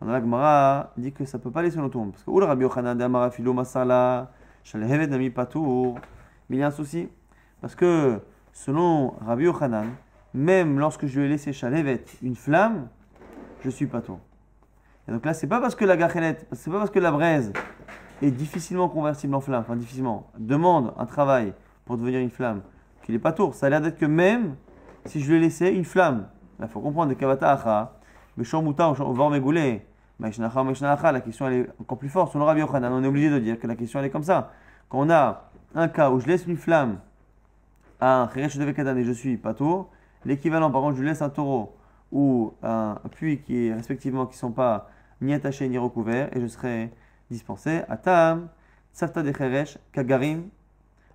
On 0.00 0.06
la 0.06 0.20
Gemara 0.20 0.92
dit 0.98 1.12
que 1.12 1.24
ça 1.24 1.38
ne 1.38 1.42
peut 1.42 1.50
pas 1.50 1.62
laisser 1.62 1.78
tour. 1.90 2.06
Parce 2.10 2.22
que 2.22 2.30
le 2.30 2.44
Rabbi 2.44 2.62
Yochanan 2.62 2.96
d'Amara 2.96 3.30
Masala, 3.40 4.30
Nami 4.74 5.30
Patour. 5.30 5.98
Mais 6.48 6.56
il 6.56 6.60
y 6.60 6.62
a 6.62 6.68
un 6.68 6.70
souci. 6.70 7.08
Parce 7.60 7.74
que 7.74 8.20
selon 8.52 9.14
Rabbi 9.24 9.44
Yochanan, 9.44 9.86
même 10.34 10.78
lorsque 10.78 11.06
je 11.06 11.18
lui 11.18 11.26
ai 11.26 11.28
laissé 11.28 11.52
Shalevet 11.52 12.04
une 12.22 12.36
flamme, 12.36 12.88
je 13.64 13.70
suis 13.70 13.86
pas 13.86 14.00
tout. 14.00 14.18
Et 15.08 15.12
donc 15.12 15.24
là, 15.24 15.34
c'est 15.34 15.46
pas 15.46 15.60
parce 15.60 15.74
que 15.74 15.84
la 15.84 15.96
c'est 16.52 16.70
pas 16.70 16.78
parce 16.78 16.90
que 16.90 16.98
la 16.98 17.12
braise 17.12 17.52
est 18.22 18.30
difficilement 18.30 18.88
convertible 18.88 19.34
en 19.34 19.40
flamme, 19.40 19.60
enfin 19.60 19.76
difficilement, 19.76 20.30
demande 20.38 20.92
un 20.98 21.06
travail 21.06 21.52
pour 21.84 21.96
devenir 21.96 22.20
une 22.20 22.30
flamme, 22.30 22.62
qu'il 23.02 23.14
est 23.14 23.20
pas 23.20 23.32
tour. 23.32 23.54
Ça 23.54 23.66
a 23.66 23.70
l'air 23.70 23.80
d'être 23.80 23.98
que 23.98 24.06
même 24.06 24.56
si 25.04 25.20
je 25.20 25.30
lui 25.30 25.36
ai 25.36 25.40
laissé 25.40 25.68
une 25.68 25.84
flamme, 25.84 26.26
il 26.60 26.66
faut 26.68 26.80
comprendre, 26.80 27.10
de 27.10 27.14
Kavata 27.14 27.52
Acha, 27.52 27.92
Megoulé, 28.36 29.86
la 30.18 30.30
question 31.20 31.46
elle 31.46 31.52
est 31.54 31.70
encore 31.80 31.98
plus 31.98 32.08
forte. 32.08 32.32
Selon 32.32 32.46
Rabbi 32.46 32.60
Yochanan, 32.60 32.92
on 32.92 33.04
est 33.04 33.06
obligé 33.06 33.30
de 33.30 33.38
dire 33.38 33.60
que 33.60 33.66
la 33.66 33.76
question 33.76 34.00
elle 34.00 34.06
est 34.06 34.10
comme 34.10 34.22
ça. 34.22 34.50
Quand 34.88 34.98
on 35.00 35.10
a 35.10 35.45
un 35.74 35.88
cas 35.88 36.10
où 36.10 36.20
je 36.20 36.26
laisse 36.26 36.46
une 36.46 36.56
flamme 36.56 36.98
à 38.00 38.22
un 38.22 38.28
Cheresh 38.28 38.56
de 38.56 38.64
Vekatan 38.64 38.96
et 38.96 39.04
je 39.04 39.12
suis 39.12 39.36
pas 39.36 39.54
tour, 39.54 39.90
l'équivalent 40.24 40.70
par 40.70 40.82
contre 40.82 40.98
je 40.98 41.02
laisse 41.02 41.22
un 41.22 41.30
taureau 41.30 41.76
ou 42.12 42.54
un 42.62 43.00
puits 43.10 43.40
qui 43.40 43.72
respectivement 43.72 44.26
qui 44.26 44.34
ne 44.34 44.38
sont 44.38 44.52
pas 44.52 44.90
ni 45.20 45.34
attachés 45.34 45.68
ni 45.68 45.78
recouverts 45.78 46.34
et 46.36 46.40
je 46.40 46.46
serai 46.46 46.90
dispensé. 47.30 47.82
Atam, 47.88 48.48
Tsafta 48.94 49.22
de 49.22 49.32
Cheresh, 49.32 49.78
Kagarim, 49.92 50.48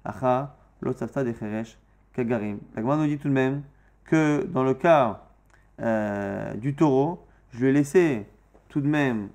Acha, 0.04 0.56
l'autre 0.82 1.00
Tsafta 1.00 1.24
de 1.24 1.34
Cheresh, 1.34 1.78
Kagarim. 2.14 2.60
La 2.76 2.82
nous 2.82 3.08
dit 3.08 3.18
tout 3.18 3.30
de 3.30 3.34
même 3.34 3.64
que 4.06 4.46
dans 4.52 4.64
le 4.64 4.74
cas 4.74 5.24
euh, 5.82 6.54
du 6.56 6.76
taureau, 6.76 7.26
je 7.52 7.60
lui 7.60 7.68
ai 7.68 7.74
laissé 7.74 8.26
tout 8.70 8.82
de 8.82 8.88
même 8.88 9.30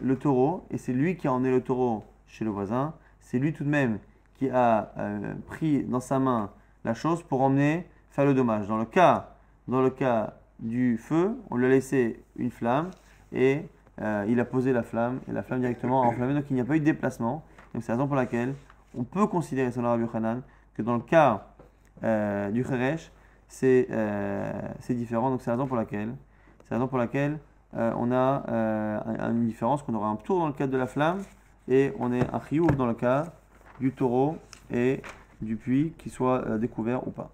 le 0.00 0.16
taureau 0.16 0.66
et 0.70 0.78
c'est 0.78 0.92
lui 0.92 1.16
qui 1.16 1.28
a 1.28 1.32
emmené 1.32 1.50
le 1.50 1.60
taureau 1.60 2.04
chez 2.26 2.44
le 2.44 2.50
voisin. 2.50 2.94
C'est 3.20 3.38
lui 3.38 3.52
tout 3.52 3.64
de 3.64 3.68
même 3.68 3.98
qui 4.42 4.50
a 4.50 4.90
euh, 4.98 5.34
pris 5.46 5.84
dans 5.84 6.00
sa 6.00 6.18
main 6.18 6.50
la 6.84 6.94
chose 6.94 7.22
pour 7.22 7.42
emmener 7.42 7.86
faire 8.10 8.24
le 8.24 8.34
dommage. 8.34 8.66
Dans 8.66 8.76
le 8.76 8.84
cas, 8.84 9.36
dans 9.68 9.80
le 9.80 9.90
cas 9.90 10.34
du 10.58 10.98
feu, 10.98 11.36
on 11.50 11.56
lui 11.56 11.66
a 11.66 11.68
laissé 11.68 12.24
une 12.36 12.50
flamme 12.50 12.90
et 13.32 13.68
euh, 14.00 14.26
il 14.28 14.40
a 14.40 14.44
posé 14.44 14.72
la 14.72 14.82
flamme 14.82 15.20
et 15.28 15.32
la 15.32 15.44
flamme 15.44 15.60
directement 15.60 16.02
a 16.02 16.06
enflammé. 16.06 16.34
Donc 16.34 16.44
il 16.50 16.54
n'y 16.54 16.60
a 16.60 16.64
pas 16.64 16.74
eu 16.74 16.80
de 16.80 16.84
déplacement. 16.84 17.44
Donc 17.72 17.84
c'est 17.84 17.92
la 17.92 17.96
raison 17.96 18.08
pour 18.08 18.16
laquelle 18.16 18.54
on 18.98 19.04
peut 19.04 19.28
considérer, 19.28 19.70
selon 19.70 19.90
Rabbi 19.90 20.06
Hanan, 20.12 20.42
que 20.74 20.82
dans 20.82 20.94
le 20.94 21.02
cas 21.02 21.46
euh, 22.02 22.50
du 22.50 22.64
Kheresh, 22.64 23.12
c'est 23.46 23.86
différent. 24.90 25.30
Donc 25.30 25.42
c'est 25.42 25.50
la 25.50 25.56
raison 25.56 25.68
pour 25.68 25.76
laquelle, 25.76 26.16
la 26.68 26.78
raison 26.78 26.88
pour 26.88 26.98
laquelle 26.98 27.38
on 27.74 28.12
a 28.12 28.42
une 29.30 29.46
différence, 29.46 29.82
qu'on 29.82 29.94
aura 29.94 30.08
un 30.08 30.16
tour 30.16 30.40
dans 30.40 30.48
le 30.48 30.52
cas 30.52 30.66
de 30.66 30.76
la 30.76 30.86
flamme 30.86 31.22
et 31.68 31.92
on 32.00 32.12
est 32.12 32.28
un 32.34 32.40
chiour 32.40 32.66
dans 32.72 32.86
le 32.86 32.94
cas 32.94 33.26
du 33.82 33.90
taureau 33.90 34.38
et 34.72 35.02
du 35.42 35.56
puits, 35.56 35.92
qu'il 35.98 36.12
soit 36.12 36.46
euh, 36.46 36.56
découvert 36.56 37.06
ou 37.06 37.10
pas. 37.10 37.32